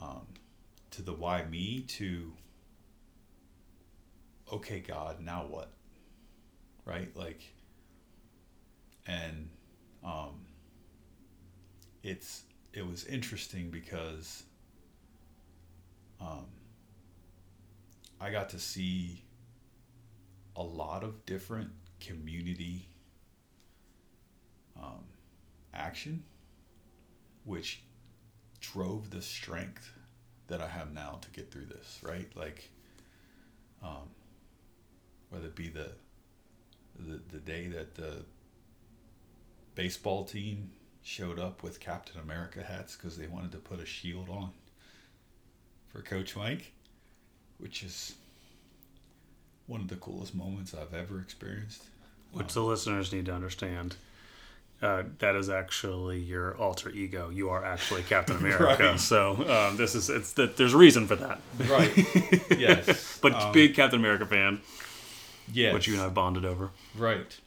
um, 0.00 0.26
to 0.90 1.02
the 1.02 1.12
why 1.12 1.44
me 1.44 1.82
to, 1.90 2.32
okay, 4.52 4.80
God, 4.80 5.20
now 5.20 5.46
what? 5.48 5.70
Right? 6.84 7.14
Like, 7.16 7.42
and, 9.06 9.48
um, 10.04 10.46
it's, 12.02 12.42
it 12.72 12.86
was 12.86 13.04
interesting 13.04 13.70
because, 13.70 14.44
um, 16.20 16.46
I 18.20 18.30
got 18.30 18.50
to 18.50 18.58
see 18.58 19.22
a 20.56 20.62
lot 20.62 21.04
of 21.04 21.26
different 21.26 21.70
community 22.00 22.88
um, 24.82 25.04
action, 25.74 26.24
which 27.44 27.82
drove 28.60 29.10
the 29.10 29.20
strength 29.22 29.92
that 30.48 30.60
I 30.60 30.68
have 30.68 30.92
now 30.92 31.18
to 31.20 31.30
get 31.30 31.50
through 31.50 31.66
this. 31.66 32.00
Right, 32.02 32.28
like 32.34 32.70
um, 33.82 34.08
whether 35.30 35.46
it 35.46 35.56
be 35.56 35.68
the, 35.68 35.90
the 36.98 37.20
the 37.30 37.38
day 37.38 37.66
that 37.68 37.94
the 37.94 38.24
baseball 39.74 40.24
team 40.24 40.70
showed 41.02 41.38
up 41.38 41.62
with 41.62 41.78
Captain 41.80 42.20
America 42.20 42.62
hats 42.62 42.96
because 42.96 43.16
they 43.16 43.26
wanted 43.26 43.52
to 43.52 43.58
put 43.58 43.78
a 43.80 43.86
shield 43.86 44.28
on 44.28 44.50
for 45.88 46.02
Coach 46.02 46.34
Mike 46.36 46.72
which 47.58 47.82
is 47.82 48.14
one 49.66 49.80
of 49.80 49.88
the 49.88 49.96
coolest 49.96 50.34
moments 50.34 50.74
I've 50.74 50.94
ever 50.94 51.20
experienced. 51.20 51.82
Which 52.32 52.52
the 52.52 52.62
listeners 52.62 53.12
need 53.12 53.26
to 53.26 53.34
understand. 53.34 53.96
Uh, 54.82 55.04
that 55.20 55.34
is 55.34 55.48
actually 55.48 56.18
your 56.18 56.54
alter 56.58 56.90
ego. 56.90 57.30
You 57.30 57.48
are 57.48 57.64
actually 57.64 58.02
Captain 58.02 58.36
America. 58.40 58.90
Right. 58.90 59.00
So 59.00 59.32
um, 59.48 59.76
this 59.76 59.94
is 59.94 60.10
it's 60.10 60.34
that 60.34 60.56
there's 60.56 60.74
a 60.74 60.76
reason 60.76 61.06
for 61.06 61.16
that. 61.16 61.40
Right. 61.66 61.96
yes. 62.58 63.18
But 63.22 63.34
Um, 63.34 63.52
big 63.52 63.74
Captain 63.74 63.98
America 63.98 64.26
fan, 64.26 64.60
yes. 65.52 65.74
which 65.74 65.86
you 65.86 65.94
and 65.94 66.02
I 66.02 66.08
bonded 66.08 66.44
over. 66.44 66.70
Right. 66.96 67.38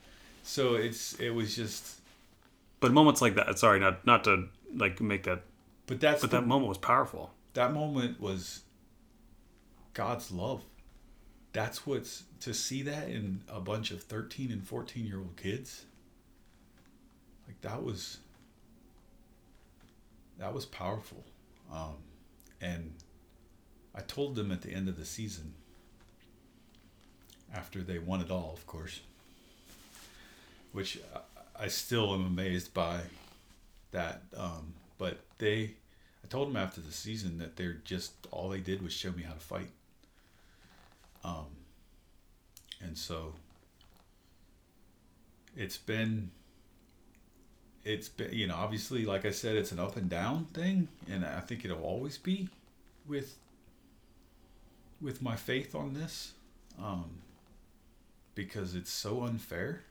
So 0.44 0.76
it's 0.76 1.14
it 1.20 1.30
was 1.32 1.56
just, 1.56 2.00
But 2.80 2.92
moments 2.92 3.22
like 3.22 3.36
that, 3.36 3.60
sorry, 3.60 3.80
not 3.80 4.06
not 4.06 4.24
to 4.26 4.48
like 4.76 5.00
make 5.02 5.24
that, 5.24 5.42
but 5.88 6.00
that's 6.00 6.22
but 6.22 6.32
the, 6.32 6.38
that 6.42 6.48
moment 6.48 6.70
was 6.70 6.78
powerful. 6.78 7.32
that 7.54 7.74
moment 7.74 8.20
was 8.20 8.62
God's 9.94 10.32
love. 10.32 10.64
That's 11.52 11.86
what's 11.86 12.24
to 12.42 12.54
see 12.54 12.84
that 12.84 13.10
in 13.10 13.42
a 13.50 13.60
bunch 13.60 13.92
of 13.92 14.04
13 14.04 14.52
and 14.52 14.66
14 14.66 15.06
year 15.06 15.18
old 15.18 15.36
kids. 15.36 15.86
Like 17.48 17.60
that 17.62 17.84
was 17.84 18.20
that 20.38 20.54
was 20.54 20.66
powerful. 20.66 21.24
Um, 21.72 21.96
and 22.62 22.94
I 23.94 24.02
told 24.02 24.36
them 24.36 24.52
at 24.52 24.62
the 24.62 24.72
end 24.72 24.88
of 24.88 24.98
the 24.98 25.06
season 25.06 25.54
after 27.54 27.82
they 27.82 28.00
won 28.00 28.22
it 28.22 28.32
all, 28.32 28.54
of 28.54 28.66
course, 28.68 29.00
which 30.72 31.00
I- 31.16 31.64
I 31.66 31.68
still 31.68 32.14
am 32.14 32.26
amazed 32.26 32.74
by 32.74 33.02
that. 33.92 34.22
Um, 34.36 34.74
but 34.98 35.20
they, 35.40 35.76
I 36.24 36.28
told 36.30 36.50
them 36.50 36.56
after 36.58 36.80
the 36.82 36.92
season 36.92 37.38
that 37.40 37.56
they're 37.58 37.74
just 37.84 38.14
all 38.32 38.50
they 38.50 38.60
did 38.62 38.82
was 38.82 38.94
show 38.94 39.12
me 39.12 39.24
how 39.24 39.34
to 39.34 39.40
fight. 39.40 39.72
Um, 41.24 41.48
and 42.82 42.98
so 42.98 43.34
it's 45.58 45.78
been, 45.78 46.32
it's 47.84 48.08
been, 48.10 48.32
you 48.34 48.48
know, 48.48 48.56
obviously, 48.56 49.06
like 49.06 49.26
I 49.26 49.32
said, 49.32 49.56
it's 49.56 49.72
an 49.72 49.80
up 49.80 49.98
and 49.98 50.10
down 50.10 50.46
thing, 50.54 50.88
and 51.10 51.26
I 51.26 51.40
think 51.42 51.66
it'll 51.66 51.84
always 51.84 52.18
be 52.18 52.48
with 53.08 53.38
with 55.02 55.22
my 55.22 55.36
faith 55.36 55.76
on 55.76 55.94
this, 55.94 56.34
um, 56.78 57.10
because 58.40 58.74
it's 58.74 58.90
so 58.90 59.24
unfair. 59.24 59.82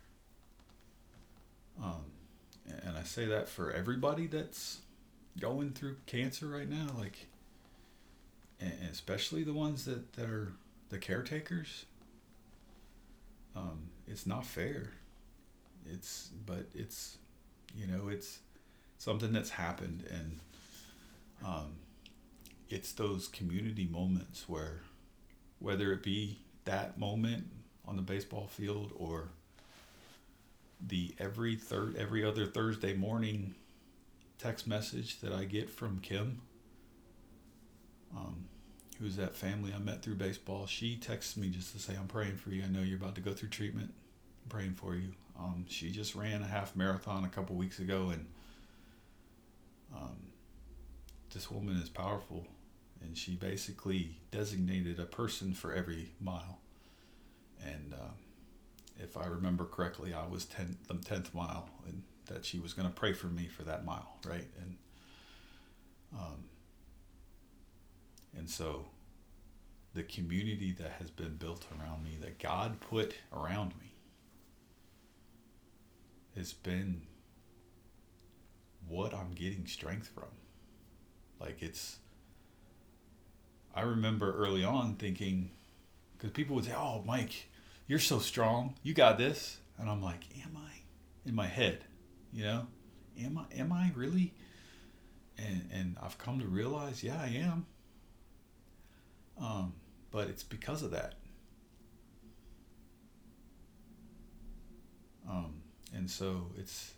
Um, 1.84 2.06
and 2.66 2.96
I 2.96 3.02
say 3.02 3.26
that 3.26 3.46
for 3.46 3.70
everybody 3.70 4.26
that's 4.26 4.78
going 5.38 5.72
through 5.72 5.96
cancer 6.06 6.48
right 6.48 6.66
now, 6.66 6.86
like, 6.98 7.26
especially 8.90 9.44
the 9.44 9.52
ones 9.52 9.84
that, 9.84 10.14
that 10.14 10.30
are 10.30 10.54
the 10.88 10.96
caretakers. 10.96 11.84
Um, 13.54 13.90
it's 14.06 14.26
not 14.26 14.46
fair. 14.46 14.92
It's, 15.84 16.30
but 16.46 16.68
it's, 16.74 17.18
you 17.76 17.86
know, 17.86 18.08
it's 18.08 18.38
something 18.96 19.30
that's 19.30 19.50
happened, 19.50 20.04
and 20.10 20.40
um, 21.44 21.72
it's 22.70 22.92
those 22.92 23.28
community 23.28 23.86
moments 23.86 24.48
where, 24.48 24.80
whether 25.58 25.92
it 25.92 26.02
be 26.02 26.38
that 26.64 26.98
moment 26.98 27.44
on 27.88 27.96
the 27.96 28.02
baseball 28.02 28.46
field 28.46 28.92
or 28.96 29.28
the 30.86 31.14
every 31.18 31.56
third 31.56 31.96
every 31.96 32.24
other 32.24 32.46
Thursday 32.46 32.94
morning 32.94 33.54
text 34.38 34.66
message 34.68 35.20
that 35.20 35.32
I 35.32 35.44
get 35.44 35.68
from 35.68 35.98
Kim, 36.00 36.42
um, 38.16 38.44
who's 39.00 39.16
that 39.16 39.34
family 39.34 39.72
I 39.74 39.78
met 39.78 40.02
through 40.02 40.14
baseball. 40.14 40.66
She 40.66 40.96
texts 40.96 41.36
me 41.36 41.48
just 41.48 41.72
to 41.72 41.78
say, 41.80 41.96
"I'm 41.96 42.06
praying 42.06 42.36
for 42.36 42.50
you. 42.50 42.62
I 42.62 42.68
know 42.68 42.82
you're 42.82 42.98
about 42.98 43.16
to 43.16 43.20
go 43.20 43.32
through 43.32 43.48
treatment. 43.48 43.92
I'm 44.44 44.48
praying 44.50 44.74
for 44.74 44.94
you." 44.94 45.12
Um, 45.38 45.66
she 45.68 45.90
just 45.90 46.14
ran 46.14 46.42
a 46.42 46.46
half 46.46 46.76
marathon 46.76 47.24
a 47.24 47.28
couple 47.28 47.56
weeks 47.56 47.78
ago, 47.78 48.10
and 48.10 48.26
um, 49.94 50.16
this 51.32 51.50
woman 51.50 51.76
is 51.76 51.88
powerful, 51.88 52.46
and 53.00 53.16
she 53.16 53.34
basically 53.34 54.18
designated 54.30 54.98
a 54.98 55.04
person 55.04 55.54
for 55.54 55.72
every 55.72 56.10
mile, 56.20 56.58
and 57.64 57.94
uh, 57.94 58.12
if 58.98 59.16
I 59.16 59.26
remember 59.26 59.64
correctly, 59.64 60.14
I 60.14 60.26
was 60.26 60.44
ten 60.44 60.76
the 60.88 60.94
tenth 60.94 61.34
mile, 61.34 61.68
and 61.86 62.02
that 62.26 62.44
she 62.44 62.58
was 62.58 62.72
going 62.72 62.88
to 62.88 62.94
pray 62.94 63.12
for 63.12 63.26
me 63.26 63.46
for 63.46 63.62
that 63.64 63.84
mile, 63.84 64.18
right? 64.26 64.46
And 64.60 64.76
um, 66.14 66.44
and 68.36 68.48
so 68.48 68.86
the 69.94 70.02
community 70.02 70.72
that 70.78 70.92
has 70.98 71.10
been 71.10 71.36
built 71.36 71.66
around 71.78 72.04
me, 72.04 72.16
that 72.20 72.38
God 72.38 72.80
put 72.80 73.14
around 73.32 73.70
me, 73.80 73.92
has 76.36 76.52
been 76.52 77.02
what 78.86 79.12
I'm 79.12 79.32
getting 79.32 79.66
strength 79.66 80.08
from. 80.08 80.28
Like 81.40 81.62
it's. 81.62 81.98
I 83.74 83.82
remember 83.82 84.34
early 84.34 84.64
on 84.64 84.94
thinking, 84.96 85.50
because 86.18 86.32
people 86.32 86.56
would 86.56 86.64
say, 86.64 86.74
"Oh, 86.76 87.02
Mike, 87.06 87.48
you're 87.86 87.98
so 87.98 88.18
strong. 88.18 88.74
You 88.82 88.94
got 88.94 89.18
this," 89.18 89.58
and 89.78 89.88
I'm 89.88 90.02
like, 90.02 90.24
"Am 90.44 90.56
I?" 90.56 90.72
In 91.24 91.34
my 91.34 91.46
head, 91.46 91.84
you 92.32 92.44
know, 92.44 92.66
am 93.20 93.38
I? 93.38 93.44
Am 93.56 93.72
I 93.72 93.92
really? 93.94 94.34
And 95.38 95.68
and 95.72 95.96
I've 96.02 96.18
come 96.18 96.40
to 96.40 96.46
realize, 96.46 97.02
yeah, 97.02 97.20
I 97.20 97.28
am. 97.28 97.66
Um, 99.40 99.74
but 100.10 100.28
it's 100.28 100.42
because 100.42 100.82
of 100.82 100.90
that. 100.90 101.14
Um, 105.28 105.62
and 105.94 106.10
so 106.10 106.50
it's, 106.56 106.94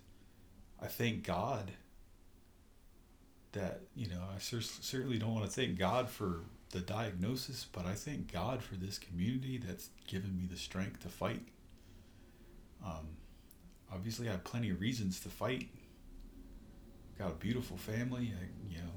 I 0.81 0.87
thank 0.87 1.23
God 1.23 1.71
that, 3.53 3.81
you 3.95 4.07
know, 4.07 4.21
I 4.33 4.39
cer- 4.39 4.61
certainly 4.61 5.17
don't 5.17 5.33
want 5.33 5.45
to 5.45 5.51
thank 5.51 5.77
God 5.77 6.09
for 6.09 6.41
the 6.71 6.79
diagnosis, 6.79 7.65
but 7.71 7.85
I 7.85 7.93
thank 7.93 8.31
God 8.31 8.63
for 8.63 8.75
this 8.75 8.97
community 8.97 9.57
that's 9.57 9.89
given 10.07 10.37
me 10.37 10.47
the 10.49 10.57
strength 10.57 11.01
to 11.01 11.09
fight. 11.09 11.43
Um, 12.85 13.17
obviously, 13.91 14.27
I 14.29 14.31
have 14.31 14.43
plenty 14.43 14.69
of 14.69 14.79
reasons 14.79 15.19
to 15.21 15.29
fight. 15.29 15.69
Got 17.19 17.31
a 17.31 17.35
beautiful 17.35 17.77
family, 17.77 18.33
I, 18.39 18.45
you 18.71 18.77
know, 18.77 18.91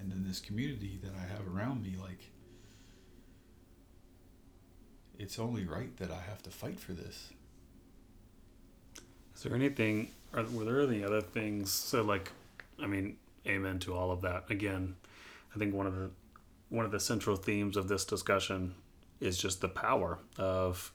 and 0.00 0.10
then 0.10 0.24
this 0.26 0.40
community 0.40 0.98
that 1.02 1.12
I 1.14 1.32
have 1.32 1.46
around 1.54 1.82
me, 1.82 1.94
like, 2.00 2.20
it's 5.18 5.38
only 5.38 5.64
right 5.64 5.96
that 5.98 6.10
I 6.10 6.20
have 6.28 6.42
to 6.42 6.50
fight 6.50 6.80
for 6.80 6.92
this. 6.92 7.30
Is 9.34 9.42
there 9.42 9.54
anything? 9.54 10.08
Are, 10.32 10.44
were 10.44 10.64
there 10.64 10.80
any 10.80 11.04
other 11.04 11.20
things? 11.20 11.70
So, 11.70 12.02
like, 12.02 12.32
I 12.82 12.86
mean, 12.86 13.16
amen 13.46 13.78
to 13.80 13.94
all 13.94 14.10
of 14.10 14.22
that. 14.22 14.44
Again, 14.50 14.96
I 15.54 15.58
think 15.58 15.74
one 15.74 15.86
of 15.86 15.94
the 15.96 16.10
one 16.68 16.84
of 16.84 16.90
the 16.90 17.00
central 17.00 17.36
themes 17.36 17.76
of 17.76 17.88
this 17.88 18.04
discussion 18.04 18.74
is 19.20 19.38
just 19.38 19.60
the 19.60 19.68
power 19.68 20.18
of 20.36 20.92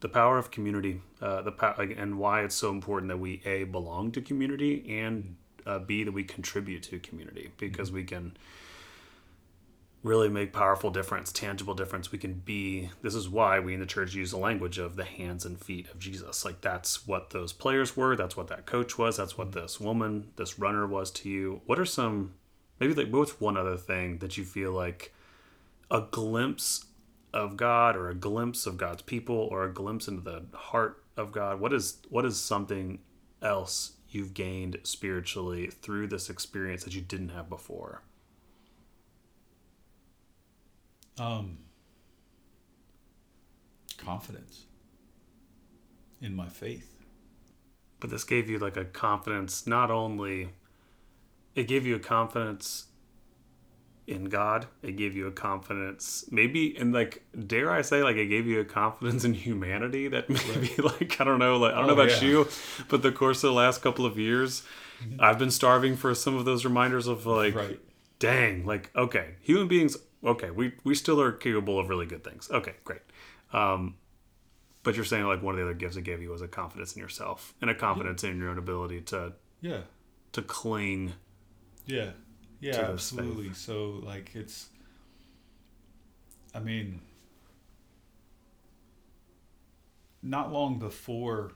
the 0.00 0.08
power 0.08 0.38
of 0.38 0.50
community, 0.50 1.00
uh, 1.20 1.42
the 1.42 1.52
power, 1.52 1.82
and 1.82 2.18
why 2.18 2.42
it's 2.42 2.54
so 2.54 2.70
important 2.70 3.08
that 3.10 3.18
we 3.18 3.40
a 3.44 3.64
belong 3.64 4.10
to 4.12 4.20
community 4.20 4.98
and 4.98 5.36
uh, 5.66 5.78
b 5.78 6.04
that 6.04 6.12
we 6.12 6.24
contribute 6.24 6.82
to 6.82 6.98
community 6.98 7.50
because 7.58 7.92
we 7.92 8.02
can 8.04 8.36
really 10.02 10.28
make 10.28 10.52
powerful 10.52 10.90
difference, 10.90 11.30
tangible 11.30 11.74
difference. 11.74 12.10
We 12.10 12.18
can 12.18 12.34
be. 12.34 12.90
This 13.02 13.14
is 13.14 13.28
why 13.28 13.60
we 13.60 13.74
in 13.74 13.80
the 13.80 13.86
church 13.86 14.14
use 14.14 14.30
the 14.30 14.38
language 14.38 14.78
of 14.78 14.96
the 14.96 15.04
hands 15.04 15.44
and 15.44 15.62
feet 15.62 15.90
of 15.90 15.98
Jesus. 15.98 16.44
Like 16.44 16.60
that's 16.60 17.06
what 17.06 17.30
those 17.30 17.52
players 17.52 17.96
were. 17.96 18.16
That's 18.16 18.36
what 18.36 18.48
that 18.48 18.66
coach 18.66 18.96
was. 18.98 19.16
That's 19.18 19.36
what 19.36 19.52
this 19.52 19.78
woman, 19.78 20.32
this 20.36 20.58
runner 20.58 20.86
was 20.86 21.10
to 21.12 21.28
you. 21.28 21.60
What 21.66 21.78
are 21.78 21.84
some 21.84 22.34
maybe 22.78 22.94
like 22.94 23.12
what's 23.12 23.40
one 23.40 23.56
other 23.56 23.76
thing 23.76 24.18
that 24.18 24.38
you 24.38 24.44
feel 24.44 24.72
like 24.72 25.12
a 25.90 26.06
glimpse 26.10 26.86
of 27.32 27.56
God 27.56 27.94
or 27.94 28.08
a 28.08 28.14
glimpse 28.14 28.66
of 28.66 28.76
God's 28.76 29.02
people 29.02 29.36
or 29.36 29.64
a 29.64 29.72
glimpse 29.72 30.08
into 30.08 30.22
the 30.22 30.44
heart 30.56 31.04
of 31.16 31.30
God? 31.30 31.60
What 31.60 31.72
is 31.72 31.98
what 32.08 32.24
is 32.24 32.40
something 32.40 33.00
else 33.42 33.92
you've 34.08 34.34
gained 34.34 34.78
spiritually 34.82 35.68
through 35.68 36.08
this 36.08 36.30
experience 36.30 36.84
that 36.84 36.94
you 36.94 37.02
didn't 37.02 37.30
have 37.30 37.50
before? 37.50 38.02
Um, 41.20 41.58
confidence 43.98 44.64
in 46.22 46.34
my 46.34 46.48
faith. 46.48 46.96
But 48.00 48.08
this 48.08 48.24
gave 48.24 48.48
you 48.48 48.58
like 48.58 48.78
a 48.78 48.86
confidence, 48.86 49.66
not 49.66 49.90
only 49.90 50.50
it 51.54 51.64
gave 51.64 51.84
you 51.84 51.96
a 51.96 51.98
confidence 51.98 52.86
in 54.06 54.24
God, 54.24 54.66
it 54.82 54.96
gave 54.96 55.14
you 55.14 55.26
a 55.26 55.30
confidence, 55.30 56.24
maybe, 56.30 56.74
and 56.78 56.92
like, 56.92 57.22
dare 57.46 57.70
I 57.70 57.82
say, 57.82 58.02
like, 58.02 58.16
it 58.16 58.26
gave 58.26 58.46
you 58.46 58.60
a 58.60 58.64
confidence 58.64 59.24
in 59.24 59.34
humanity 59.34 60.08
that 60.08 60.28
maybe, 60.48 60.74
right. 60.78 61.00
like, 61.00 61.20
I 61.20 61.24
don't 61.24 61.38
know, 61.38 61.58
like, 61.58 61.74
I 61.74 61.76
don't 61.76 61.84
oh, 61.84 61.94
know 61.94 62.02
about 62.02 62.22
yeah. 62.22 62.28
you, 62.28 62.48
but 62.88 63.02
the 63.02 63.12
course 63.12 63.44
of 63.44 63.50
the 63.50 63.54
last 63.54 63.82
couple 63.82 64.06
of 64.06 64.18
years, 64.18 64.62
mm-hmm. 65.04 65.20
I've 65.20 65.38
been 65.38 65.50
starving 65.50 65.96
for 65.96 66.14
some 66.14 66.34
of 66.36 66.44
those 66.44 66.64
reminders 66.64 67.06
of, 67.06 67.26
like, 67.26 67.54
right. 67.54 67.78
dang, 68.18 68.64
like, 68.64 68.90
okay, 68.96 69.34
human 69.42 69.68
beings 69.68 69.96
okay, 70.24 70.50
we 70.50 70.72
we 70.84 70.94
still 70.94 71.20
are 71.20 71.32
capable 71.32 71.78
of 71.78 71.88
really 71.88 72.06
good 72.06 72.24
things. 72.24 72.50
Okay, 72.50 72.74
great. 72.84 73.02
Um, 73.52 73.96
but 74.82 74.96
you're 74.96 75.04
saying 75.04 75.24
like 75.24 75.42
one 75.42 75.54
of 75.54 75.58
the 75.58 75.64
other 75.64 75.74
gifts 75.74 75.96
it 75.96 76.02
gave 76.02 76.22
you 76.22 76.30
was 76.30 76.42
a 76.42 76.48
confidence 76.48 76.94
in 76.94 77.02
yourself 77.02 77.54
and 77.60 77.70
a 77.70 77.74
confidence 77.74 78.22
yeah. 78.22 78.30
in 78.30 78.38
your 78.38 78.50
own 78.50 78.58
ability 78.58 79.00
to 79.02 79.32
yeah 79.60 79.80
to 80.32 80.42
cling. 80.42 81.12
Yeah, 81.86 82.10
yeah, 82.60 82.76
absolutely. 82.76 83.48
Faith. 83.48 83.56
So 83.56 84.00
like 84.02 84.34
it's, 84.34 84.68
I 86.54 86.60
mean, 86.60 87.00
not 90.22 90.52
long 90.52 90.78
before. 90.78 91.52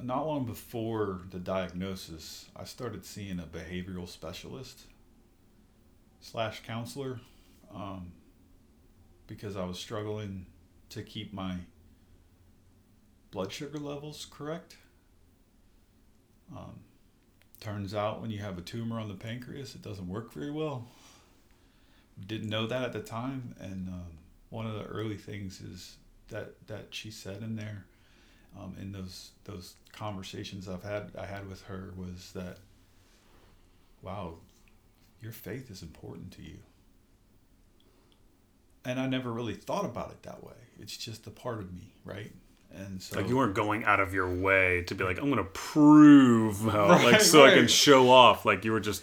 Not 0.00 0.28
long 0.28 0.44
before 0.44 1.22
the 1.28 1.40
diagnosis, 1.40 2.46
I 2.54 2.62
started 2.62 3.04
seeing 3.04 3.40
a 3.40 3.42
behavioral 3.42 4.08
specialist 4.08 4.84
slash 6.20 6.62
counselor 6.66 7.20
um, 7.74 8.12
because 9.26 9.56
I 9.56 9.64
was 9.64 9.78
struggling 9.78 10.46
to 10.90 11.02
keep 11.02 11.32
my 11.32 11.56
blood 13.30 13.52
sugar 13.52 13.78
levels 13.78 14.26
correct. 14.30 14.76
Um, 16.56 16.80
turns 17.60 17.94
out 17.94 18.20
when 18.20 18.30
you 18.30 18.38
have 18.38 18.56
a 18.58 18.62
tumor 18.62 18.98
on 18.98 19.08
the 19.08 19.14
pancreas, 19.14 19.74
it 19.74 19.82
doesn't 19.82 20.08
work 20.08 20.32
very 20.32 20.50
well. 20.50 20.86
Didn't 22.26 22.48
know 22.48 22.66
that 22.66 22.82
at 22.82 22.92
the 22.92 23.00
time, 23.00 23.54
and 23.60 23.88
um, 23.88 24.18
one 24.50 24.66
of 24.66 24.74
the 24.74 24.84
early 24.84 25.16
things 25.16 25.60
is 25.60 25.96
that 26.30 26.66
that 26.66 26.86
she 26.90 27.10
said 27.10 27.42
in 27.42 27.54
there, 27.54 27.84
um, 28.58 28.74
in 28.80 28.90
those 28.90 29.30
those 29.44 29.74
conversations 29.92 30.68
I've 30.68 30.82
had 30.82 31.12
I 31.16 31.26
had 31.26 31.48
with 31.48 31.62
her 31.64 31.92
was 31.96 32.32
that, 32.32 32.58
wow, 34.02 34.34
your 35.20 35.32
faith 35.32 35.70
is 35.70 35.82
important 35.82 36.32
to 36.32 36.42
you. 36.42 36.58
And 38.84 38.98
I 38.98 39.06
never 39.06 39.32
really 39.32 39.54
thought 39.54 39.84
about 39.84 40.10
it 40.10 40.22
that 40.22 40.42
way. 40.42 40.54
It's 40.78 40.96
just 40.96 41.26
a 41.26 41.30
part 41.30 41.58
of 41.58 41.72
me, 41.74 41.92
right? 42.04 42.32
And 42.72 43.02
so 43.02 43.18
like 43.18 43.28
you 43.28 43.36
weren't 43.36 43.54
going 43.54 43.84
out 43.84 43.98
of 44.00 44.14
your 44.14 44.28
way 44.28 44.82
to 44.84 44.94
be 44.94 45.04
like, 45.04 45.18
I'm 45.18 45.28
gonna 45.28 45.44
prove 45.44 46.60
how 46.60 46.88
right, 46.88 47.12
like 47.12 47.20
so 47.20 47.42
right. 47.44 47.52
I 47.52 47.56
can 47.56 47.68
show 47.68 48.10
off. 48.10 48.44
Like 48.44 48.64
you 48.64 48.72
were 48.72 48.80
just 48.80 49.02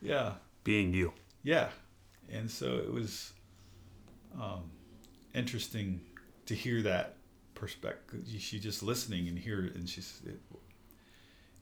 Yeah. 0.00 0.34
Being 0.64 0.92
you. 0.92 1.12
Yeah. 1.42 1.68
And 2.30 2.50
so 2.50 2.76
it 2.76 2.92
was 2.92 3.32
um, 4.40 4.70
interesting 5.34 6.00
to 6.46 6.54
hear 6.54 6.82
that 6.82 7.16
perspective. 7.54 8.24
She 8.38 8.60
just 8.60 8.82
listening 8.82 9.28
and 9.28 9.38
hear 9.38 9.64
it 9.64 9.74
and 9.74 9.88
she's 9.88 10.20
it, 10.24 10.40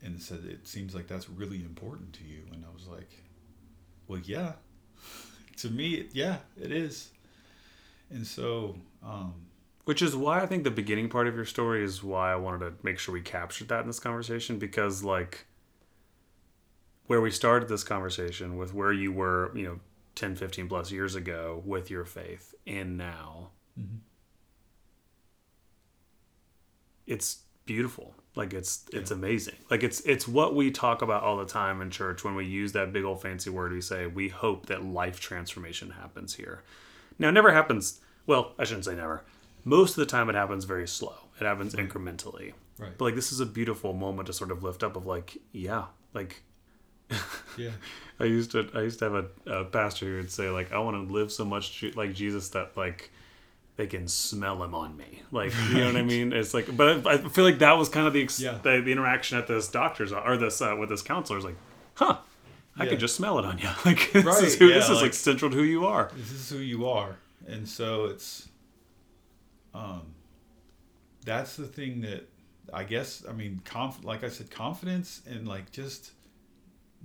and 0.04 0.20
said 0.20 0.44
it 0.44 0.66
seems 0.68 0.94
like 0.94 1.06
that's 1.08 1.28
really 1.30 1.56
important 1.58 2.12
to 2.14 2.24
you 2.24 2.42
and 2.52 2.64
I 2.64 2.72
was 2.74 2.86
like 2.86 3.10
well, 4.08 4.20
yeah. 4.24 4.52
to 5.58 5.70
me, 5.70 6.08
yeah, 6.12 6.38
it 6.60 6.72
is. 6.72 7.10
And 8.10 8.26
so, 8.26 8.76
um, 9.04 9.34
which 9.84 10.02
is 10.02 10.16
why 10.16 10.40
I 10.40 10.46
think 10.46 10.64
the 10.64 10.70
beginning 10.70 11.08
part 11.08 11.28
of 11.28 11.34
your 11.34 11.44
story 11.44 11.84
is 11.84 12.02
why 12.02 12.32
I 12.32 12.36
wanted 12.36 12.60
to 12.60 12.72
make 12.82 12.98
sure 12.98 13.12
we 13.12 13.20
captured 13.20 13.68
that 13.68 13.82
in 13.82 13.86
this 13.86 14.00
conversation 14.00 14.58
because, 14.58 15.04
like, 15.04 15.46
where 17.06 17.20
we 17.20 17.30
started 17.30 17.68
this 17.68 17.84
conversation 17.84 18.56
with 18.56 18.74
where 18.74 18.92
you 18.92 19.12
were, 19.12 19.50
you 19.56 19.64
know, 19.64 19.80
10, 20.14 20.36
15 20.36 20.68
plus 20.68 20.90
years 20.90 21.14
ago 21.14 21.62
with 21.64 21.90
your 21.90 22.04
faith 22.04 22.54
and 22.66 22.98
now, 22.98 23.50
mm-hmm. 23.78 23.96
it's 27.06 27.42
beautiful. 27.64 28.14
Like 28.38 28.54
it's 28.54 28.84
it's 28.92 29.10
yeah. 29.10 29.16
amazing. 29.16 29.56
Like 29.68 29.82
it's 29.82 29.98
it's 30.02 30.28
what 30.28 30.54
we 30.54 30.70
talk 30.70 31.02
about 31.02 31.24
all 31.24 31.38
the 31.38 31.44
time 31.44 31.82
in 31.82 31.90
church 31.90 32.22
when 32.22 32.36
we 32.36 32.46
use 32.46 32.70
that 32.70 32.92
big 32.92 33.02
old 33.02 33.20
fancy 33.20 33.50
word. 33.50 33.72
We 33.72 33.80
say 33.80 34.06
we 34.06 34.28
hope 34.28 34.66
that 34.66 34.84
life 34.84 35.18
transformation 35.18 35.90
happens 35.90 36.36
here. 36.36 36.62
Now, 37.18 37.30
it 37.30 37.32
never 37.32 37.52
happens. 37.52 38.00
Well, 38.28 38.52
I 38.56 38.62
shouldn't 38.62 38.84
say 38.84 38.94
never. 38.94 39.24
Most 39.64 39.90
of 39.90 39.96
the 39.96 40.06
time, 40.06 40.30
it 40.30 40.36
happens 40.36 40.66
very 40.66 40.86
slow. 40.86 41.16
It 41.40 41.44
happens 41.44 41.74
right. 41.74 41.88
incrementally. 41.88 42.52
Right. 42.78 42.96
But 42.96 43.06
like 43.06 43.14
this 43.16 43.32
is 43.32 43.40
a 43.40 43.46
beautiful 43.46 43.92
moment 43.92 44.26
to 44.28 44.32
sort 44.32 44.52
of 44.52 44.62
lift 44.62 44.84
up 44.84 44.94
of 44.94 45.04
like, 45.04 45.36
yeah, 45.50 45.86
like. 46.14 46.42
yeah. 47.56 47.70
I 48.20 48.24
used 48.24 48.52
to 48.52 48.70
I 48.72 48.82
used 48.82 49.00
to 49.00 49.06
have 49.06 49.14
a, 49.14 49.50
a 49.50 49.64
pastor 49.64 50.06
who 50.06 50.16
would 50.18 50.30
say 50.30 50.48
like 50.48 50.70
I 50.70 50.78
want 50.78 51.08
to 51.08 51.12
live 51.12 51.32
so 51.32 51.44
much 51.44 51.84
like 51.96 52.14
Jesus 52.14 52.50
that 52.50 52.76
like 52.76 53.10
they 53.78 53.86
can 53.86 54.06
smell 54.08 54.62
him 54.62 54.74
on 54.74 54.94
me. 54.96 55.22
Like, 55.32 55.52
you 55.70 55.78
know 55.78 55.86
what 55.86 55.96
I 55.96 56.02
mean? 56.02 56.32
It's 56.34 56.52
like, 56.52 56.76
but 56.76 57.06
I, 57.06 57.12
I 57.14 57.16
feel 57.28 57.44
like 57.44 57.60
that 57.60 57.72
was 57.78 57.88
kind 57.88 58.06
of 58.06 58.12
the, 58.12 58.22
ex- 58.22 58.38
Yeah. 58.40 58.58
the 58.62 58.82
the 58.82 58.92
interaction 58.92 59.38
at 59.38 59.46
this 59.46 59.68
doctor's 59.68 60.12
or 60.12 60.36
this 60.36 60.60
uh, 60.60 60.76
with 60.78 60.90
this 60.90 61.00
counselor. 61.00 61.38
Is 61.38 61.44
like, 61.44 61.56
huh, 61.94 62.18
I 62.76 62.84
Yeah. 62.84 62.90
could 62.90 63.00
just 63.00 63.16
smell 63.16 63.38
it 63.38 63.46
on 63.46 63.56
you. 63.58 63.68
Like, 63.86 64.12
this 64.12 64.24
Right, 64.24 64.44
is 64.44 64.56
who 64.56 64.66
yeah, 64.66 64.74
this 64.74 64.84
is 64.90 64.96
like- 64.96 65.02
like 65.02 65.14
central 65.14 65.50
to 65.50 65.56
who 65.56 65.62
you 65.62 65.86
are. 65.86 66.10
this 66.14 66.30
is 66.32 66.50
who 66.50 66.58
you 66.58 66.86
are 66.88 67.16
and 67.46 67.66
so 67.66 68.04
it's 68.06 68.48
um 69.72 70.02
that's 71.24 71.56
the 71.56 71.66
thing 71.66 72.00
that 72.02 72.28
i 72.74 72.82
guess 72.84 73.24
i 73.28 73.32
mean 73.32 73.62
conf- 73.64 74.04
like 74.04 74.22
i 74.24 74.28
said 74.28 74.50
confidence 74.50 75.22
and 75.26 75.46
like 75.48 75.70
just 75.72 76.10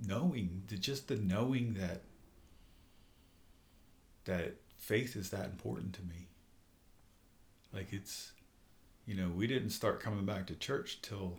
knowing 0.06 0.62
the 0.68 0.76
just 0.76 1.08
the 1.08 1.16
knowing 1.16 1.74
that 1.74 2.02
that 4.24 4.54
faith 4.76 5.16
is 5.16 5.30
that 5.30 5.46
important 5.46 5.92
to 5.94 6.02
me 6.02 6.28
like 7.74 7.92
it's 7.92 8.32
you 9.06 9.14
know 9.14 9.28
we 9.28 9.46
didn't 9.46 9.70
start 9.70 10.00
coming 10.00 10.24
back 10.24 10.46
to 10.46 10.54
church 10.54 11.00
till 11.02 11.38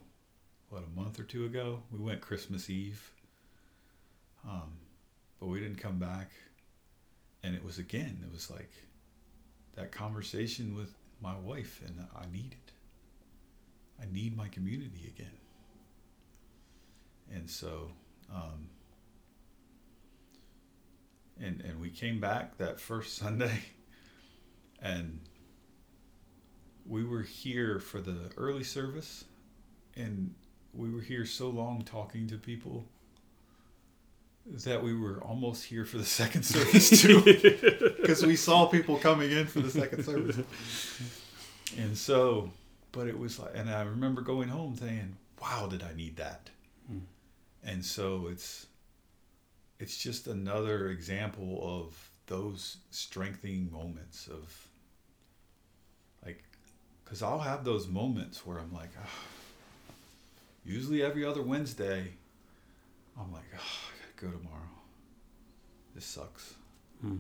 what 0.70 0.84
a 0.84 1.00
month 1.00 1.20
or 1.20 1.24
two 1.24 1.46
ago? 1.46 1.84
We 1.92 2.00
went 2.00 2.22
christmas 2.22 2.70
eve. 2.70 3.12
Um 4.48 4.74
but 5.40 5.48
we 5.48 5.60
didn't 5.60 5.78
come 5.78 6.00
back. 6.00 6.32
And 7.44 7.56
it 7.56 7.64
was 7.64 7.78
again 7.78 8.20
it 8.24 8.32
was 8.32 8.52
like 8.52 8.72
that 9.76 9.92
conversation 9.92 10.76
with 10.76 10.94
my 11.22 11.38
wife 11.38 11.82
and 11.86 12.06
i 12.16 12.26
need 12.32 12.54
it. 12.54 12.72
I 14.02 14.12
need 14.12 14.36
my 14.36 14.50
community 14.50 15.14
again. 15.16 15.38
And 17.34 17.50
so 17.50 17.92
um, 18.34 18.70
and 21.40 21.62
and 21.62 21.80
we 21.80 21.90
came 21.90 22.20
back 22.20 22.58
that 22.58 22.80
first 22.80 23.18
sunday 23.18 23.60
and 24.82 25.20
we 26.88 27.04
were 27.04 27.22
here 27.22 27.80
for 27.80 28.00
the 28.00 28.30
early 28.38 28.64
service 28.64 29.26
and 29.96 30.34
we 30.74 30.90
were 30.90 31.02
here 31.02 31.26
so 31.26 31.50
long 31.50 31.84
talking 31.84 32.28
to 32.28 32.38
people 32.38 32.86
that 34.46 34.84
we 34.84 34.96
were 34.96 35.24
almost 35.24 35.66
here 35.66 35.86
for 35.86 35.98
the 35.98 36.06
second 36.06 36.44
service 36.56 37.02
too. 37.02 37.22
Because 38.02 38.24
we 38.24 38.36
saw 38.36 38.68
people 38.68 38.98
coming 38.98 39.32
in 39.32 39.48
for 39.48 39.62
the 39.62 39.72
second 39.72 40.04
service. 40.12 40.40
And 41.78 41.98
so 41.98 42.52
but 42.96 43.08
it 43.08 43.20
was 43.20 43.38
like 43.38 43.52
and 43.54 43.70
i 43.70 43.82
remember 43.84 44.22
going 44.22 44.48
home 44.48 44.76
saying 44.78 45.16
wow 45.42 45.68
did 45.68 45.84
i 45.84 45.94
need 45.94 46.16
that? 46.16 46.50
Hmm. 46.88 47.00
and 47.64 47.84
so 47.84 48.28
it's 48.32 48.68
it's 49.80 49.98
just 49.98 50.28
another 50.28 50.88
example 50.90 51.60
of 51.62 52.10
those 52.28 52.78
strengthening 52.92 53.70
moments 53.72 54.28
of 54.28 54.65
because 57.06 57.22
i'll 57.22 57.40
have 57.40 57.64
those 57.64 57.88
moments 57.88 58.46
where 58.46 58.58
i'm 58.58 58.74
like 58.74 58.90
ah, 59.02 59.10
usually 60.66 61.02
every 61.04 61.24
other 61.24 61.42
wednesday 61.42 62.14
i'm 63.20 63.32
like 63.32 63.44
oh, 63.56 63.60
i 63.60 64.22
gotta 64.22 64.32
go 64.32 64.38
tomorrow 64.38 64.62
this 65.94 66.06
sucks 66.06 66.56
Hmm. 67.02 67.18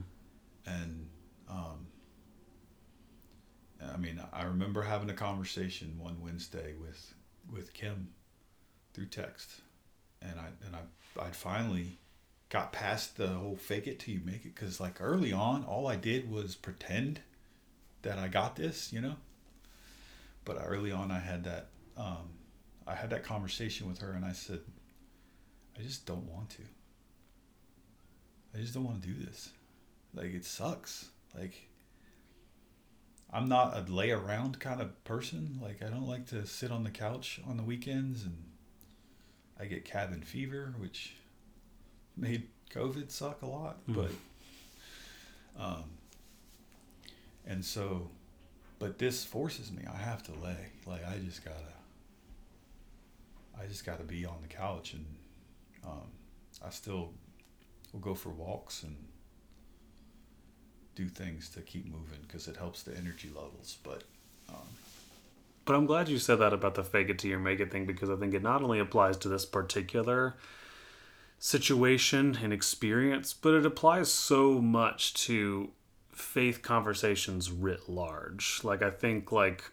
and 0.65 1.07
um, 1.49 1.87
I 3.93 3.97
mean, 3.97 4.21
I 4.33 4.43
remember 4.43 4.81
having 4.81 5.09
a 5.09 5.13
conversation 5.13 5.95
one 5.99 6.21
Wednesday 6.21 6.73
with 6.81 7.13
with 7.51 7.73
Kim 7.73 8.09
through 8.93 9.07
text, 9.07 9.61
and 10.21 10.39
I 10.39 10.47
and 10.65 10.75
I 10.75 11.21
I 11.21 11.31
finally 11.31 11.99
got 12.49 12.71
past 12.71 13.17
the 13.17 13.27
whole 13.27 13.57
fake 13.57 13.85
it 13.85 13.99
till 13.99 14.13
you 14.13 14.21
make 14.25 14.45
it 14.45 14.55
because 14.55 14.79
like 14.79 15.01
early 15.01 15.33
on, 15.33 15.65
all 15.65 15.87
I 15.87 15.97
did 15.97 16.31
was 16.31 16.55
pretend 16.55 17.19
that 18.01 18.17
I 18.17 18.27
got 18.29 18.55
this, 18.55 18.91
you 18.93 19.01
know. 19.01 19.15
But 20.45 20.61
early 20.65 20.91
on, 20.91 21.11
I 21.11 21.19
had 21.19 21.43
that 21.43 21.67
um, 21.97 22.29
I 22.87 22.95
had 22.95 23.09
that 23.09 23.23
conversation 23.23 23.87
with 23.87 23.99
her, 23.99 24.11
and 24.11 24.23
I 24.23 24.31
said, 24.31 24.59
I 25.77 25.81
just 25.81 26.05
don't 26.05 26.29
want 26.31 26.49
to. 26.51 26.61
I 28.53 28.59
just 28.61 28.73
don't 28.73 28.85
want 28.85 29.01
to 29.01 29.07
do 29.07 29.25
this. 29.25 29.49
Like 30.13 30.33
it 30.33 30.45
sucks. 30.45 31.09
Like 31.37 31.67
I'm 33.33 33.49
not 33.49 33.75
a 33.75 33.91
lay 33.91 34.11
around 34.11 34.59
kind 34.59 34.81
of 34.81 35.03
person. 35.03 35.59
Like 35.61 35.83
I 35.83 35.89
don't 35.89 36.07
like 36.07 36.27
to 36.27 36.45
sit 36.45 36.71
on 36.71 36.83
the 36.83 36.89
couch 36.89 37.41
on 37.47 37.57
the 37.57 37.63
weekends 37.63 38.23
and 38.23 38.37
I 39.59 39.65
get 39.65 39.83
cabin 39.83 40.21
fever, 40.21 40.73
which 40.77 41.15
made 42.15 42.47
COVID 42.73 43.11
suck 43.11 43.41
a 43.41 43.45
lot. 43.45 43.85
Mm. 43.87 43.95
But 43.95 45.61
um 45.61 45.83
and 47.45 47.63
so 47.63 48.09
but 48.79 48.97
this 48.97 49.23
forces 49.23 49.71
me. 49.71 49.83
I 49.91 49.97
have 49.97 50.23
to 50.23 50.31
lay. 50.43 50.71
Like 50.85 51.05
I 51.07 51.17
just 51.17 51.43
gotta 51.43 51.57
I 53.59 53.65
just 53.67 53.85
gotta 53.85 54.03
be 54.03 54.25
on 54.25 54.37
the 54.41 54.47
couch 54.53 54.93
and 54.93 55.05
um 55.85 56.11
I 56.65 56.69
still 56.69 57.11
will 57.93 57.99
go 57.99 58.13
for 58.15 58.29
walks 58.29 58.83
and 58.83 58.95
do 60.95 61.07
things 61.07 61.49
to 61.49 61.61
keep 61.61 61.85
moving 61.85 62.19
because 62.25 62.47
it 62.47 62.57
helps 62.57 62.83
the 62.83 62.95
energy 62.95 63.29
levels. 63.33 63.77
But 63.83 64.03
um, 64.49 64.67
But 65.65 65.75
I'm 65.75 65.85
glad 65.85 66.07
you 66.09 66.19
said 66.19 66.39
that 66.39 66.53
about 66.53 66.75
the 66.75 66.83
fake 66.83 67.09
it 67.09 67.19
till 67.19 67.31
you 67.31 67.39
make 67.39 67.59
it 67.59 67.71
thing 67.71 67.85
because 67.85 68.09
I 68.09 68.15
think 68.15 68.33
it 68.33 68.41
not 68.43 68.61
only 68.63 68.79
applies 68.79 69.17
to 69.17 69.29
this 69.29 69.45
particular 69.45 70.35
situation 71.37 72.39
and 72.41 72.53
experience, 72.53 73.33
but 73.33 73.53
it 73.53 73.65
applies 73.65 74.11
so 74.11 74.53
much 74.61 75.13
to 75.25 75.71
faith 76.15 76.61
conversations 76.61 77.51
writ 77.51 77.89
large. 77.89 78.61
Like 78.63 78.81
I 78.81 78.89
think 78.89 79.31
like 79.31 79.63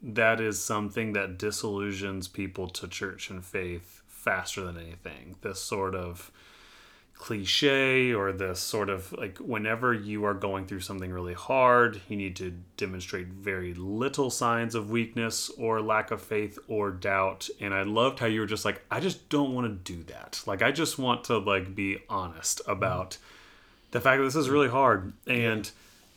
that 0.00 0.40
is 0.40 0.62
something 0.62 1.12
that 1.12 1.38
disillusions 1.38 2.28
people 2.28 2.68
to 2.68 2.88
church 2.88 3.30
and 3.30 3.44
faith 3.44 4.02
faster 4.06 4.64
than 4.64 4.78
anything. 4.78 5.36
This 5.42 5.60
sort 5.60 5.94
of 5.94 6.30
cliche 7.14 8.12
or 8.12 8.32
this 8.32 8.58
sort 8.58 8.90
of 8.90 9.12
like 9.12 9.38
whenever 9.38 9.92
you 9.92 10.24
are 10.24 10.34
going 10.34 10.66
through 10.66 10.80
something 10.80 11.12
really 11.12 11.34
hard, 11.34 12.00
you 12.08 12.16
need 12.16 12.36
to 12.36 12.52
demonstrate 12.76 13.28
very 13.28 13.74
little 13.74 14.30
signs 14.30 14.74
of 14.74 14.90
weakness 14.90 15.50
or 15.58 15.80
lack 15.80 16.12
of 16.12 16.22
faith 16.22 16.58
or 16.68 16.90
doubt. 16.90 17.48
And 17.60 17.74
I 17.74 17.82
loved 17.82 18.20
how 18.20 18.26
you 18.26 18.40
were 18.40 18.46
just 18.46 18.64
like, 18.64 18.84
I 18.90 19.00
just 19.00 19.28
don't 19.28 19.52
want 19.54 19.66
to 19.66 19.92
do 19.92 20.04
that. 20.04 20.42
Like 20.46 20.62
I 20.62 20.70
just 20.70 20.98
want 20.98 21.24
to 21.24 21.38
like 21.38 21.74
be 21.74 21.98
honest 22.08 22.60
about 22.66 23.12
mm. 23.12 23.18
The 23.92 24.00
fact 24.00 24.18
that 24.18 24.24
this 24.24 24.36
is 24.36 24.50
really 24.50 24.68
hard 24.68 25.12
and 25.26 25.70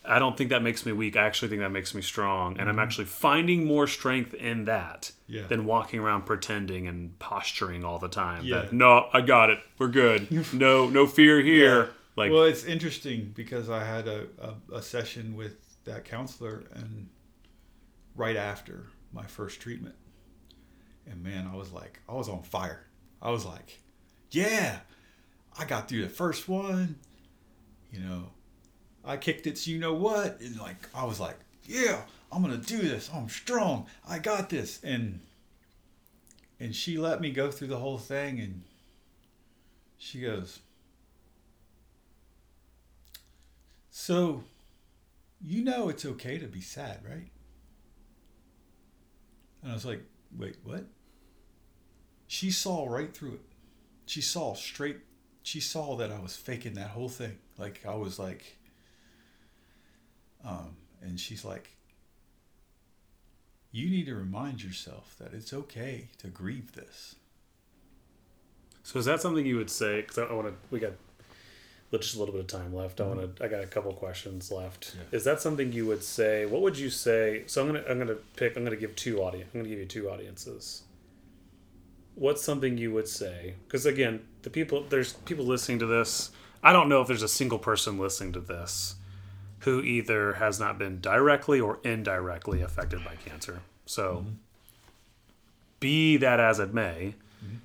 I 0.07 0.19
don't 0.19 0.37
think 0.37 0.49
that 0.51 0.61
makes 0.61 0.85
me 0.85 0.91
weak. 0.91 1.17
I 1.17 1.25
actually 1.25 1.49
think 1.49 1.61
that 1.61 1.71
makes 1.71 1.93
me 1.93 2.01
strong. 2.01 2.57
And 2.59 2.69
I'm 2.69 2.75
mm-hmm. 2.75 2.79
actually 2.79 3.05
finding 3.05 3.65
more 3.65 3.87
strength 3.87 4.33
in 4.33 4.65
that 4.65 5.11
Yeah. 5.27 5.47
than 5.47 5.65
walking 5.65 5.99
around 5.99 6.23
pretending 6.25 6.87
and 6.87 7.17
posturing 7.19 7.83
all 7.83 7.99
the 7.99 8.07
time. 8.07 8.45
Yeah. 8.45 8.61
That 8.61 8.73
no, 8.73 9.07
I 9.13 9.21
got 9.21 9.49
it. 9.49 9.59
We're 9.77 9.87
good. 9.87 10.27
No, 10.53 10.87
no 10.89 11.07
fear 11.07 11.41
here. 11.41 11.89
Like 12.15 12.31
well, 12.31 12.43
it's 12.43 12.63
interesting 12.63 13.33
because 13.35 13.69
I 13.69 13.83
had 13.83 14.07
a, 14.07 14.27
a, 14.39 14.75
a 14.77 14.81
session 14.81 15.35
with 15.35 15.57
that 15.83 16.05
counselor 16.05 16.63
and 16.73 17.09
right 18.15 18.37
after 18.37 18.85
my 19.11 19.25
first 19.25 19.59
treatment, 19.59 19.95
and 21.05 21.21
man, 21.21 21.49
I 21.51 21.55
was 21.55 21.71
like, 21.71 21.99
I 22.07 22.13
was 22.13 22.29
on 22.29 22.43
fire. 22.43 22.85
I 23.21 23.31
was 23.31 23.45
like, 23.45 23.81
yeah, 24.31 24.79
I 25.59 25.65
got 25.65 25.89
through 25.89 26.03
the 26.03 26.09
first 26.09 26.47
one. 26.47 26.95
You 27.95 28.01
know, 28.01 28.29
I 29.05 29.15
kicked 29.15 29.47
its 29.47 29.67
you 29.67 29.79
know 29.79 29.93
what, 29.93 30.41
and 30.41 30.59
like 30.59 30.89
I 30.93 31.05
was 31.05 31.19
like, 31.19 31.37
yeah, 31.63 32.01
I'm 32.31 32.41
gonna 32.41 32.57
do 32.57 32.79
this. 32.79 33.09
I'm 33.13 33.29
strong. 33.29 33.85
I 34.07 34.19
got 34.19 34.49
this. 34.49 34.81
And 34.83 35.21
and 36.59 36.75
she 36.75 36.97
let 36.97 37.21
me 37.21 37.31
go 37.31 37.51
through 37.51 37.69
the 37.69 37.77
whole 37.77 37.97
thing, 37.97 38.39
and 38.39 38.63
she 39.97 40.19
goes, 40.19 40.59
so 43.89 44.43
you 45.41 45.63
know 45.63 45.87
it's 45.87 46.05
okay 46.05 46.37
to 46.37 46.47
be 46.47 46.61
sad, 46.61 46.99
right? 47.07 47.29
And 49.61 49.71
I 49.71 49.73
was 49.73 49.85
like, 49.85 50.03
wait, 50.37 50.57
what? 50.65 50.85
She 52.27 52.51
saw 52.51 52.87
right 52.87 53.15
through 53.15 53.35
it. 53.35 53.45
She 54.05 54.19
saw 54.21 54.53
straight. 54.53 54.97
She 55.43 55.61
saw 55.61 55.95
that 55.95 56.11
I 56.11 56.19
was 56.19 56.35
faking 56.35 56.73
that 56.73 56.89
whole 56.89 57.09
thing. 57.09 57.37
Like 57.57 57.81
I 57.87 57.95
was 57.95 58.19
like, 58.19 58.57
um, 60.43 60.75
and 61.01 61.19
she's 61.19 61.45
like, 61.45 61.69
you 63.71 63.89
need 63.89 64.05
to 64.05 64.15
remind 64.15 64.63
yourself 64.63 65.15
that 65.19 65.33
it's 65.33 65.53
okay 65.53 66.07
to 66.19 66.27
grieve 66.27 66.73
this. 66.73 67.15
So 68.83 68.99
is 68.99 69.05
that 69.05 69.19
something 69.19 69.45
you 69.45 69.57
would 69.57 69.69
say? 69.69 70.01
Because 70.01 70.17
I, 70.19 70.31
want 70.31 70.47
to. 70.47 70.53
We 70.69 70.79
got 70.79 70.93
just 71.91 72.15
a 72.15 72.19
little 72.19 72.33
bit 72.33 72.41
of 72.41 72.47
time 72.47 72.73
left. 72.73 73.01
I 73.01 73.07
want 73.07 73.35
to. 73.35 73.43
I 73.43 73.47
got 73.47 73.63
a 73.63 73.67
couple 73.67 73.91
questions 73.93 74.51
left. 74.51 74.95
Yeah. 74.95 75.17
Is 75.17 75.23
that 75.23 75.41
something 75.41 75.73
you 75.73 75.85
would 75.87 76.03
say? 76.03 76.45
What 76.45 76.61
would 76.61 76.77
you 76.77 76.89
say? 76.89 77.43
So 77.47 77.61
I'm 77.61 77.67
gonna. 77.67 77.83
I'm 77.89 77.97
gonna 77.97 78.15
pick. 78.35 78.55
I'm 78.55 78.63
gonna 78.63 78.75
give 78.75 78.95
two 78.95 79.21
audience. 79.21 79.49
I'm 79.53 79.61
gonna 79.61 79.69
give 79.69 79.79
you 79.79 79.85
two 79.85 80.09
audiences. 80.09 80.83
What's 82.13 82.41
something 82.43 82.77
you 82.77 82.93
would 82.93 83.07
say? 83.07 83.55
Because 83.67 83.85
again, 83.85 84.21
the 84.43 84.49
people 84.49 84.85
there's 84.87 85.13
people 85.13 85.45
listening 85.45 85.79
to 85.79 85.85
this. 85.85 86.31
I 86.65 86.73
don't 86.73 86.89
know 86.89 86.99
if 86.99 87.07
there's 87.07 87.21
a 87.21 87.27
single 87.27 87.59
person 87.59 87.99
listening 87.99 88.33
to 88.33 88.39
this 88.39 88.95
who 89.59 89.81
either 89.81 90.33
has 90.33 90.59
not 90.59 90.79
been 90.79 90.99
directly 90.99 91.59
or 91.61 91.79
indirectly 91.83 92.61
affected 92.61 93.05
by 93.05 93.15
cancer. 93.23 93.61
So, 93.85 94.15
mm-hmm. 94.15 94.29
be 95.79 96.17
that 96.17 96.39
as 96.39 96.59
it 96.59 96.73
may, 96.73 97.13
mm-hmm. 97.43 97.57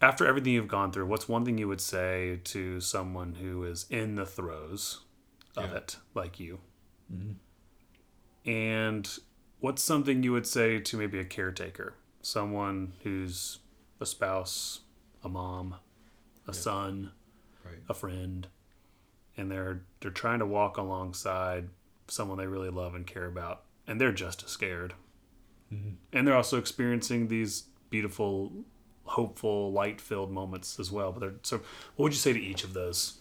after 0.00 0.24
everything 0.24 0.52
you've 0.52 0.68
gone 0.68 0.92
through, 0.92 1.06
what's 1.06 1.28
one 1.28 1.44
thing 1.44 1.58
you 1.58 1.66
would 1.66 1.80
say 1.80 2.40
to 2.44 2.80
someone 2.80 3.34
who 3.34 3.64
is 3.64 3.86
in 3.90 4.14
the 4.14 4.24
throes 4.24 5.00
of 5.56 5.70
Yeah. 5.70 5.78
it, 5.78 5.96
like 6.14 6.38
you? 6.38 6.60
Mm-hmm. 7.12 8.48
And 8.48 9.18
what's 9.58 9.82
something 9.82 10.22
you 10.22 10.30
would 10.30 10.46
say 10.46 10.78
to 10.78 10.96
maybe 10.96 11.18
a 11.18 11.24
caretaker, 11.24 11.94
someone 12.22 12.92
who's 13.02 13.58
a 14.00 14.06
spouse, 14.06 14.80
a 15.24 15.28
mom, 15.28 15.76
a 16.46 16.52
son, 16.54 17.12
Right. 17.64 17.78
a 17.88 17.94
friend, 17.94 18.48
and 19.36 19.50
they're 19.50 19.82
they're 20.00 20.10
trying 20.10 20.38
to 20.40 20.46
walk 20.46 20.76
alongside 20.76 21.68
someone 22.08 22.38
they 22.38 22.46
really 22.46 22.68
love 22.70 22.94
and 22.94 23.06
care 23.06 23.26
about, 23.26 23.62
and 23.86 24.00
they're 24.00 24.12
just 24.12 24.42
as 24.44 24.50
scared, 24.50 24.94
and 25.70 26.26
they're 26.26 26.36
also 26.36 26.58
experiencing 26.58 27.28
these 27.28 27.64
beautiful, 27.90 28.52
hopeful, 29.04 29.72
light-filled 29.72 30.30
moments 30.30 30.78
as 30.78 30.92
well. 30.92 31.10
But 31.12 31.20
they're, 31.20 31.34
so, 31.42 31.58
what 31.96 32.04
would 32.04 32.12
you 32.12 32.18
say 32.18 32.32
to 32.32 32.40
each 32.40 32.62
of 32.64 32.74
those? 32.74 33.18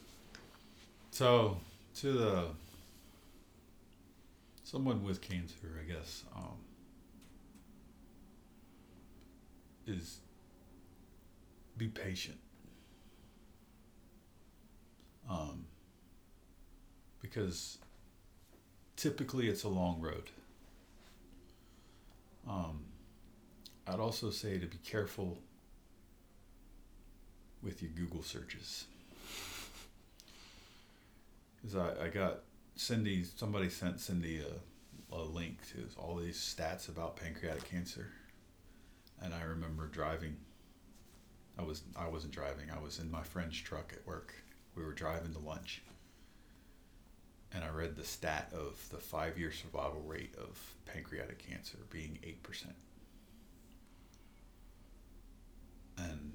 So 1.12 1.58
to 1.96 2.12
the 2.12 2.46
someone 4.64 5.04
with 5.04 5.22
cancer, 5.22 5.80
I 5.82 5.92
guess, 5.92 6.24
um, 6.36 6.58
is 9.88 10.20
be 11.78 11.88
patient. 11.88 12.38
Um, 15.30 15.66
because 17.22 17.78
typically 18.96 19.48
it's 19.48 19.64
a 19.64 19.70
long 19.70 20.02
road. 20.02 20.30
Um, 22.48 22.84
I'd 23.88 24.00
also 24.00 24.30
say 24.30 24.58
to 24.58 24.66
be 24.66 24.78
careful 24.78 25.40
with 27.62 27.82
your 27.82 27.92
Google 27.92 28.22
searches 28.22 28.86
because 31.56 31.78
I, 31.78 32.06
I 32.06 32.08
got 32.10 32.40
Cindy, 32.76 33.24
somebody 33.24 33.70
sent 33.70 34.02
Cindy 34.02 34.42
a, 34.42 35.16
a 35.16 35.24
link 35.24 35.60
to 35.72 35.88
all 35.98 36.16
these 36.16 36.38
stats 36.38 36.90
about 36.90 37.16
pancreatic 37.16 37.70
cancer. 37.70 38.10
And 39.22 39.34
I 39.34 39.44
remember 39.44 39.88
driving. 39.88 40.36
I 41.58 41.62
was 41.62 41.84
I 41.96 42.08
wasn't 42.08 42.34
driving. 42.34 42.66
I 42.76 42.82
was 42.82 43.00
in 43.00 43.10
my 43.10 43.22
friend's 43.22 43.58
truck 43.58 43.94
at 43.94 44.06
work. 44.06 44.34
We 44.76 44.84
were 44.84 44.94
driving 44.94 45.34
to 45.34 45.40
lunch. 45.40 45.82
And 47.54 47.64
I 47.64 47.70
read 47.70 47.96
the 47.96 48.04
stat 48.04 48.52
of 48.54 48.88
the 48.90 48.98
five 48.98 49.38
year 49.38 49.52
survival 49.52 50.02
rate 50.02 50.34
of 50.38 50.60
pancreatic 50.86 51.40
cancer 51.48 51.78
being 51.92 52.18
8%. 52.24 52.66
And 55.98 56.34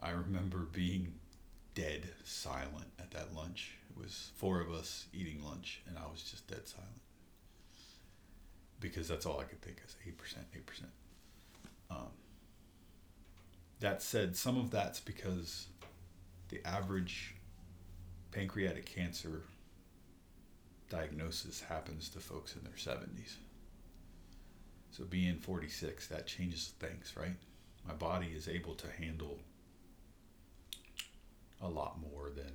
I 0.00 0.10
remember 0.10 0.58
being 0.72 1.14
dead 1.74 2.08
silent 2.24 2.86
at 2.98 3.10
that 3.10 3.34
lunch. 3.34 3.72
It 3.90 4.00
was 4.00 4.30
four 4.36 4.60
of 4.60 4.70
us 4.70 5.06
eating 5.12 5.42
lunch, 5.44 5.82
and 5.88 5.98
I 5.98 6.02
was 6.10 6.22
just 6.22 6.46
dead 6.46 6.68
silent 6.68 7.00
because 8.80 9.08
that's 9.08 9.26
all 9.26 9.38
I 9.38 9.44
could 9.44 9.60
think 9.60 9.78
is 9.86 9.96
eight 10.06 10.16
percent, 10.16 10.46
eight 10.54 10.66
percent. 10.66 10.90
Um, 11.90 12.08
that 13.80 14.02
said, 14.02 14.36
some 14.36 14.56
of 14.56 14.70
that's 14.70 15.00
because 15.00 15.66
the 16.48 16.66
average 16.66 17.34
pancreatic 18.32 18.86
cancer 18.86 19.42
diagnosis 20.88 21.60
happens 21.60 22.08
to 22.10 22.18
folks 22.18 22.56
in 22.56 22.62
their 22.64 22.76
seventies. 22.76 23.36
So 24.90 25.04
being 25.04 25.36
forty 25.36 25.68
six, 25.68 26.06
that 26.08 26.26
changes 26.26 26.72
things, 26.78 27.14
right? 27.16 27.36
My 27.86 27.94
body 27.94 28.32
is 28.36 28.48
able 28.48 28.74
to 28.74 28.86
handle 28.90 29.38
a 31.62 31.68
lot 31.68 31.98
more 32.00 32.30
than 32.34 32.52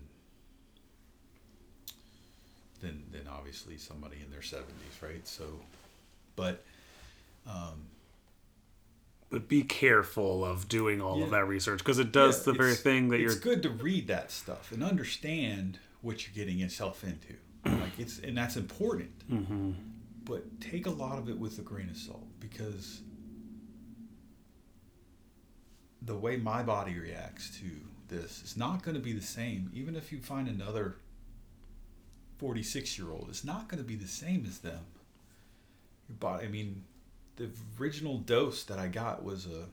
than 2.81 3.03
than 3.11 3.27
obviously 3.27 3.77
somebody 3.77 4.17
in 4.23 4.31
their 4.31 4.41
seventies, 4.41 5.01
right? 5.01 5.27
So, 5.27 5.45
but 6.35 6.63
um, 7.47 7.87
But 9.35 9.49
be 9.49 9.63
careful 9.63 10.45
of 10.45 10.69
doing 10.69 11.01
all 11.01 11.21
of 11.21 11.31
that 11.31 11.45
research 11.45 11.79
because 11.79 11.99
it 11.99 12.13
does 12.13 12.37
yeah, 12.37 12.53
the 12.53 12.57
very 12.57 12.73
thing 12.73 13.09
that 13.09 13.15
it's 13.15 13.21
you're. 13.21 13.31
It's 13.33 13.41
good 13.41 13.63
to 13.63 13.69
read 13.69 14.07
that 14.07 14.31
stuff 14.31 14.71
and 14.71 14.81
understand 14.81 15.77
what 15.99 16.25
you're 16.25 16.33
getting 16.33 16.57
yourself 16.59 17.03
into. 17.03 17.33
like 17.65 17.99
it's 17.99 18.19
and 18.19 18.37
that's 18.37 18.55
important. 18.55 19.29
Mm-hmm. 19.29 19.71
But 20.23 20.61
take 20.61 20.85
a 20.85 20.89
lot 20.89 21.17
of 21.17 21.27
it 21.27 21.37
with 21.37 21.59
a 21.59 21.63
grain 21.63 21.89
of 21.89 21.97
salt 21.97 22.25
because 22.39 23.01
the 26.01 26.15
way 26.15 26.37
my 26.37 26.63
body 26.63 26.97
reacts 26.97 27.59
to 27.59 27.65
this 28.07 28.41
is 28.41 28.55
not 28.55 28.83
going 28.83 28.95
to 28.95 29.01
be 29.01 29.11
the 29.11 29.21
same. 29.21 29.69
Even 29.73 29.97
if 29.97 30.13
you 30.13 30.19
find 30.19 30.47
another 30.47 30.95
46 32.37 32.97
year 32.97 33.11
old, 33.11 33.27
it's 33.27 33.43
not 33.43 33.67
going 33.67 33.83
to 33.83 33.85
be 33.85 33.97
the 33.97 34.07
same 34.07 34.45
as 34.47 34.59
them. 34.59 34.85
Your 36.07 36.15
body, 36.19 36.45
I 36.45 36.47
mean, 36.47 36.85
the 37.37 37.49
original 37.79 38.17
dose 38.17 38.63
that 38.63 38.79
I 38.79 38.87
got 38.87 39.23
was 39.23 39.45
a 39.45 39.65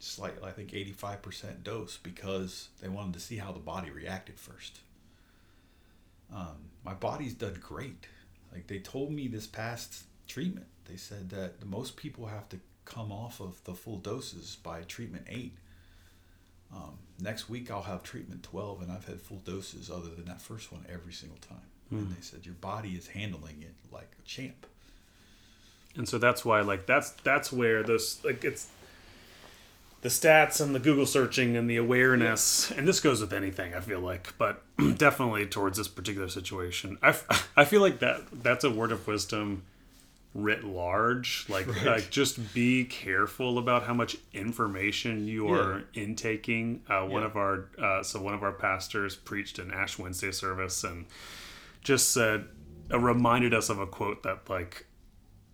slight, 0.00 0.34
I 0.42 0.50
think 0.50 0.72
85% 0.72 1.62
dose 1.62 1.96
because 1.96 2.68
they 2.80 2.88
wanted 2.88 3.14
to 3.14 3.20
see 3.20 3.36
how 3.36 3.52
the 3.52 3.60
body 3.60 3.90
reacted 3.90 4.38
first. 4.38 4.80
Um, 6.34 6.70
my 6.84 6.94
body's 6.94 7.34
done 7.34 7.58
great. 7.60 8.06
Like 8.52 8.66
they 8.66 8.78
told 8.78 9.12
me 9.12 9.28
this 9.28 9.46
past 9.46 10.04
treatment, 10.26 10.66
they 10.86 10.96
said 10.96 11.30
that 11.30 11.60
the 11.60 11.66
most 11.66 11.96
people 11.96 12.26
have 12.26 12.48
to 12.50 12.58
come 12.84 13.12
off 13.12 13.40
of 13.40 13.62
the 13.64 13.74
full 13.74 13.98
doses 13.98 14.56
by 14.62 14.82
treatment 14.82 15.26
eight. 15.28 15.56
Um, 16.74 16.98
next 17.20 17.48
week 17.48 17.70
I'll 17.70 17.82
have 17.82 18.02
treatment 18.02 18.42
12 18.42 18.82
and 18.82 18.90
I've 18.90 19.06
had 19.06 19.20
full 19.20 19.38
doses 19.38 19.90
other 19.90 20.08
than 20.08 20.24
that 20.24 20.40
first 20.42 20.72
one 20.72 20.84
every 20.90 21.12
single 21.12 21.38
time. 21.38 21.58
And 21.90 22.10
they 22.16 22.22
said 22.22 22.44
your 22.46 22.54
body 22.54 22.90
is 22.90 23.06
handling 23.08 23.62
it 23.62 23.74
like 23.92 24.10
a 24.18 24.22
champ. 24.26 24.66
And 25.96 26.08
so 26.08 26.18
that's 26.18 26.44
why 26.44 26.60
like 26.60 26.86
that's 26.86 27.10
that's 27.22 27.52
where 27.52 27.82
those 27.82 28.22
like 28.24 28.44
it's 28.44 28.68
the 30.00 30.08
stats 30.08 30.60
and 30.60 30.74
the 30.74 30.80
google 30.80 31.06
searching 31.06 31.56
and 31.56 31.68
the 31.70 31.76
awareness 31.76 32.70
and 32.72 32.88
this 32.88 32.98
goes 33.00 33.20
with 33.20 33.32
anything 33.32 33.72
i 33.74 33.80
feel 33.80 34.00
like 34.00 34.34
but 34.38 34.62
definitely 34.96 35.46
towards 35.46 35.78
this 35.78 35.86
particular 35.88 36.28
situation. 36.28 36.98
I, 37.02 37.10
f- 37.10 37.52
I 37.56 37.64
feel 37.64 37.80
like 37.80 38.00
that 38.00 38.20
that's 38.42 38.64
a 38.64 38.70
word 38.70 38.90
of 38.90 39.06
wisdom 39.06 39.62
writ 40.34 40.64
large. 40.64 41.44
Like 41.50 41.66
Right. 41.68 41.84
like 41.86 42.10
just 42.10 42.54
be 42.54 42.84
careful 42.84 43.58
about 43.58 43.82
how 43.84 43.92
much 43.94 44.16
information 44.32 45.26
you 45.28 45.50
are 45.52 45.84
intaking. 45.94 46.80
Uh, 46.88 47.02
one 47.02 47.20
Yeah. 47.22 47.28
of 47.28 47.36
our 47.36 47.66
uh, 47.78 48.02
so 48.02 48.20
one 48.20 48.32
of 48.34 48.42
our 48.42 48.52
pastors 48.52 49.14
preached 49.14 49.58
an 49.58 49.70
ash 49.70 49.98
wednesday 49.98 50.32
service 50.32 50.82
and 50.84 51.04
just 51.82 52.10
said 52.12 52.46
uh, 52.92 52.98
reminded 52.98 53.52
us 53.54 53.68
of 53.68 53.78
a 53.78 53.86
quote 53.86 54.22
that 54.24 54.48
like 54.48 54.86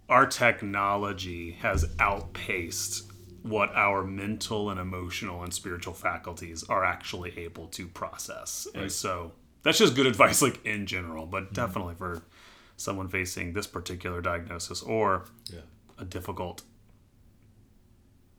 our 0.08 0.26
technology 0.26 1.52
has 1.60 1.84
outpaced 1.98 3.10
what 3.42 3.70
our 3.74 4.04
mental 4.04 4.70
and 4.70 4.80
emotional 4.80 5.42
and 5.42 5.52
spiritual 5.54 5.94
faculties 5.94 6.64
are 6.64 6.84
actually 6.84 7.38
able 7.38 7.66
to 7.68 7.86
process. 7.86 8.66
And 8.74 8.90
so 8.90 9.32
that's 9.62 9.78
just 9.78 9.94
good 9.94 10.06
advice, 10.14 10.42
like 10.42 10.64
in 10.64 10.86
general, 10.86 11.26
but 11.26 11.44
mm-hmm. 11.44 11.54
definitely 11.54 11.94
for 11.94 12.22
someone 12.76 13.08
facing 13.08 13.52
this 13.52 13.66
particular 13.66 14.20
diagnosis 14.20 14.82
or 14.82 15.24
Yeah. 15.50 15.60
a 15.98 16.04
difficult 16.04 16.62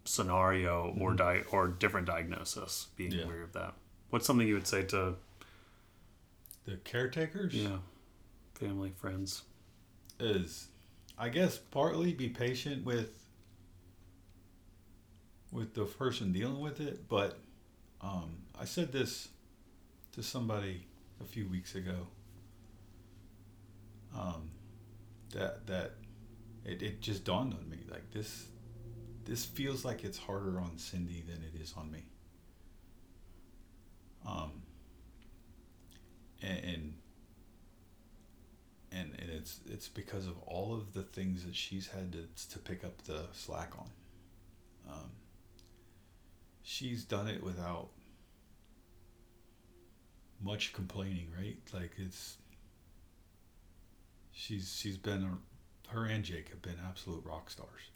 scenario 0.06 0.96
or 1.00 1.10
mm-hmm. 1.12 1.18
di- 1.18 1.44
or 1.52 1.68
different 1.68 2.08
diagnosis, 2.08 2.88
being 2.96 3.12
Yeah. 3.12 3.24
aware 3.26 3.44
of 3.44 3.54
that. 3.54 3.74
What's 4.10 4.26
something 4.26 4.48
you 4.48 4.56
would 4.56 4.68
say 4.68 4.84
to 4.86 5.16
The 6.66 6.78
caretakers 6.78 7.54
yeah, 7.56 7.78
family, 8.56 8.92
friends? 8.96 9.44
is, 10.20 10.68
I 11.20 11.28
guess, 11.28 11.58
partly 11.58 12.14
be 12.14 12.30
patient 12.30 12.86
with 12.86 13.12
with 15.52 15.74
the 15.74 15.84
person 15.84 16.32
dealing 16.32 16.62
with 16.62 16.80
it. 16.80 17.10
But 17.10 17.38
um, 18.02 18.38
I 18.58 18.66
said 18.66 18.92
this 18.94 19.28
to 20.14 20.24
somebody 20.24 20.88
a 21.20 21.26
few 21.26 21.48
weeks 21.48 21.76
ago. 21.76 22.08
Um, 24.18 24.50
that 25.34 25.68
that 25.68 25.92
it, 26.66 26.82
it 26.82 27.02
just 27.02 27.26
dawned 27.26 27.54
on 27.54 27.70
me 27.70 27.80
like 27.92 28.10
this 28.12 28.48
this 29.26 29.46
feels 29.46 29.86
like 29.86 30.04
it's 30.04 30.18
harder 30.18 30.60
on 30.60 30.78
Cindy 30.78 31.24
than 31.28 31.44
it 31.44 31.62
is 31.62 31.74
on 31.78 31.92
me. 31.92 32.06
Um, 34.26 34.52
and, 36.42 36.60
and 36.64 36.94
and, 38.92 39.12
and 39.20 39.30
it's 39.30 39.60
it's 39.70 39.88
because 39.88 40.26
of 40.26 40.38
all 40.46 40.74
of 40.74 40.94
the 40.94 41.04
things 41.04 41.46
that 41.46 41.56
she's 41.56 41.88
had 41.88 42.12
to 42.14 42.26
to 42.52 42.60
pick 42.60 42.84
up 42.84 43.02
the 43.04 43.24
slack 43.34 43.74
on. 43.78 43.90
Um, 44.90 45.12
she's 46.64 47.04
done 47.04 47.28
it 47.28 47.44
without 47.44 47.90
much 50.42 50.74
complaining, 50.74 51.28
right? 51.38 51.58
Like 51.74 51.92
it's 51.98 52.38
she's 54.32 54.76
she's 54.76 54.98
been 54.98 55.38
her 55.90 56.06
and 56.06 56.24
Jake 56.24 56.50
have 56.50 56.62
been 56.62 56.78
absolute 56.88 57.24
rock 57.26 57.50
stars 57.50 57.92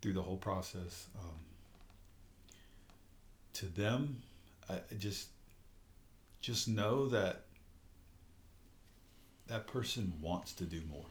through 0.00 0.14
the 0.14 0.22
whole 0.22 0.36
process. 0.36 1.06
Um, 1.18 1.38
to 3.54 3.66
them, 3.66 4.22
I 4.68 4.80
just 4.98 5.28
just 6.40 6.68
know 6.68 7.08
that 7.08 7.43
that 9.46 9.66
person 9.66 10.14
wants 10.20 10.52
to 10.54 10.64
do 10.64 10.80
more. 10.90 11.06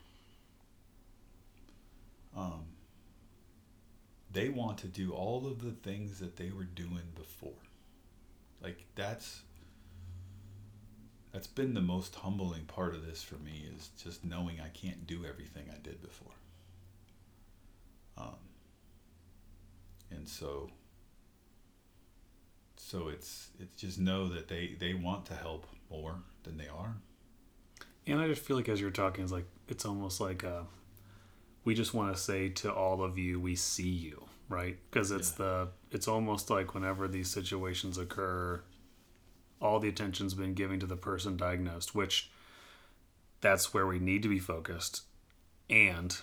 Um, 2.36 2.66
they 4.32 4.50
want 4.50 4.80
to 4.80 4.88
do 4.88 5.12
all 5.12 5.46
of 5.46 5.62
the 5.64 5.72
things 5.72 6.20
that 6.20 6.38
they 6.38 6.50
were 6.50 6.64
doing 6.64 7.12
before. 7.16 7.52
Like 8.62 8.86
that's 8.96 9.42
that's 11.32 11.48
been 11.48 11.74
the 11.74 11.82
most 11.82 12.16
humbling 12.16 12.66
part 12.66 12.94
of 12.94 13.06
this 13.06 13.24
for 13.24 13.36
me 13.36 13.66
is 13.76 13.90
just 14.02 14.24
knowing 14.24 14.60
I 14.60 14.70
can't 14.70 15.06
do 15.08 15.26
everything 15.26 15.66
I 15.72 15.78
did 15.82 16.02
before. 16.02 16.32
Um, 18.18 18.36
and 20.12 20.28
so 20.28 20.70
so 22.78 23.08
it's 23.10 23.50
it's 23.60 23.76
just 23.76 24.00
know 24.00 24.30
that 24.30 24.48
they 24.48 24.76
they 24.80 24.94
want 24.94 25.26
to 25.28 25.34
help 25.34 25.66
more 25.90 26.16
than 26.44 26.58
they 26.58 26.68
are. 26.68 26.96
And 28.08 28.20
I 28.20 28.28
just 28.28 28.42
feel 28.42 28.58
like 28.58 28.70
as 28.70 28.82
you're 28.82 28.92
talking, 28.92 29.24
it's 29.24 29.34
like 29.34 29.46
it's 29.68 29.86
almost 29.86 30.20
like 30.20 30.44
uh, 30.44 30.64
we 31.64 31.74
just 31.74 31.94
want 31.94 32.14
to 32.16 32.22
say 32.22 32.50
to 32.50 32.74
all 32.74 33.02
of 33.04 33.18
you, 33.18 33.40
we 33.40 33.56
see 33.56 33.90
you, 33.90 34.26
right? 34.50 34.78
Because 34.92 35.12
it's 35.12 35.32
Yeah. 35.32 35.46
the 35.46 35.68
it's 35.92 36.08
almost 36.08 36.50
like 36.50 36.74
whenever 36.74 37.08
these 37.08 37.30
situations 37.30 37.98
occur, 37.98 38.62
all 39.62 39.80
the 39.80 39.88
attention's 39.90 40.34
been 40.34 40.54
given 40.54 40.80
to 40.82 40.86
the 40.86 40.98
person 40.98 41.38
diagnosed, 41.38 41.96
which 41.96 42.30
that's 43.42 43.74
where 43.74 43.88
we 43.88 44.00
need 44.00 44.24
to 44.24 44.30
be 44.30 44.40
focused, 44.40 45.04
and 45.70 46.18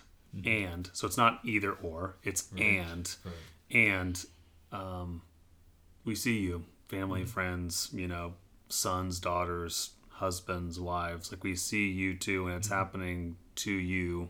and 0.44 0.90
so 0.92 1.06
it's 1.08 1.16
not 1.16 1.40
either 1.44 1.72
or, 1.72 2.16
it's 2.22 2.48
Right. 2.52 2.62
and 2.62 3.16
and 3.70 4.24
um, 4.70 5.22
we 6.04 6.14
see 6.14 6.38
you 6.40 6.64
family 6.88 7.24
friends 7.24 7.88
you 7.92 8.06
know 8.06 8.34
sons 8.68 9.18
daughters 9.20 9.90
husbands 10.20 10.78
wives 10.78 11.32
like 11.32 11.42
we 11.42 11.54
see 11.56 11.88
you 11.88 12.14
too 12.14 12.46
and 12.46 12.56
it's 12.56 12.68
mm-hmm. 12.68 12.76
happening 12.76 13.36
to 13.54 13.72
you 13.72 14.28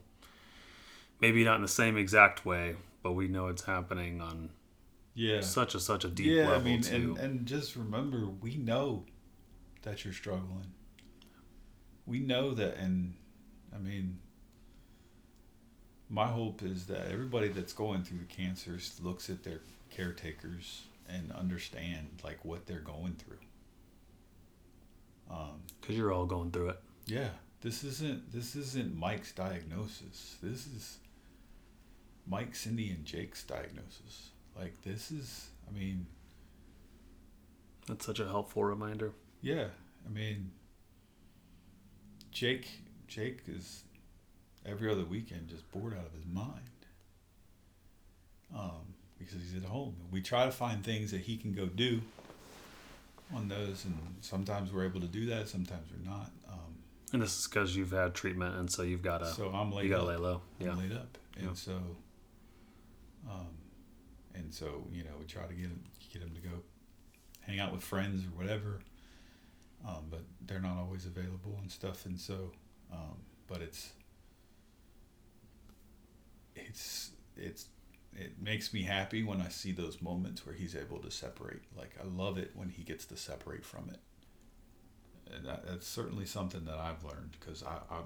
maybe 1.20 1.44
not 1.44 1.56
in 1.56 1.62
the 1.62 1.68
same 1.68 1.96
exact 1.96 2.46
way 2.46 2.74
but 3.02 3.12
we 3.12 3.28
know 3.28 3.48
it's 3.48 3.64
happening 3.64 4.20
on 4.20 4.50
Yeah. 5.14 5.40
such 5.40 5.74
a 5.74 5.80
such 5.80 6.04
a 6.04 6.08
deep 6.08 6.26
yeah, 6.26 6.48
level 6.48 6.60
I 6.60 6.64
mean, 6.64 6.82
too 6.82 6.94
and, 6.94 7.18
and 7.18 7.46
just 7.46 7.76
remember, 7.76 8.26
we 8.26 8.56
know 8.56 9.04
that 9.82 10.04
you're 10.04 10.14
struggling. 10.14 10.72
We 12.06 12.20
know 12.20 12.52
that, 12.54 12.76
and 12.76 13.14
I 13.74 13.78
mean, 13.78 14.18
my 16.08 16.26
hope 16.26 16.62
is 16.62 16.86
that 16.86 17.10
everybody 17.10 17.48
that's 17.48 17.72
going 17.72 18.02
through 18.02 18.18
the 18.18 18.24
cancers 18.24 19.00
looks 19.02 19.30
at 19.30 19.44
their 19.44 19.60
caretakers 19.90 20.84
and 21.08 21.32
understand 21.32 22.08
like 22.24 22.44
what 22.44 22.66
they're 22.66 22.80
going 22.80 23.14
through. 23.14 23.38
Um, 25.30 25.62
because 25.80 25.96
you're 25.96 26.12
all 26.12 26.26
going 26.26 26.50
through 26.50 26.70
it 26.70 26.80
yeah, 27.10 27.30
this 27.60 27.82
isn't 27.82 28.32
this 28.32 28.54
isn't 28.54 28.96
Mike's 28.96 29.32
diagnosis. 29.32 30.36
This 30.40 30.66
is 30.66 30.98
Mike, 32.26 32.54
Cindy, 32.54 32.90
and 32.90 33.04
Jake's 33.04 33.42
diagnosis. 33.42 34.30
Like 34.56 34.80
this 34.82 35.10
is, 35.10 35.48
I 35.68 35.76
mean, 35.76 36.06
that's 37.88 38.06
such 38.06 38.20
a 38.20 38.26
helpful 38.26 38.62
reminder 38.62 39.12
Yeah, 39.42 39.66
I 40.06 40.12
mean, 40.12 40.52
Jake 42.30 42.68
Jake 43.08 43.40
is 43.48 43.82
every 44.64 44.90
other 44.90 45.04
weekend 45.04 45.48
just 45.48 45.68
bored 45.72 45.94
out 45.94 46.06
of 46.06 46.12
his 46.12 46.26
mind. 46.26 46.60
Um, 48.56 48.94
because 49.18 49.34
he's 49.34 49.56
at 49.56 49.68
home. 49.68 49.94
We 50.10 50.22
try 50.22 50.44
to 50.46 50.52
find 50.52 50.84
things 50.84 51.10
that 51.10 51.20
he 51.22 51.36
can 51.36 51.52
go 51.52 51.66
do 51.66 52.02
on 53.34 53.48
those, 53.48 53.84
and 53.84 53.96
sometimes 54.20 54.72
we're 54.72 54.84
able 54.84 55.00
to 55.00 55.06
do 55.06 55.26
that. 55.26 55.48
Sometimes 55.48 55.86
we're 55.90 56.08
not. 56.10 56.30
Um, 56.48 56.74
and 57.12 57.22
this 57.22 57.38
is 57.38 57.46
because 57.48 57.74
you've 57.76 57.90
had 57.92 58.14
treatment 58.14 58.56
and 58.56 58.70
so 58.70 58.82
you've 58.82 59.02
got 59.02 59.18
to 59.18 59.26
so 59.26 59.48
I'm 59.50 59.72
laid 59.72 59.84
you 59.84 59.90
got 59.90 59.98
to 59.98 60.04
lay 60.06 60.16
low 60.16 60.42
I'm 60.60 60.66
yeah 60.66 60.74
laid 60.74 60.92
up, 60.92 61.18
and 61.36 61.46
Yeah. 61.46 61.52
so, 61.54 61.72
um, 63.28 63.48
and 64.34 64.52
so 64.52 64.86
you 64.92 65.04
know 65.04 65.10
we 65.18 65.24
try 65.26 65.46
to 65.46 65.52
get 65.54 65.66
him 65.66 65.82
get 66.12 66.22
him 66.22 66.30
to 66.34 66.40
go 66.40 66.62
hang 67.40 67.58
out 67.58 67.72
with 67.72 67.82
friends 67.82 68.24
or 68.24 68.30
whatever, 68.40 68.80
um, 69.86 70.04
but 70.10 70.22
they're 70.46 70.60
not 70.60 70.76
always 70.76 71.06
available 71.06 71.56
and 71.60 71.70
stuff, 71.70 72.06
and 72.06 72.18
so, 72.18 72.52
um, 72.92 73.16
but 73.48 73.60
it's 73.60 73.92
it's 76.54 77.10
it's 77.36 77.66
it 78.16 78.40
makes 78.40 78.72
me 78.72 78.82
happy 78.82 79.22
when 79.22 79.40
I 79.40 79.48
see 79.48 79.72
those 79.72 80.02
moments 80.02 80.44
where 80.44 80.54
he's 80.54 80.74
able 80.74 80.98
to 80.98 81.10
separate. 81.10 81.62
Like 81.76 81.94
I 82.00 82.06
love 82.06 82.38
it 82.38 82.50
when 82.54 82.68
he 82.68 82.82
gets 82.82 83.04
to 83.06 83.16
separate 83.16 83.64
from 83.64 83.90
it. 83.90 84.00
And 85.34 85.46
that, 85.46 85.66
that's 85.66 85.86
certainly 85.86 86.26
something 86.26 86.64
that 86.64 86.78
I've 86.78 87.04
learned 87.04 87.36
because 87.38 87.62
I, 87.62 87.78
I 87.90 88.00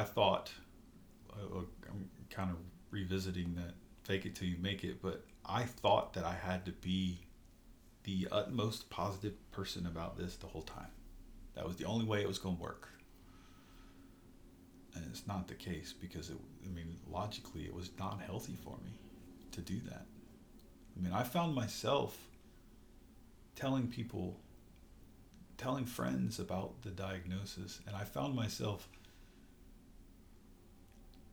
I 0.00 0.04
thought 0.04 0.52
uh, 1.32 1.58
I'm 1.88 2.08
kind 2.30 2.50
of 2.50 2.56
revisiting 2.90 3.54
that 3.56 3.74
fake 4.04 4.24
it 4.24 4.36
till 4.36 4.48
you 4.48 4.56
make 4.60 4.84
it, 4.84 5.02
but 5.02 5.24
I 5.44 5.64
thought 5.64 6.12
that 6.14 6.24
I 6.24 6.34
had 6.34 6.64
to 6.66 6.72
be 6.72 7.26
the 8.04 8.28
utmost 8.30 8.88
positive 8.88 9.34
person 9.50 9.86
about 9.86 10.16
this 10.16 10.36
the 10.36 10.46
whole 10.46 10.62
time. 10.62 10.92
That 11.54 11.66
was 11.66 11.76
the 11.76 11.84
only 11.86 12.04
way 12.04 12.22
it 12.22 12.28
was 12.28 12.38
going 12.38 12.56
to 12.56 12.62
work. 12.62 12.88
And 14.94 15.04
it's 15.10 15.26
not 15.26 15.48
the 15.48 15.54
case 15.54 15.92
because 15.92 16.30
it, 16.30 16.36
I 16.64 16.68
mean, 16.68 16.98
logically, 17.10 17.64
it 17.64 17.74
was 17.74 17.90
not 17.98 18.20
healthy 18.20 18.56
for 18.64 18.78
me 18.84 18.99
to 19.52 19.60
do 19.60 19.80
that. 19.88 20.06
I 20.96 21.02
mean, 21.02 21.12
I 21.12 21.22
found 21.22 21.54
myself 21.54 22.18
telling 23.56 23.88
people, 23.88 24.40
telling 25.56 25.84
friends 25.84 26.38
about 26.38 26.82
the 26.82 26.90
diagnosis, 26.90 27.80
and 27.86 27.96
I 27.96 28.04
found 28.04 28.34
myself 28.34 28.88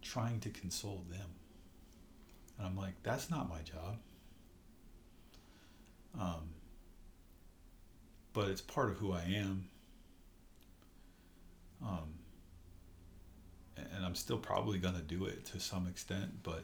trying 0.02 0.40
to 0.42 0.50
console 0.50 1.04
them. 1.10 1.30
And 2.58 2.68
I'm 2.68 2.78
like, 2.78 2.94
that's 3.04 3.30
not 3.30 3.50
my 3.50 3.62
job. 3.62 3.98
Um, 6.20 6.50
but 8.34 8.50
it's 8.50 8.62
part 8.62 8.90
of 8.90 8.98
who 8.98 9.14
I 9.14 9.24
am. 9.36 9.70
Um, 11.84 12.14
and 13.76 14.06
I'm 14.06 14.16
still 14.16 14.38
probably 14.38 14.80
going 14.80 14.96
to 14.96 15.02
do 15.02 15.26
it 15.26 15.46
to 15.48 15.60
some 15.60 15.88
extent, 15.88 16.44
but 16.44 16.64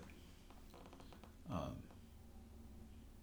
um, 1.54 1.74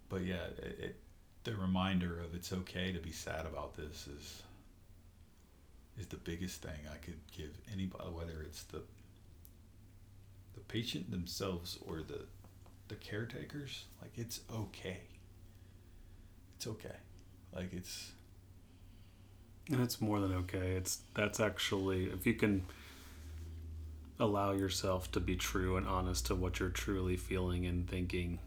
but 0.09 0.23
yeah, 0.25 0.47
it, 0.59 0.79
it, 0.81 0.97
the 1.45 1.55
reminder 1.57 2.21
of 2.21 2.35
it's 2.35 2.53
okay 2.53 2.93
to 2.93 3.01
be 3.01 3.13
sad 3.13 3.47
about 3.47 3.77
this 3.77 4.07
is 4.09 4.43
is 5.99 6.07
the 6.07 6.17
biggest 6.17 6.63
thing 6.63 6.79
I 6.93 6.97
could 6.97 7.19
give 7.37 7.51
anybody, 7.73 8.05
whether 8.11 8.43
it's 8.43 8.65
the 8.65 8.83
the 10.55 10.61
patient 10.61 11.11
themselves 11.11 11.79
or 11.87 11.99
the 12.03 12.27
the 12.89 12.97
caretakers. 12.97 13.85
Like 14.03 14.13
it's 14.17 14.41
okay. 14.53 15.01
It's 16.57 16.67
okay. 16.67 16.97
Like 17.55 17.73
it's 17.73 18.13
And 19.71 19.81
it's 19.81 20.01
more 20.01 20.21
than 20.21 20.33
okay. 20.35 20.73
It's 20.77 21.01
that's 21.15 21.39
actually 21.41 22.07
if 22.07 22.27
you 22.27 22.35
can 22.35 22.65
allow 24.21 24.53
yourself 24.53 25.11
to 25.13 25.21
be 25.21 25.37
true 25.37 25.77
and 25.77 25.87
honest 25.87 26.27
to 26.27 26.35
what 26.35 26.61
you're 26.61 26.69
truly 26.69 27.17
feeling 27.17 27.67
and 27.67 27.89
thinking, 27.89 28.39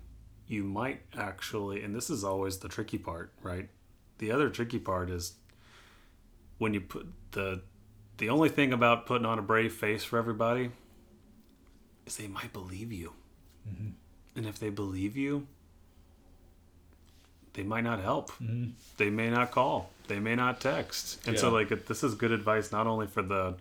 you 0.47 0.63
might 0.63 1.01
actually 1.17 1.84
and 1.84 1.95
this 1.95 2.09
is 2.09 2.24
always 2.24 2.57
the 2.57 2.69
tricky 2.69 2.97
part, 2.97 3.32
right? 3.41 3.69
The 4.19 4.32
other 4.32 4.49
tricky 4.49 4.80
part 4.80 5.09
is 5.09 5.34
when 6.57 6.74
you 6.74 6.82
put 6.82 7.07
the 7.32 7.61
the 8.17 8.30
only 8.30 8.49
thing 8.49 8.74
about 8.74 9.05
putting 9.05 9.26
on 9.26 9.39
a 9.39 9.41
brave 9.41 9.74
face 9.74 10.03
for 10.03 10.19
everybody 10.19 10.69
is 12.05 12.17
they 12.17 12.28
might 12.28 12.53
believe 12.53 12.91
you. 12.91 13.13
Mm-hmm. 13.67 13.89
And 14.36 14.45
if 14.45 14.59
they 14.59 14.69
believe 14.69 15.17
you, 15.17 15.47
they 17.53 17.63
might 17.63 17.84
not 17.84 17.99
help. 17.99 18.32
Mm-hmm. 18.34 18.71
They 18.97 19.09
may 19.09 19.30
not 19.30 19.51
call. 19.51 19.89
They 20.07 20.19
may 20.19 20.36
not 20.36 20.59
text. 20.59 21.26
And 21.28 21.39
so 21.39 21.49
like 21.49 21.86
this 21.86 22.03
is 22.03 22.15
good 22.15 22.32
advice 22.32 22.71
not 22.71 22.88
only 22.88 23.07
for 23.07 23.21
the 23.21 23.55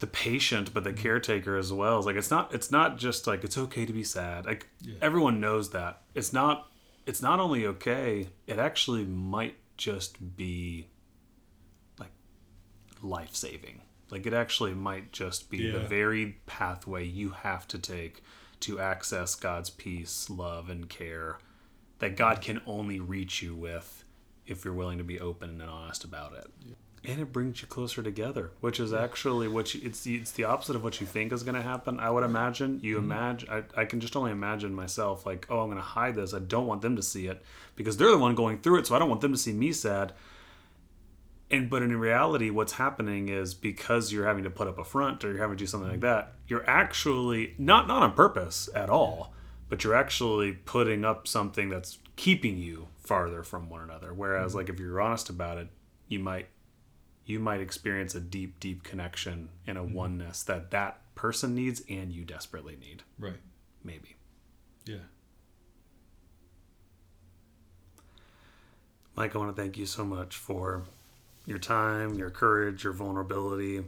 the 0.00 0.06
patient 0.06 0.72
but 0.74 0.82
the 0.84 0.92
caretaker 0.92 1.56
as 1.56 1.72
well 1.72 1.98
it's 1.98 2.06
like 2.06 2.16
it's 2.16 2.30
not 2.30 2.52
it's 2.54 2.70
not 2.70 2.98
just 2.98 3.26
like 3.26 3.44
it's 3.44 3.56
okay 3.58 3.86
to 3.86 3.92
be 3.92 4.02
sad 4.04 4.44
like 4.46 4.66
Yeah. 4.80 4.96
everyone 5.00 5.40
knows 5.40 5.70
that 5.70 6.02
it's 6.14 6.32
not 6.32 6.68
it's 7.06 7.22
not 7.22 7.38
only 7.40 7.66
okay 7.66 8.28
it 8.46 8.58
actually 8.58 9.04
might 9.04 9.56
just 9.76 10.36
be 10.36 10.88
like 11.98 12.12
life 13.02 13.34
saving 13.34 13.82
like 14.10 14.26
it 14.26 14.32
actually 14.34 14.74
might 14.74 15.12
just 15.12 15.50
be 15.50 15.70
the 15.70 15.78
Yeah. 15.80 15.86
very 15.86 16.38
pathway 16.46 17.04
you 17.04 17.30
have 17.30 17.68
to 17.68 17.78
take 17.78 18.22
to 18.60 18.80
access 18.80 19.34
god's 19.34 19.70
peace 19.70 20.28
love 20.30 20.68
and 20.70 20.88
care 20.88 21.38
that 21.98 22.16
God 22.16 22.40
can 22.40 22.62
only 22.66 22.98
reach 22.98 23.42
you 23.42 23.54
with 23.54 24.04
if 24.46 24.64
you're 24.64 24.72
willing 24.72 24.96
to 24.96 25.04
be 25.04 25.20
open 25.20 25.50
and 25.60 25.62
honest 25.68 26.02
about 26.02 26.32
it. 26.32 26.46
And 27.02 27.18
it 27.18 27.32
brings 27.32 27.62
you 27.62 27.68
closer 27.68 28.02
together, 28.02 28.50
which 28.60 28.78
is 28.78 28.92
actually 28.92 29.48
what 29.48 29.74
you, 29.74 29.80
it's 29.84 30.02
the, 30.02 30.16
it's 30.16 30.32
the 30.32 30.44
opposite 30.44 30.76
of 30.76 30.84
what 30.84 31.00
you 31.00 31.06
think 31.06 31.32
is 31.32 31.42
going 31.42 31.54
to 31.54 31.62
happen. 31.62 31.98
I 31.98 32.10
would 32.10 32.24
imagine 32.24 32.80
you 32.82 32.96
Mm-hmm. 32.96 33.04
imagine 33.12 33.48
I, 33.50 33.80
I 33.80 33.84
can 33.86 34.00
just 34.00 34.16
only 34.16 34.32
imagine 34.32 34.74
myself 34.74 35.24
like 35.24 35.46
oh 35.48 35.60
I'm 35.60 35.68
going 35.68 35.76
to 35.78 35.82
hide 35.82 36.14
this. 36.14 36.34
I 36.34 36.40
don't 36.40 36.66
want 36.66 36.82
them 36.82 36.96
to 36.96 37.02
see 37.02 37.26
it 37.26 37.42
because 37.74 37.96
they're 37.96 38.10
the 38.10 38.18
one 38.18 38.34
going 38.34 38.58
through 38.60 38.78
it, 38.80 38.86
so 38.86 38.94
I 38.94 38.98
don't 38.98 39.08
want 39.08 39.22
them 39.22 39.32
to 39.32 39.38
see 39.38 39.52
me 39.52 39.72
sad. 39.72 40.12
And 41.50 41.68
but 41.68 41.82
in 41.82 41.96
reality, 41.98 42.50
what's 42.50 42.74
happening 42.74 43.28
is 43.28 43.54
because 43.54 44.12
you're 44.12 44.26
having 44.26 44.44
to 44.44 44.50
put 44.50 44.68
up 44.68 44.78
a 44.78 44.84
front 44.84 45.24
or 45.24 45.30
you're 45.30 45.40
having 45.40 45.56
to 45.56 45.62
do 45.64 45.66
something 45.66 45.90
like 45.90 46.00
that, 46.00 46.34
you're 46.46 46.68
actually 46.68 47.54
not 47.58 47.88
not 47.88 48.02
on 48.02 48.12
purpose 48.12 48.68
at 48.74 48.88
all, 48.90 49.32
but 49.68 49.82
you're 49.82 49.94
actually 49.94 50.52
putting 50.52 51.04
up 51.04 51.26
something 51.26 51.68
that's 51.70 51.98
keeping 52.16 52.58
you 52.58 52.86
farther 52.98 53.42
from 53.42 53.68
one 53.68 53.80
another. 53.82 54.12
Whereas 54.14 54.54
like 54.54 54.68
if 54.68 54.78
you're 54.78 55.00
honest 55.00 55.28
about 55.30 55.58
it, 55.58 55.68
you 56.06 56.18
might 56.20 56.46
you 57.26 57.38
might 57.38 57.60
experience 57.60 58.14
a 58.14 58.20
deep, 58.20 58.58
deep 58.60 58.82
connection 58.82 59.50
and 59.66 59.78
a 59.78 59.82
mm-hmm. 59.82 59.94
oneness 59.94 60.42
that 60.44 60.70
that 60.70 61.00
person 61.14 61.54
needs 61.54 61.82
and 61.88 62.12
you 62.12 62.24
desperately 62.24 62.76
need. 62.80 63.02
Right. 63.18 63.40
Maybe. 63.84 64.16
Yeah. 64.86 64.96
Mike, 69.16 69.34
I 69.34 69.38
want 69.38 69.54
to 69.54 69.60
thank 69.60 69.76
you 69.76 69.86
so 69.86 70.04
much 70.04 70.36
for 70.36 70.84
your 71.46 71.58
time, 71.58 72.14
your 72.14 72.30
courage, 72.30 72.84
your 72.84 72.92
vulnerability. 72.92 73.84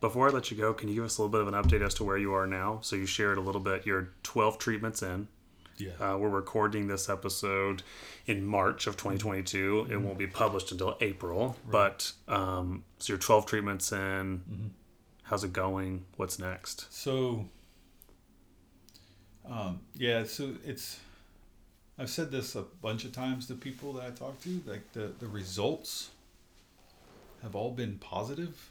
Before 0.00 0.28
I 0.28 0.30
let 0.30 0.50
you 0.50 0.56
go, 0.56 0.72
can 0.72 0.88
you 0.88 0.96
give 0.96 1.04
us 1.04 1.18
a 1.18 1.22
little 1.22 1.32
bit 1.32 1.40
of 1.40 1.48
an 1.48 1.54
update 1.54 1.84
as 1.84 1.94
to 1.94 2.04
where 2.04 2.18
you 2.18 2.34
are 2.34 2.46
now? 2.46 2.78
So 2.82 2.96
you 2.96 3.06
shared 3.06 3.38
a 3.38 3.40
little 3.40 3.60
bit. 3.60 3.86
You're 3.86 4.10
12 4.22 4.58
treatments 4.58 5.02
in. 5.02 5.28
Yeah. 5.76 5.92
Uh, 6.00 6.16
we're 6.18 6.28
recording 6.28 6.86
this 6.86 7.08
episode 7.08 7.82
in 8.26 8.44
March 8.44 8.86
of 8.86 8.96
2022. 8.96 9.88
It 9.90 9.96
won't 9.96 10.18
be 10.18 10.26
published 10.26 10.70
until 10.70 10.96
April. 11.00 11.56
But 11.68 12.12
um, 12.28 12.84
so 12.98 13.12
you're 13.12 13.18
12 13.18 13.46
treatments 13.46 13.90
in. 13.92 14.72
How's 15.24 15.42
it 15.42 15.52
going? 15.52 16.04
What's 16.16 16.38
next? 16.38 16.92
So, 16.92 17.46
um, 19.50 19.80
yeah, 19.96 20.24
so 20.24 20.54
it's, 20.64 21.00
I've 21.98 22.10
said 22.10 22.30
this 22.30 22.54
a 22.54 22.62
bunch 22.82 23.04
of 23.04 23.12
times 23.12 23.46
to 23.48 23.54
people 23.54 23.94
that 23.94 24.04
I 24.04 24.10
talk 24.10 24.40
to, 24.42 24.60
like 24.66 24.92
the, 24.92 25.12
the 25.18 25.26
results 25.26 26.10
have 27.42 27.56
all 27.56 27.72
been 27.72 27.98
positive 27.98 28.70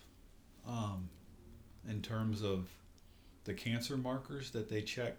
um, 0.68 1.10
in 1.90 2.02
terms 2.02 2.44
of 2.44 2.70
the 3.44 3.54
cancer 3.54 3.98
markers 3.98 4.52
that 4.52 4.70
they 4.70 4.82
check. 4.82 5.18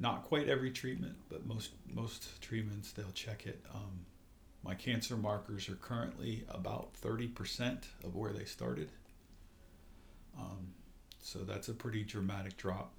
Not 0.00 0.24
quite 0.24 0.48
every 0.48 0.70
treatment, 0.70 1.16
but 1.28 1.44
most 1.44 1.72
most 1.92 2.40
treatments 2.40 2.92
they'll 2.92 3.10
check 3.10 3.46
it. 3.46 3.64
Um, 3.74 4.06
my 4.62 4.74
cancer 4.74 5.16
markers 5.16 5.68
are 5.68 5.74
currently 5.74 6.44
about 6.48 6.94
thirty 6.94 7.26
percent 7.26 7.88
of 8.04 8.14
where 8.14 8.32
they 8.32 8.44
started. 8.44 8.90
Um, 10.38 10.74
so 11.20 11.40
that's 11.40 11.68
a 11.68 11.74
pretty 11.74 12.04
dramatic 12.04 12.56
drop. 12.56 12.94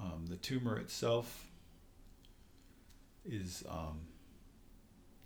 Um, 0.00 0.26
the 0.28 0.36
tumor 0.36 0.78
itself 0.78 1.48
is 3.24 3.62
um, 3.68 4.00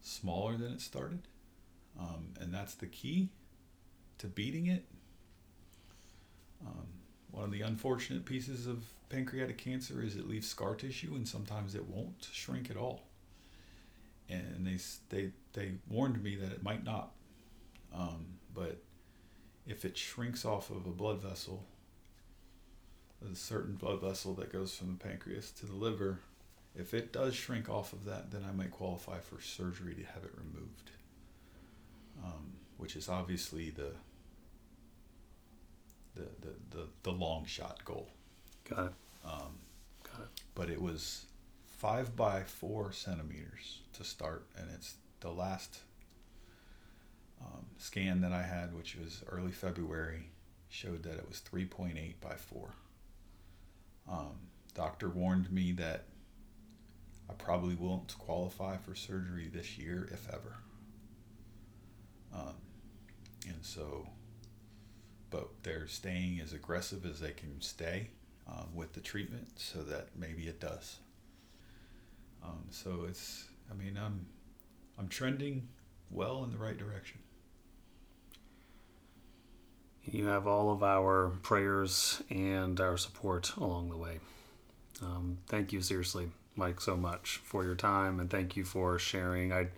smaller 0.02 0.56
than 0.58 0.72
it 0.72 0.82
started, 0.82 1.22
um, 1.98 2.34
and 2.38 2.52
that's 2.52 2.74
the 2.74 2.86
key 2.86 3.30
to 4.18 4.26
beating 4.26 4.66
it. 4.66 4.84
Um, 6.66 6.86
one 7.30 7.44
of 7.44 7.52
the 7.52 7.62
unfortunate 7.62 8.26
pieces 8.26 8.66
of 8.66 8.84
pancreatic 9.10 9.58
cancer 9.58 10.02
is 10.02 10.16
it 10.16 10.28
leaves 10.28 10.48
scar 10.48 10.74
tissue, 10.74 11.14
and 11.14 11.28
sometimes 11.28 11.74
it 11.74 11.86
won't 11.86 12.28
shrink 12.32 12.70
at 12.70 12.76
all. 12.76 13.02
And 14.30 14.66
they 14.66 14.78
they 15.10 15.32
they 15.52 15.72
warned 15.88 16.22
me 16.22 16.36
that 16.36 16.52
it 16.52 16.62
might 16.62 16.84
not, 16.84 17.10
um, 17.92 18.38
but 18.54 18.80
if 19.66 19.84
it 19.84 19.98
shrinks 19.98 20.44
off 20.44 20.70
of 20.70 20.86
a 20.86 20.90
blood 20.90 21.20
vessel, 21.20 21.66
a 23.30 23.34
certain 23.34 23.74
blood 23.74 24.00
vessel 24.00 24.34
that 24.34 24.52
goes 24.52 24.74
from 24.74 24.96
the 24.96 25.04
pancreas 25.04 25.50
to 25.50 25.66
the 25.66 25.74
liver, 25.74 26.20
if 26.76 26.94
it 26.94 27.12
does 27.12 27.34
shrink 27.34 27.68
off 27.68 27.92
of 27.92 28.04
that, 28.04 28.30
then 28.30 28.44
I 28.48 28.52
might 28.52 28.70
qualify 28.70 29.18
for 29.18 29.40
surgery 29.40 29.94
to 29.94 30.04
have 30.04 30.22
it 30.22 30.32
removed, 30.36 30.90
um, 32.24 32.52
which 32.78 32.94
is 32.94 33.08
obviously 33.08 33.70
the 33.70 33.92
the, 36.14 36.22
the, 36.40 36.76
the, 36.76 36.86
the 37.02 37.12
long 37.12 37.44
shot 37.46 37.84
goal. 37.84 38.08
Got 38.70 38.86
it. 38.86 38.92
Um, 39.24 39.58
Got 40.04 40.22
it. 40.22 40.42
but 40.54 40.70
it 40.70 40.80
was 40.80 41.26
five 41.78 42.14
by 42.14 42.42
four 42.42 42.92
centimeters 42.92 43.80
to 43.94 44.04
start, 44.04 44.46
and 44.56 44.68
it's 44.72 44.94
the 45.20 45.30
last 45.30 45.80
um, 47.40 47.66
scan 47.78 48.20
that 48.20 48.32
I 48.32 48.42
had, 48.42 48.74
which 48.74 48.96
was 48.96 49.24
early 49.28 49.50
February, 49.50 50.30
showed 50.68 51.02
that 51.02 51.14
it 51.14 51.26
was 51.28 51.42
3.8 51.52 52.14
by 52.20 52.34
4. 52.34 52.70
Um, 54.08 54.36
doctor 54.74 55.08
warned 55.08 55.50
me 55.50 55.72
that 55.72 56.04
I 57.28 57.32
probably 57.34 57.74
won't 57.74 58.16
qualify 58.18 58.76
for 58.76 58.94
surgery 58.94 59.48
this 59.52 59.78
year, 59.78 60.08
if 60.12 60.28
ever. 60.28 60.56
Um, 62.32 62.54
and 63.48 63.58
so, 63.62 64.08
but 65.30 65.48
they're 65.62 65.88
staying 65.88 66.40
as 66.40 66.52
aggressive 66.52 67.04
as 67.04 67.20
they 67.20 67.32
can 67.32 67.60
stay 67.60 68.10
um, 68.50 68.68
with 68.74 68.92
the 68.92 69.00
treatment 69.00 69.48
so 69.56 69.82
that 69.82 70.08
maybe 70.16 70.48
it 70.48 70.60
does. 70.60 70.98
Um, 72.42 72.64
so 72.70 73.06
it's, 73.08 73.44
I 73.70 73.74
mean, 73.74 73.98
I'm, 74.02 74.26
I'm 74.98 75.08
trending 75.08 75.68
well 76.10 76.42
in 76.44 76.50
the 76.50 76.58
right 76.58 76.76
direction. 76.76 77.18
You 80.04 80.26
have 80.26 80.46
all 80.46 80.72
of 80.72 80.82
our 80.82 81.28
prayers 81.42 82.22
and 82.30 82.80
our 82.80 82.96
support 82.96 83.54
along 83.56 83.90
the 83.90 83.96
way. 83.96 84.18
Um, 85.02 85.38
thank 85.46 85.72
you, 85.72 85.82
seriously, 85.82 86.30
Mike, 86.56 86.80
so 86.80 86.96
much 86.96 87.40
for 87.44 87.64
your 87.64 87.74
time, 87.74 88.18
and 88.18 88.28
thank 88.28 88.56
you 88.56 88.64
for 88.64 88.98
sharing. 88.98 89.52
I, 89.52 89.68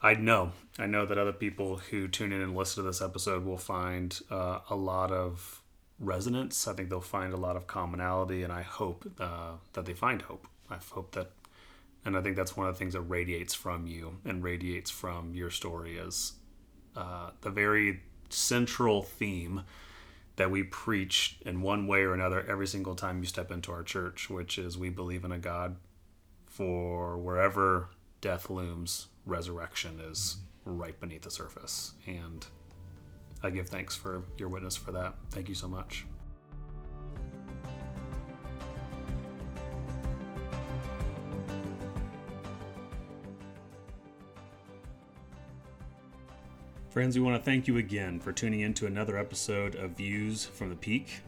I 0.00 0.14
know, 0.14 0.52
I 0.78 0.86
know 0.86 1.06
that 1.06 1.18
other 1.18 1.32
people 1.32 1.78
who 1.78 2.08
tune 2.08 2.32
in 2.32 2.40
and 2.40 2.54
listen 2.54 2.82
to 2.82 2.88
this 2.88 3.02
episode 3.02 3.44
will 3.44 3.58
find 3.58 4.18
uh, 4.30 4.60
a 4.68 4.76
lot 4.76 5.10
of 5.10 5.62
resonance. 5.98 6.66
I 6.66 6.72
think 6.72 6.90
they'll 6.90 7.00
find 7.00 7.32
a 7.32 7.38
lot 7.38 7.56
of 7.56 7.66
commonality, 7.66 8.42
and 8.42 8.52
I 8.52 8.62
hope 8.62 9.10
uh, 9.18 9.52
that 9.72 9.86
they 9.86 9.94
find 9.94 10.22
hope. 10.22 10.46
I 10.70 10.76
hope 10.92 11.12
that, 11.12 11.30
and 12.04 12.16
I 12.16 12.22
think 12.22 12.36
that's 12.36 12.56
one 12.56 12.66
of 12.66 12.74
the 12.74 12.78
things 12.78 12.94
that 12.94 13.02
radiates 13.02 13.54
from 13.54 13.86
you 13.86 14.16
and 14.24 14.42
radiates 14.42 14.90
from 14.90 15.34
your 15.34 15.50
story 15.50 15.96
is 15.96 16.32
uh, 16.96 17.30
the 17.42 17.50
very 17.50 18.00
central 18.28 19.02
theme 19.02 19.62
that 20.36 20.50
we 20.50 20.62
preach 20.64 21.38
in 21.46 21.62
one 21.62 21.86
way 21.86 22.02
or 22.02 22.12
another 22.12 22.44
every 22.48 22.66
single 22.66 22.94
time 22.94 23.20
you 23.20 23.26
step 23.26 23.50
into 23.50 23.70
our 23.70 23.82
church, 23.82 24.28
which 24.28 24.58
is 24.58 24.76
we 24.76 24.90
believe 24.90 25.24
in 25.24 25.32
a 25.32 25.38
God 25.38 25.76
for 26.46 27.16
wherever 27.16 27.88
death 28.20 28.50
looms, 28.50 29.08
resurrection 29.26 30.00
is 30.00 30.38
right 30.64 30.98
beneath 31.00 31.22
the 31.22 31.30
surface. 31.30 31.92
And 32.06 32.46
I 33.44 33.50
give 33.50 33.68
thanks 33.68 33.94
for 33.94 34.22
your 34.38 34.48
witness 34.48 34.74
for 34.74 34.90
that. 34.92 35.14
Thank 35.30 35.50
you 35.50 35.54
so 35.54 35.68
much. 35.68 36.06
Friends, 46.88 47.18
we 47.18 47.22
want 47.22 47.36
to 47.36 47.42
thank 47.42 47.68
you 47.68 47.76
again 47.76 48.18
for 48.18 48.32
tuning 48.32 48.60
in 48.60 48.72
to 48.74 48.86
another 48.86 49.18
episode 49.18 49.74
of 49.74 49.90
Views 49.90 50.46
from 50.46 50.70
the 50.70 50.76
Peak. 50.76 51.20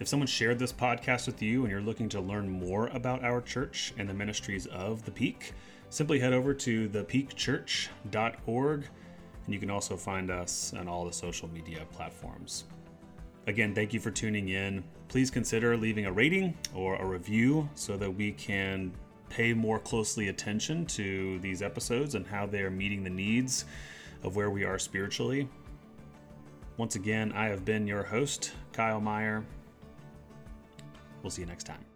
If 0.00 0.08
someone 0.08 0.26
shared 0.26 0.58
this 0.58 0.72
podcast 0.72 1.26
with 1.26 1.40
you 1.40 1.62
and 1.62 1.70
you're 1.70 1.80
looking 1.80 2.08
to 2.08 2.20
learn 2.20 2.48
more 2.48 2.88
about 2.88 3.22
our 3.22 3.40
church 3.40 3.92
and 3.98 4.08
the 4.08 4.14
ministries 4.14 4.66
of 4.66 5.04
the 5.04 5.12
Peak, 5.12 5.52
simply 5.90 6.18
head 6.18 6.32
over 6.32 6.54
to 6.54 6.88
thepeakchurch.org 6.88 8.84
and 9.44 9.54
you 9.54 9.60
can 9.60 9.70
also 9.70 9.96
find 9.96 10.30
us 10.30 10.72
on 10.76 10.88
all 10.88 11.04
the 11.04 11.12
social 11.12 11.48
media 11.48 11.86
platforms. 11.92 12.64
Again, 13.46 13.74
thank 13.74 13.92
you 13.92 14.00
for 14.00 14.10
tuning 14.10 14.50
in. 14.50 14.84
Please 15.08 15.30
consider 15.30 15.76
leaving 15.76 16.06
a 16.06 16.12
rating 16.12 16.56
or 16.74 16.96
a 16.96 17.04
review 17.04 17.68
so 17.74 17.96
that 17.96 18.10
we 18.10 18.32
can 18.32 18.92
pay 19.28 19.52
more 19.52 19.78
closely 19.78 20.28
attention 20.28 20.86
to 20.86 21.38
these 21.40 21.62
episodes 21.62 22.14
and 22.14 22.26
how 22.26 22.46
they 22.46 22.60
are 22.60 22.70
meeting 22.70 23.02
the 23.02 23.10
needs 23.10 23.64
of 24.22 24.36
where 24.36 24.50
we 24.50 24.64
are 24.64 24.78
spiritually. 24.78 25.48
Once 26.76 26.94
again, 26.94 27.32
I 27.32 27.46
have 27.46 27.64
been 27.64 27.86
your 27.86 28.02
host, 28.02 28.52
Kyle 28.72 29.00
Meyer. 29.00 29.44
We'll 31.22 31.30
see 31.30 31.42
you 31.42 31.48
next 31.48 31.64
time. 31.64 31.91